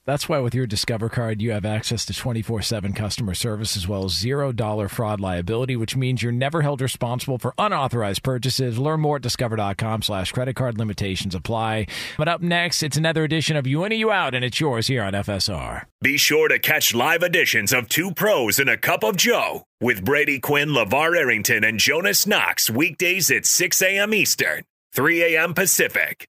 That's 0.06 0.28
why 0.28 0.38
with 0.38 0.54
your 0.54 0.68
Discover 0.68 1.08
card, 1.08 1.42
you 1.42 1.50
have 1.50 1.64
access 1.64 2.04
to 2.04 2.14
24 2.14 2.62
7 2.62 2.92
customer 2.92 3.34
service 3.34 3.76
as 3.76 3.88
well 3.88 4.04
as 4.04 4.12
$0 4.12 4.88
fraud 4.88 5.20
liability, 5.20 5.74
which 5.74 5.96
means 5.96 6.22
you're 6.22 6.30
never 6.30 6.62
held 6.62 6.80
responsible 6.80 7.38
for 7.38 7.54
unauthorized 7.58 8.22
purchases. 8.22 8.78
Learn 8.78 9.00
more 9.00 9.16
at 9.16 9.22
discover.com 9.22 10.02
slash 10.02 10.30
credit 10.30 10.54
card 10.54 10.78
limitations 10.78 11.34
apply. 11.34 11.88
But 12.16 12.28
up 12.28 12.40
next, 12.40 12.84
it's 12.84 12.96
another 12.96 13.24
edition 13.24 13.56
of 13.56 13.66
You 13.66 13.82
In 13.82 13.90
and 13.90 13.98
You 13.98 14.12
Out, 14.12 14.32
and 14.32 14.44
it's 14.44 14.60
yours 14.60 14.86
here 14.86 15.02
on 15.02 15.12
FSR. 15.12 15.86
Be 16.00 16.16
sure 16.16 16.46
to 16.46 16.60
catch 16.60 16.94
live 16.94 17.24
editions 17.24 17.72
of 17.72 17.88
Two 17.88 18.12
Pros 18.12 18.60
and 18.60 18.70
a 18.70 18.76
Cup 18.76 19.02
of 19.02 19.16
Joe 19.16 19.64
with 19.80 20.04
Brady 20.04 20.38
Quinn, 20.38 20.68
LaVar 20.68 21.16
Arrington, 21.16 21.64
and 21.64 21.80
Jonas 21.80 22.28
Knox 22.28 22.70
weekdays 22.70 23.28
at 23.32 23.44
6 23.44 23.82
a.m. 23.82 24.14
Eastern, 24.14 24.62
3 24.92 25.34
a.m. 25.34 25.52
Pacific. 25.52 26.28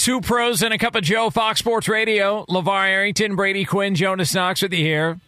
Two 0.00 0.22
pros 0.22 0.62
and 0.62 0.72
a 0.72 0.78
cup 0.78 0.94
of 0.94 1.02
Joe, 1.02 1.28
Fox 1.28 1.58
Sports 1.58 1.86
Radio. 1.86 2.46
LaVar 2.46 2.86
Arrington, 2.86 3.36
Brady 3.36 3.66
Quinn, 3.66 3.94
Jonas 3.94 4.34
Knox 4.34 4.62
with 4.62 4.72
you 4.72 4.82
here. 4.82 5.20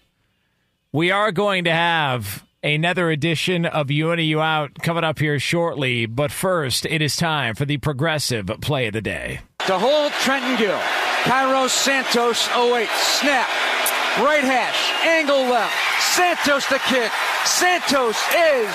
We 0.92 1.10
are 1.10 1.30
going 1.30 1.64
to 1.64 1.70
have 1.70 2.42
another 2.62 3.10
edition 3.10 3.66
of 3.66 3.90
You 3.90 4.12
and 4.12 4.22
You 4.22 4.40
Out 4.40 4.76
coming 4.76 5.04
up 5.04 5.18
here 5.18 5.38
shortly. 5.38 6.06
But 6.06 6.32
first, 6.32 6.86
it 6.86 7.02
is 7.02 7.16
time 7.16 7.54
for 7.54 7.66
the 7.66 7.76
progressive 7.76 8.46
play 8.62 8.86
of 8.86 8.94
the 8.94 9.02
day. 9.02 9.40
To 9.66 9.78
hold 9.78 10.10
Trenton 10.12 10.56
Gill. 10.56 10.80
Cairo 11.24 11.68
Santos 11.68 12.48
08. 12.56 12.88
Snap. 12.96 13.48
Right 14.24 14.42
hash. 14.42 15.06
Angle 15.06 15.50
left. 15.52 15.74
Santos 16.00 16.66
the 16.68 16.78
kick. 16.86 17.12
Santos 17.44 18.16
is 18.32 18.72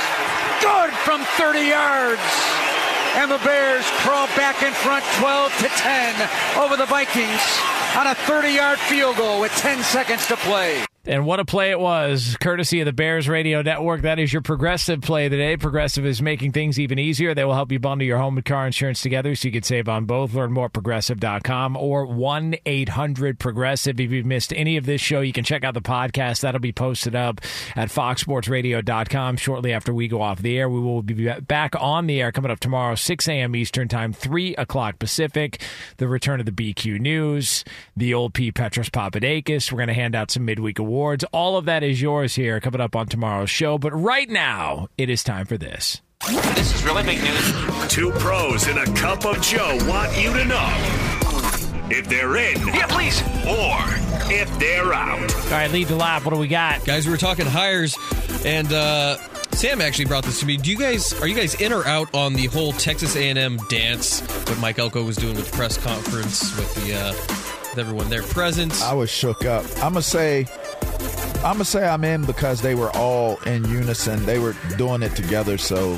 good 0.62 0.94
from 1.04 1.24
30 1.38 1.68
yards. 1.68 2.67
And 3.18 3.32
the 3.32 3.40
Bears 3.40 3.84
crawl 4.02 4.28
back 4.38 4.62
in 4.62 4.72
front 4.74 5.04
12 5.18 5.52
to 5.58 5.68
10 5.68 6.30
over 6.62 6.78
the 6.78 6.86
Vikings 6.86 7.42
on 7.98 8.06
a 8.06 8.14
30 8.14 8.50
yard 8.50 8.78
field 8.78 9.18
goal 9.18 9.42
with 9.42 9.52
10 9.54 9.82
seconds 9.82 10.28
to 10.28 10.38
play. 10.38 10.86
And 11.08 11.26
what 11.26 11.40
a 11.40 11.46
play 11.46 11.72
it 11.72 11.80
was, 11.80 12.36
courtesy 12.42 12.82
of 12.82 12.86
the 12.86 12.92
Bears 12.92 13.30
Radio 13.30 13.62
Network. 13.62 14.02
That 14.02 14.20
is 14.20 14.34
your 14.34 14.42
progressive 14.42 15.00
play 15.00 15.30
today. 15.30 15.56
Progressive 15.56 16.06
is 16.06 16.22
making 16.22 16.52
things 16.52 16.78
even 16.78 17.00
easier. 17.00 17.34
They 17.34 17.46
will 17.46 17.54
help 17.54 17.72
you 17.72 17.80
bundle 17.80 18.06
your 18.06 18.18
home 18.18 18.36
and 18.36 18.46
car 18.46 18.66
insurance 18.66 19.00
together 19.00 19.34
so 19.34 19.48
you 19.48 19.54
can 19.54 19.64
save 19.64 19.88
on 19.88 20.04
both. 20.04 20.34
Learn 20.34 20.52
more 20.52 20.66
at 20.66 20.74
progressive.com 20.74 21.78
or 21.78 22.06
1 22.06 22.56
800 22.66 23.40
Progressive. 23.40 24.02
If 24.02 24.12
you've 24.12 24.26
missed 24.26 24.52
any 24.52 24.76
of 24.76 24.86
this 24.86 25.00
show, 25.00 25.22
you 25.22 25.32
can 25.32 25.46
check 25.46 25.64
out 25.64 25.76
the 25.76 25.82
podcast. 25.82 26.42
That'll 26.42 26.60
be 26.60 26.74
posted 26.74 27.16
up 27.16 27.40
at 27.78 27.88
foxsportsradio.com 27.88 29.38
shortly 29.38 29.72
after 29.72 29.94
we 29.94 30.10
go 30.10 30.22
off 30.22 30.42
the 30.42 30.58
air. 30.58 30.68
We 30.68 30.82
will 30.82 31.04
be 31.04 31.32
back 31.40 31.74
on 31.80 32.08
the 32.08 32.20
air 32.22 32.34
coming 32.34 32.52
up 32.52 32.60
tomorrow, 32.60 32.96
6 32.96 33.30
a.m. 33.30 33.56
Eastern 33.56 33.88
Time, 33.88 34.12
3 34.12 34.56
o'clock 34.56 35.00
Pacific. 35.00 35.62
The 35.98 36.10
return 36.10 36.42
of 36.42 36.46
the 36.46 36.52
BQ 36.52 37.00
News, 37.00 37.64
the 37.96 38.14
old 38.14 38.34
P. 38.34 38.52
Petros 38.52 38.90
Papadakis. 38.90 39.72
We're 39.72 39.78
going 39.78 39.88
to 39.88 39.94
hand 39.94 40.14
out 40.14 40.32
some 40.32 40.44
midweek 40.44 40.80
awards. 40.80 40.97
All 40.98 41.58
of 41.58 41.66
that 41.66 41.84
is 41.84 42.02
yours 42.02 42.34
here 42.36 42.60
coming 42.60 42.82
up 42.82 42.96
on 42.96 43.08
tomorrow's 43.08 43.50
show. 43.50 43.78
But 43.78 43.92
right 43.92 44.30
now, 44.30 44.88
it 44.98 45.10
is 45.10 45.24
time 45.24 45.46
for 45.46 45.58
this. 45.58 46.02
This 46.28 46.74
is 46.74 46.84
really 46.84 47.04
big 47.04 47.22
news. 47.22 47.88
Two 47.88 48.12
pros 48.14 48.68
and 48.68 48.80
a 48.80 48.86
cup 49.00 49.26
of 49.26 49.40
Joe 49.42 49.78
want 49.88 50.18
you 50.18 50.34
to 50.34 50.44
know 50.46 51.88
if 51.90 52.10
they're 52.10 52.36
in. 52.38 52.68
Yeah, 52.68 52.88
please. 52.88 53.22
Or 53.46 53.78
if 54.32 54.60
they're 54.60 54.94
out. 54.94 55.36
All 55.36 55.52
right, 55.52 55.72
lead 55.72 55.88
the 55.88 55.96
lap. 55.96 56.26
What 56.26 56.34
do 56.34 56.40
we 56.40 56.48
got? 56.48 56.84
Guys, 56.84 57.06
we 57.06 57.12
were 57.12 57.18
talking 57.18 57.46
hires, 57.46 57.96
and 58.44 58.74
uh, 58.74 59.18
Sam 59.52 59.82
actually 59.82 60.06
brought 60.06 60.24
this 60.24 60.40
to 60.40 60.46
me. 60.46 60.58
Do 60.58 60.72
you 60.72 60.78
guys 60.78 61.14
are 61.22 61.28
you 61.28 61.36
guys 61.36 61.62
in 61.62 61.72
or 61.72 61.86
out 61.86 62.14
on 62.14 62.34
the 62.34 62.48
whole 62.48 62.74
Texas 62.74 63.16
A&M 63.16 63.58
dance? 63.70 64.22
What 64.50 64.60
Mike 64.60 64.80
Elko 64.80 65.04
was 65.04 65.16
doing 65.16 65.36
with 65.36 65.50
the 65.50 65.56
press 65.56 65.78
conference 65.78 66.56
with 66.58 66.74
the 66.76 66.94
uh, 66.96 67.14
with 67.70 67.78
everyone 67.78 68.10
there 68.10 68.24
present. 68.24 68.82
I 68.82 68.94
was 68.94 69.10
shook 69.10 69.46
up. 69.46 69.64
I'm 69.76 69.94
gonna 69.94 70.02
say, 70.02 70.48
I'm 71.38 71.54
gonna 71.54 71.66
say 71.66 71.88
I'm 71.88 72.04
in 72.04 72.26
because 72.26 72.62
they 72.62 72.76
were 72.76 72.90
all 72.96 73.38
in 73.46 73.64
unison. 73.66 74.26
They 74.26 74.38
were 74.40 74.56
doing 74.78 75.02
it 75.02 75.16
together. 75.16 75.58
So 75.58 75.96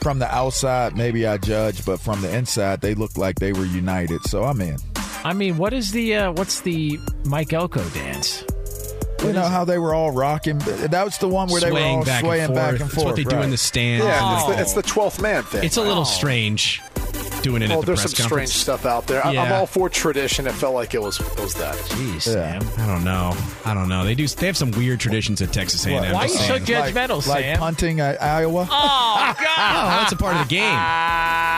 from 0.00 0.18
the 0.20 0.32
outside, 0.32 0.96
maybe 0.96 1.26
I 1.26 1.38
judge, 1.38 1.84
but 1.84 1.98
from 1.98 2.20
the 2.22 2.34
inside, 2.34 2.80
they 2.82 2.94
looked 2.94 3.18
like 3.18 3.38
they 3.40 3.52
were 3.52 3.64
united. 3.64 4.22
So 4.24 4.44
I'm 4.44 4.60
in. 4.60 4.76
I 5.24 5.32
mean, 5.32 5.56
what 5.58 5.72
is 5.72 5.90
the 5.92 6.14
uh, 6.16 6.32
what's 6.32 6.60
the 6.60 7.00
Mike 7.24 7.52
Elko 7.52 7.82
dance? 7.90 8.44
You 9.24 9.32
know 9.32 9.42
how 9.46 9.64
they 9.64 9.78
were 9.78 9.94
all 9.94 10.10
rocking? 10.10 10.58
That 10.58 11.04
was 11.04 11.16
the 11.18 11.28
one 11.28 11.48
where 11.48 11.60
they 11.60 11.70
were 11.70 11.78
Swaying 11.78 11.98
all 11.98 12.04
back 12.04 12.14
and 12.22 12.26
swaying 12.26 12.46
forth. 12.48 12.56
back 12.56 12.72
and 12.72 12.80
It's 12.82 12.94
forth. 12.94 13.06
what 13.06 13.16
they 13.16 13.24
do 13.24 13.36
right. 13.36 13.44
in 13.44 13.50
the 13.50 13.56
stands. 13.56 14.04
Yeah, 14.04 14.34
it's, 14.36 14.46
the, 14.46 14.60
it's 14.60 14.72
the 14.72 14.82
12th 14.82 15.22
man 15.22 15.42
thing. 15.44 15.62
It's 15.64 15.76
a 15.76 15.82
little 15.82 16.04
strange 16.04 16.80
doing 17.42 17.62
it 17.62 17.68
well, 17.68 17.78
at 17.78 17.78
oh, 17.78 17.80
the 17.82 17.86
there's 17.86 18.00
press 18.00 18.16
some 18.16 18.26
strange 18.26 18.48
stuff 18.50 18.86
out 18.86 19.06
there. 19.06 19.24
I- 19.24 19.36
I'm 19.36 19.52
all 19.52 19.66
for 19.66 19.88
tradition. 19.88 20.46
It 20.46 20.52
felt 20.52 20.74
like 20.74 20.94
it 20.94 21.02
was 21.02 21.20
it 21.20 21.40
was 21.40 21.54
that. 21.54 21.74
Jeez, 21.76 22.22
Sam. 22.22 22.62
I 22.78 22.86
don't 22.86 23.04
know. 23.04 23.36
I 23.64 23.74
don't 23.74 23.88
know. 23.88 24.04
They 24.04 24.14
do. 24.14 24.26
They 24.26 24.46
have 24.46 24.56
some 24.56 24.70
weird 24.72 25.00
traditions 25.00 25.42
at 25.42 25.52
Texas 25.52 25.84
A&M. 25.86 26.12
What? 26.12 26.28
just 26.28 26.38
saying. 26.46 26.64
like, 26.80 26.94
Like 27.26 27.58
punting 27.58 28.00
at 28.00 28.22
Iowa? 28.22 28.68
Oh, 28.70 29.34
Oh, 29.38 29.88
that's 30.00 30.12
a 30.12 30.16
part 30.16 30.36
of 30.36 30.48
the 30.48 30.48
game. 30.48 30.62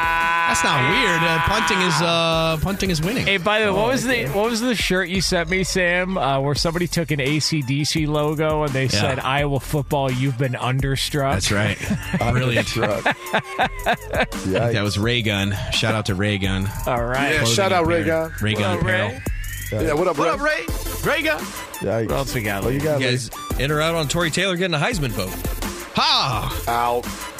That's 0.54 0.64
not 0.64 0.90
weird. 0.90 1.20
Uh, 1.22 1.38
punting 1.40 1.80
is 1.80 2.00
uh, 2.00 2.56
punting 2.62 2.90
is 2.90 3.02
winning. 3.02 3.26
Hey, 3.26 3.38
by 3.38 3.58
the 3.60 3.66
way, 3.66 3.78
what 3.78 3.84
Oh, 3.86 3.88
was 3.88 4.04
the 4.04 4.26
what 4.28 4.50
was 4.50 4.60
the 4.60 4.74
shirt 4.76 5.08
you 5.08 5.20
sent 5.20 5.50
me, 5.50 5.64
Sam? 5.64 6.16
Uh, 6.16 6.38
where 6.40 6.54
somebody 6.54 6.86
took 6.86 7.10
an 7.10 7.18
ACDC 7.18 8.06
logo 8.06 8.62
and 8.62 8.72
they 8.72 8.86
said 8.86 9.18
Iowa 9.18 9.58
football, 9.58 10.10
you've 10.12 10.38
been 10.38 10.52
understruck. 10.52 11.32
That's 11.32 11.50
right. 11.50 11.76
Brilliant. 12.32 12.68
Understruck. 12.68 13.14
I 13.86 14.24
think 14.26 14.72
that 14.74 14.82
was 14.82 14.96
Ray 14.98 15.22
Gun. 15.22 15.56
Shout 15.72 15.94
out 15.94 16.06
to 16.06 16.14
Ray 16.14 16.38
Gun. 16.38 16.68
All 16.86 17.04
right. 17.04 17.34
Yeah, 17.34 17.44
shout 17.44 17.72
out 17.72 17.86
Ray 17.86 18.02
apparel. 18.02 18.28
Gun. 18.28 18.38
Ray 18.40 18.52
What 18.54 18.60
Gun 18.60 18.78
up, 18.78 18.84
Ray? 18.84 18.92
apparel. 19.06 19.86
Yeah, 19.86 19.92
what 19.94 20.06
up, 20.06 20.18
Ray? 20.18 20.36
Ray? 20.36 20.66
Ray 21.04 21.22
Gun. 21.22 21.40
Yikes. 21.40 22.08
What 22.08 22.16
else 22.16 22.34
we 22.34 22.42
got? 22.42 22.62
Well, 22.62 22.72
you 22.72 22.80
got 22.80 23.00
You 23.00 23.08
guys 23.08 23.28
in 23.58 23.72
or 23.72 23.80
out 23.80 23.96
on 23.96 24.06
Tory 24.08 24.30
Taylor 24.30 24.56
getting 24.56 24.74
a 24.74 24.78
Heisman 24.78 25.10
vote? 25.10 25.32
Ha! 25.96 26.64
Out. 26.68 27.33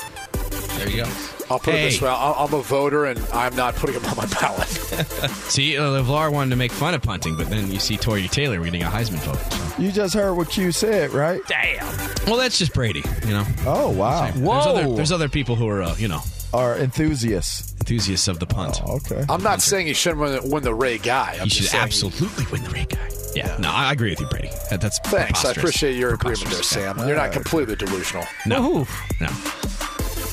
There 0.79 0.89
you 0.91 1.05
go. 1.05 1.11
I'll 1.51 1.59
put 1.59 1.75
it 1.75 1.79
this 1.91 2.01
way: 2.01 2.09
I- 2.09 2.33
I'm 2.45 2.53
a 2.55 2.63
voter, 2.63 3.05
and 3.05 3.19
I'm 3.33 3.55
not 3.55 3.75
putting 3.77 4.01
him 4.01 4.05
on 4.07 4.17
my 4.17 4.27
ballot. 4.27 4.67
See, 5.49 5.77
uh, 5.77 5.83
LaVar 5.83 6.33
wanted 6.33 6.51
to 6.51 6.57
make 6.57 6.73
fun 6.73 6.95
of 6.95 7.03
punting, 7.03 7.37
but 7.37 7.49
then 7.51 7.71
you 7.71 7.79
see 7.79 7.97
Tory 7.97 8.27
Taylor 8.29 8.59
getting 8.65 8.83
a 8.83 8.87
Heisman 8.87 9.19
vote. 9.21 9.37
so. 9.53 9.83
You 9.83 9.93
just 9.93 10.15
heard 10.15 10.35
what 10.35 10.49
Q 10.49 10.73
said, 10.73 11.11
right? 11.13 11.41
Damn. 11.47 11.85
Well, 12.27 12.37
that's 12.37 12.59
just 12.59 12.73
Brady, 12.73 13.03
you 13.27 13.33
know. 13.33 13.45
Oh 13.67 13.91
wow. 13.91 14.31
There's 14.31 14.67
other, 14.67 14.95
there's 14.95 15.13
other 15.13 15.29
people 15.29 15.55
who 15.57 15.69
are, 15.69 15.83
uh, 15.83 15.95
you 15.97 16.09
know, 16.09 16.21
Are 16.55 16.77
enthusiasts. 16.79 17.75
enthusiasts 17.81 18.27
of 18.29 18.39
the 18.41 18.47
punt. 18.47 18.81
Oh, 18.87 18.97
okay. 18.97 19.25
I'm 19.29 19.43
not 19.43 19.61
saying 19.61 19.87
he 19.89 19.93
shouldn't 19.93 20.21
win, 20.23 20.51
win 20.51 20.63
the 20.63 20.75
Ray 20.75 20.97
Guy. 20.99 21.37
I'm 21.39 21.45
you 21.45 21.51
should 21.51 21.67
saying- 21.67 21.85
absolutely 21.85 22.47
win 22.51 22.65
the 22.65 22.71
Ray 22.71 22.87
Guy. 22.89 23.09
Yeah, 23.35 23.57
no, 23.59 23.69
I 23.69 23.89
I 23.89 23.93
agree 23.93 24.11
with 24.11 24.21
you, 24.21 24.29
Brady. 24.29 24.49
That, 24.71 24.81
that's 24.81 24.99
Thanks. 25.01 25.45
I 25.45 25.51
appreciate 25.51 25.97
your 25.97 26.15
agreement 26.15 26.39
there, 26.45 26.49
Preposterous. 26.51 26.97
Sam. 26.97 27.07
You're 27.09 27.17
not 27.17 27.33
completely 27.33 27.75
delusional. 27.77 28.25
No, 28.47 28.87
no. 29.21 29.27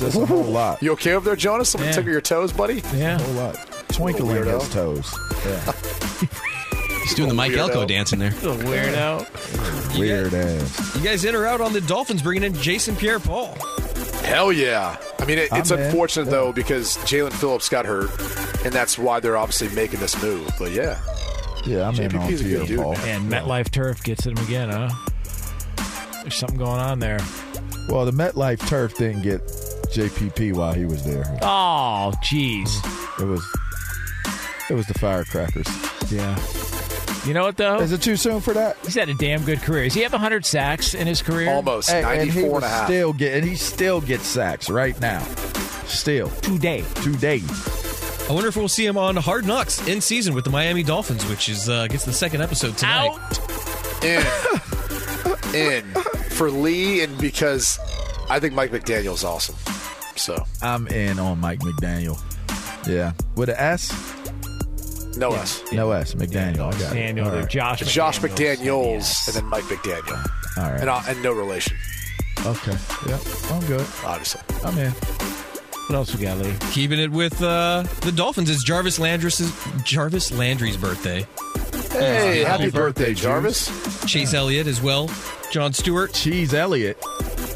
That's 0.01 0.15
a 0.15 0.25
whole 0.25 0.43
lot. 0.43 0.81
You 0.83 0.91
okay 0.93 1.13
over 1.13 1.23
there, 1.25 1.35
Jonas? 1.35 1.69
Someone 1.69 1.89
Yeah. 1.89 1.95
tickle 1.95 2.11
your 2.11 2.21
toes, 2.21 2.51
buddy? 2.51 2.81
Yeah. 2.95 3.17
A 3.19 3.23
whole 3.23 3.33
lot. 3.35 3.55
Twinkling 3.89 4.35
Weirdo. 4.35 4.59
his 4.61 4.69
toes. 4.69 5.13
Yeah. 5.45 5.71
He's 7.03 7.13
doing 7.15 7.29
the 7.29 7.35
Mike 7.35 7.51
Weirdo. 7.51 7.57
Elko 7.69 7.85
dance 7.85 8.13
in 8.13 8.19
there. 8.19 8.29
The 8.31 8.53
weirdo. 8.55 9.97
Weird 9.99 10.33
ass. 10.33 10.95
You 10.95 11.01
guys 11.03 11.25
in 11.25 11.35
or 11.35 11.45
out 11.45 11.61
on 11.61 11.73
the 11.73 11.81
Dolphins 11.81 12.21
bringing 12.21 12.43
in 12.43 12.53
Jason 12.61 12.95
Pierre-Paul? 12.95 13.57
Hell 14.23 14.51
yeah. 14.53 14.97
I 15.19 15.25
mean, 15.25 15.39
it, 15.39 15.49
it's 15.51 15.71
I'm 15.71 15.79
in. 15.79 15.85
unfortunate, 15.87 16.29
though, 16.29 16.51
because 16.53 16.97
Jaelan 16.99 17.33
Phillips 17.33 17.69
got 17.69 17.85
hurt, 17.85 18.09
and 18.63 18.71
that's 18.73 18.97
why 18.97 19.19
they're 19.19 19.35
obviously 19.37 19.69
making 19.75 19.99
this 19.99 20.21
move. 20.21 20.47
But 20.59 20.71
yeah. 20.71 20.99
Yeah, 21.65 21.87
I'm 21.87 21.95
in 21.99 22.15
on 22.15 22.29
JPP's 22.29 22.41
a 22.41 22.43
good 22.43 22.49
Pierre 22.49 22.65
dude, 22.67 22.79
Paul. 22.79 22.93
man. 22.93 23.21
And 23.23 23.31
MetLife 23.31 23.69
Turf 23.71 24.03
gets 24.03 24.25
him 24.25 24.37
again, 24.37 24.69
huh? 24.69 24.89
There's 26.21 26.35
something 26.35 26.57
going 26.57 26.79
on 26.79 26.99
there. 26.99 27.19
Well, 27.89 28.05
the 28.05 28.11
MetLife 28.11 28.65
turf 28.67 28.95
didn't 28.95 29.23
get 29.23 29.41
JPP 29.91 30.53
while 30.53 30.73
he 30.73 30.85
was 30.85 31.03
there. 31.03 31.25
Oh, 31.41 32.11
jeez. 32.23 32.69
It 33.19 33.25
was 33.25 33.45
it 34.69 34.73
was 34.73 34.87
the 34.87 34.93
firecrackers. 34.95 35.67
Yeah. 36.11 36.39
You 37.25 37.33
know 37.33 37.43
what 37.43 37.57
though? 37.57 37.79
Is 37.79 37.91
it 37.91 38.01
too 38.01 38.15
soon 38.15 38.41
for 38.41 38.53
that? 38.53 38.77
He's 38.83 38.95
had 38.95 39.09
a 39.09 39.13
damn 39.13 39.43
good 39.43 39.61
career. 39.61 39.83
Does 39.83 39.93
he 39.93 40.01
have 40.01 40.13
100 40.13 40.45
sacks 40.45 40.93
in 40.93 41.07
his 41.07 41.21
career? 41.21 41.51
Almost. 41.51 41.89
Hey, 41.89 42.03
and 42.03 42.29
he 42.29 42.41
94 42.41 42.55
and 42.55 42.65
a 42.65 42.69
half. 42.69 42.85
still 42.85 43.13
get 43.13 43.35
and 43.35 43.45
he 43.45 43.55
still 43.55 44.01
gets 44.01 44.25
sacks 44.25 44.69
right 44.69 44.99
now. 45.01 45.21
Still 45.85 46.29
today. 46.29 46.83
today. 47.03 47.41
I 48.29 48.33
wonder 48.33 48.47
if 48.47 48.55
we'll 48.55 48.69
see 48.69 48.85
him 48.85 48.97
on 48.97 49.17
Hard 49.17 49.45
Knocks 49.45 49.85
in 49.87 49.99
season 49.99 50.33
with 50.33 50.45
the 50.45 50.51
Miami 50.51 50.83
Dolphins, 50.83 51.27
which 51.27 51.49
is 51.49 51.67
uh, 51.67 51.87
gets 51.87 52.05
the 52.05 52.13
second 52.13 52.41
episode 52.41 52.77
tonight. 52.77 53.09
Out. 53.11 54.03
In. 54.05 54.25
in. 55.53 55.83
For 56.29 56.49
Lee, 56.49 57.03
and 57.03 57.17
because 57.17 57.77
I 58.29 58.39
think 58.39 58.53
Mike 58.53 58.71
McDaniel's 58.71 59.25
awesome. 59.25 59.57
So, 60.15 60.43
I'm 60.61 60.87
in 60.87 61.19
on 61.19 61.39
Mike 61.39 61.59
McDaniel. 61.59 62.19
Yeah, 62.87 63.13
with 63.35 63.49
an 63.49 63.55
S, 63.57 63.91
no 65.17 65.33
S. 65.33 65.63
no 65.71 65.91
S. 65.91 66.13
McDaniel. 66.15 66.73
I 66.73 66.79
got 66.79 66.91
it. 66.91 66.95
Daniel, 66.95 67.29
right. 67.29 67.47
Josh 67.49 67.81
It's 67.81 67.91
Josh 67.93 68.19
McDaniels. 68.19 68.57
McDaniels, 68.57 68.93
Yes. 68.93 69.27
and 69.27 69.35
then 69.37 69.45
Mike 69.45 69.63
McDaniel. 69.65 70.29
All 70.57 70.71
right. 70.71 70.81
And, 70.81 70.89
uh, 70.89 71.01
and 71.07 71.21
no 71.23 71.31
relation, 71.33 71.77
Okay. 72.45 72.75
Yep. 73.07 73.21
I'm 73.51 73.65
good. 73.67 73.85
obviously. 74.03 74.41
I'm 74.65 74.77
in. 74.77 74.91
What 74.91 75.95
else 75.95 76.15
we 76.15 76.23
got, 76.23 76.37
Lee? 76.37 76.53
Keeping 76.71 76.99
it 76.99 77.11
with 77.11 77.41
uh, 77.41 77.83
the 78.01 78.11
Dolphins, 78.11 78.49
it's 78.49 78.63
Jarvis 78.63 78.97
Landry's 78.99 79.39
Jarvis 79.83 80.31
Landry's 80.31 80.77
birthday. 80.77 81.25
Hey, 81.91 82.39
happy, 82.39 82.63
happy 82.63 82.63
birthday, 82.71 83.07
birthday, 83.09 83.13
Jarvis. 83.13 84.05
Chase 84.07 84.33
Elliott 84.33 84.67
as 84.67 84.81
well. 84.81 85.09
John 85.51 85.73
Stewart, 85.73 86.13
Cheese 86.13 86.53
Elliott. 86.53 86.97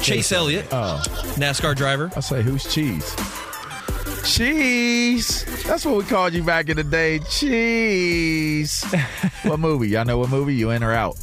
Chase 0.06 0.30
Elliott, 0.30 0.66
Oh, 0.70 1.02
NASCAR 1.36 1.74
driver. 1.74 2.12
I 2.16 2.20
say 2.20 2.40
who's 2.42 2.62
cheese? 2.72 3.14
Cheese. 4.24 5.44
That's 5.64 5.84
what 5.84 5.96
we 5.96 6.04
called 6.04 6.32
you 6.32 6.44
back 6.44 6.68
in 6.68 6.76
the 6.76 6.84
day. 6.84 7.18
Cheese. 7.30 8.84
what 9.42 9.58
movie? 9.58 9.88
Y'all 9.88 10.04
know 10.04 10.18
what 10.18 10.30
movie? 10.30 10.54
You 10.54 10.70
in 10.70 10.82
or 10.84 10.92
out? 10.92 11.16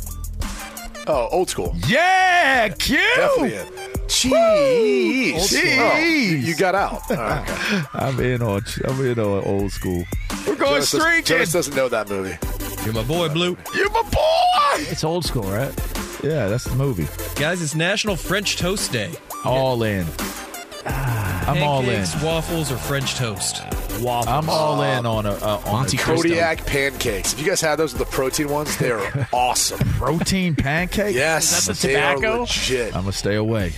Oh, 1.08 1.28
old 1.32 1.50
school. 1.50 1.74
Yeah, 1.88 2.70
Q. 2.70 2.98
Definitely 3.16 3.56
in. 3.56 4.08
Cheese. 4.10 5.34
Old. 5.34 5.64
Oh, 5.80 5.98
you- 5.98 6.02
Cheese. 6.38 6.48
you 6.48 6.56
got 6.58 6.76
out. 6.76 7.10
All 7.10 7.16
right. 7.18 7.86
I'm 7.94 8.20
in 8.20 8.42
on. 8.42 8.62
I'm 8.86 9.06
in 9.06 9.18
on 9.18 9.44
old 9.46 9.72
school. 9.72 10.04
We're 10.46 10.56
going 10.56 10.58
Jonas, 10.72 10.92
does, 10.92 11.02
streaking. 11.02 11.24
Jonas 11.26 11.54
doesn't 11.54 11.76
know 11.76 11.88
that 11.90 12.10
movie. 12.10 12.38
You're 12.84 12.94
my 12.94 13.04
boy, 13.04 13.30
Blue. 13.30 13.58
You're 13.76 13.90
my 13.92 14.02
boy. 14.04 14.84
It's 14.92 15.04
old 15.06 15.24
school, 15.26 15.44
right? 15.44 15.74
Yeah, 16.24 16.48
that's 16.48 16.64
the 16.64 16.76
movie. 16.76 17.08
Guys, 17.40 17.62
it's 17.62 17.76
National 17.76 18.16
French 18.16 18.58
Toast 18.58 18.92
Day. 18.92 19.12
All 19.44 19.84
in. 19.84 20.06
I'm 20.86 21.62
all 21.62 21.82
in. 21.82 21.88
Pancakes, 21.88 22.24
waffles, 22.24 22.72
or 22.72 22.78
French 22.78 23.16
toast. 23.16 23.62
Waffles. 24.02 24.28
I'm 24.28 24.50
all 24.50 24.82
in 24.82 25.06
on 25.06 25.26
a, 25.26 25.32
uh, 25.34 25.62
on 25.66 25.72
Monte 25.74 25.98
a 25.98 26.00
Cristo. 26.00 26.24
Kodiak 26.30 26.66
pancakes. 26.66 27.34
If 27.34 27.40
you 27.42 27.46
guys 27.46 27.60
have 27.62 27.78
those 27.78 27.94
with 27.94 28.00
the 28.00 28.06
protein 28.16 28.50
ones, 28.50 28.76
they 28.78 28.92
are 28.92 29.28
awesome. 29.34 29.80
protein 29.98 30.56
pancake. 30.56 31.14
Yes, 31.16 31.60
Is 31.60 31.66
that 31.68 31.76
the 31.78 31.88
they 31.88 31.96
are 31.98 32.16
tobacco? 32.16 32.40
legit. 32.42 32.96
I'm 32.96 33.02
gonna 33.04 33.12
stay 33.12 33.36
away. 33.36 33.74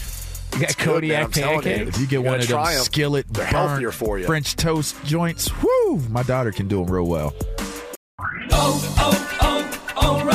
You 0.54 0.60
got 0.62 0.70
It's 0.70 0.76
good, 0.76 0.86
man, 0.86 0.94
Kodiak 0.96 1.24
I'm 1.26 1.32
telling 1.32 1.56
you. 1.56 1.62
pancakes. 1.64 1.96
If 1.96 2.02
you 2.02 2.08
get 2.08 2.16
gotta 2.18 2.28
one 2.30 2.36
of 2.36 2.48
them 2.48 2.56
try 2.56 2.74
'em. 2.76 2.82
skillet 2.82 3.26
They're 3.34 3.52
burnt 3.52 3.94
for 3.94 4.20
you. 4.20 4.26
French 4.26 4.56
toast 4.56 4.96
joints, 5.04 5.50
whoo! 5.64 5.98
My 6.10 6.24
daughter 6.24 6.52
can 6.52 6.68
do 6.68 6.84
them 6.84 6.94
real 6.94 7.08
well. 7.08 7.34
Oh, 8.52 8.96
oh, 9.42 10.22
O'Reilly. 10.22 10.35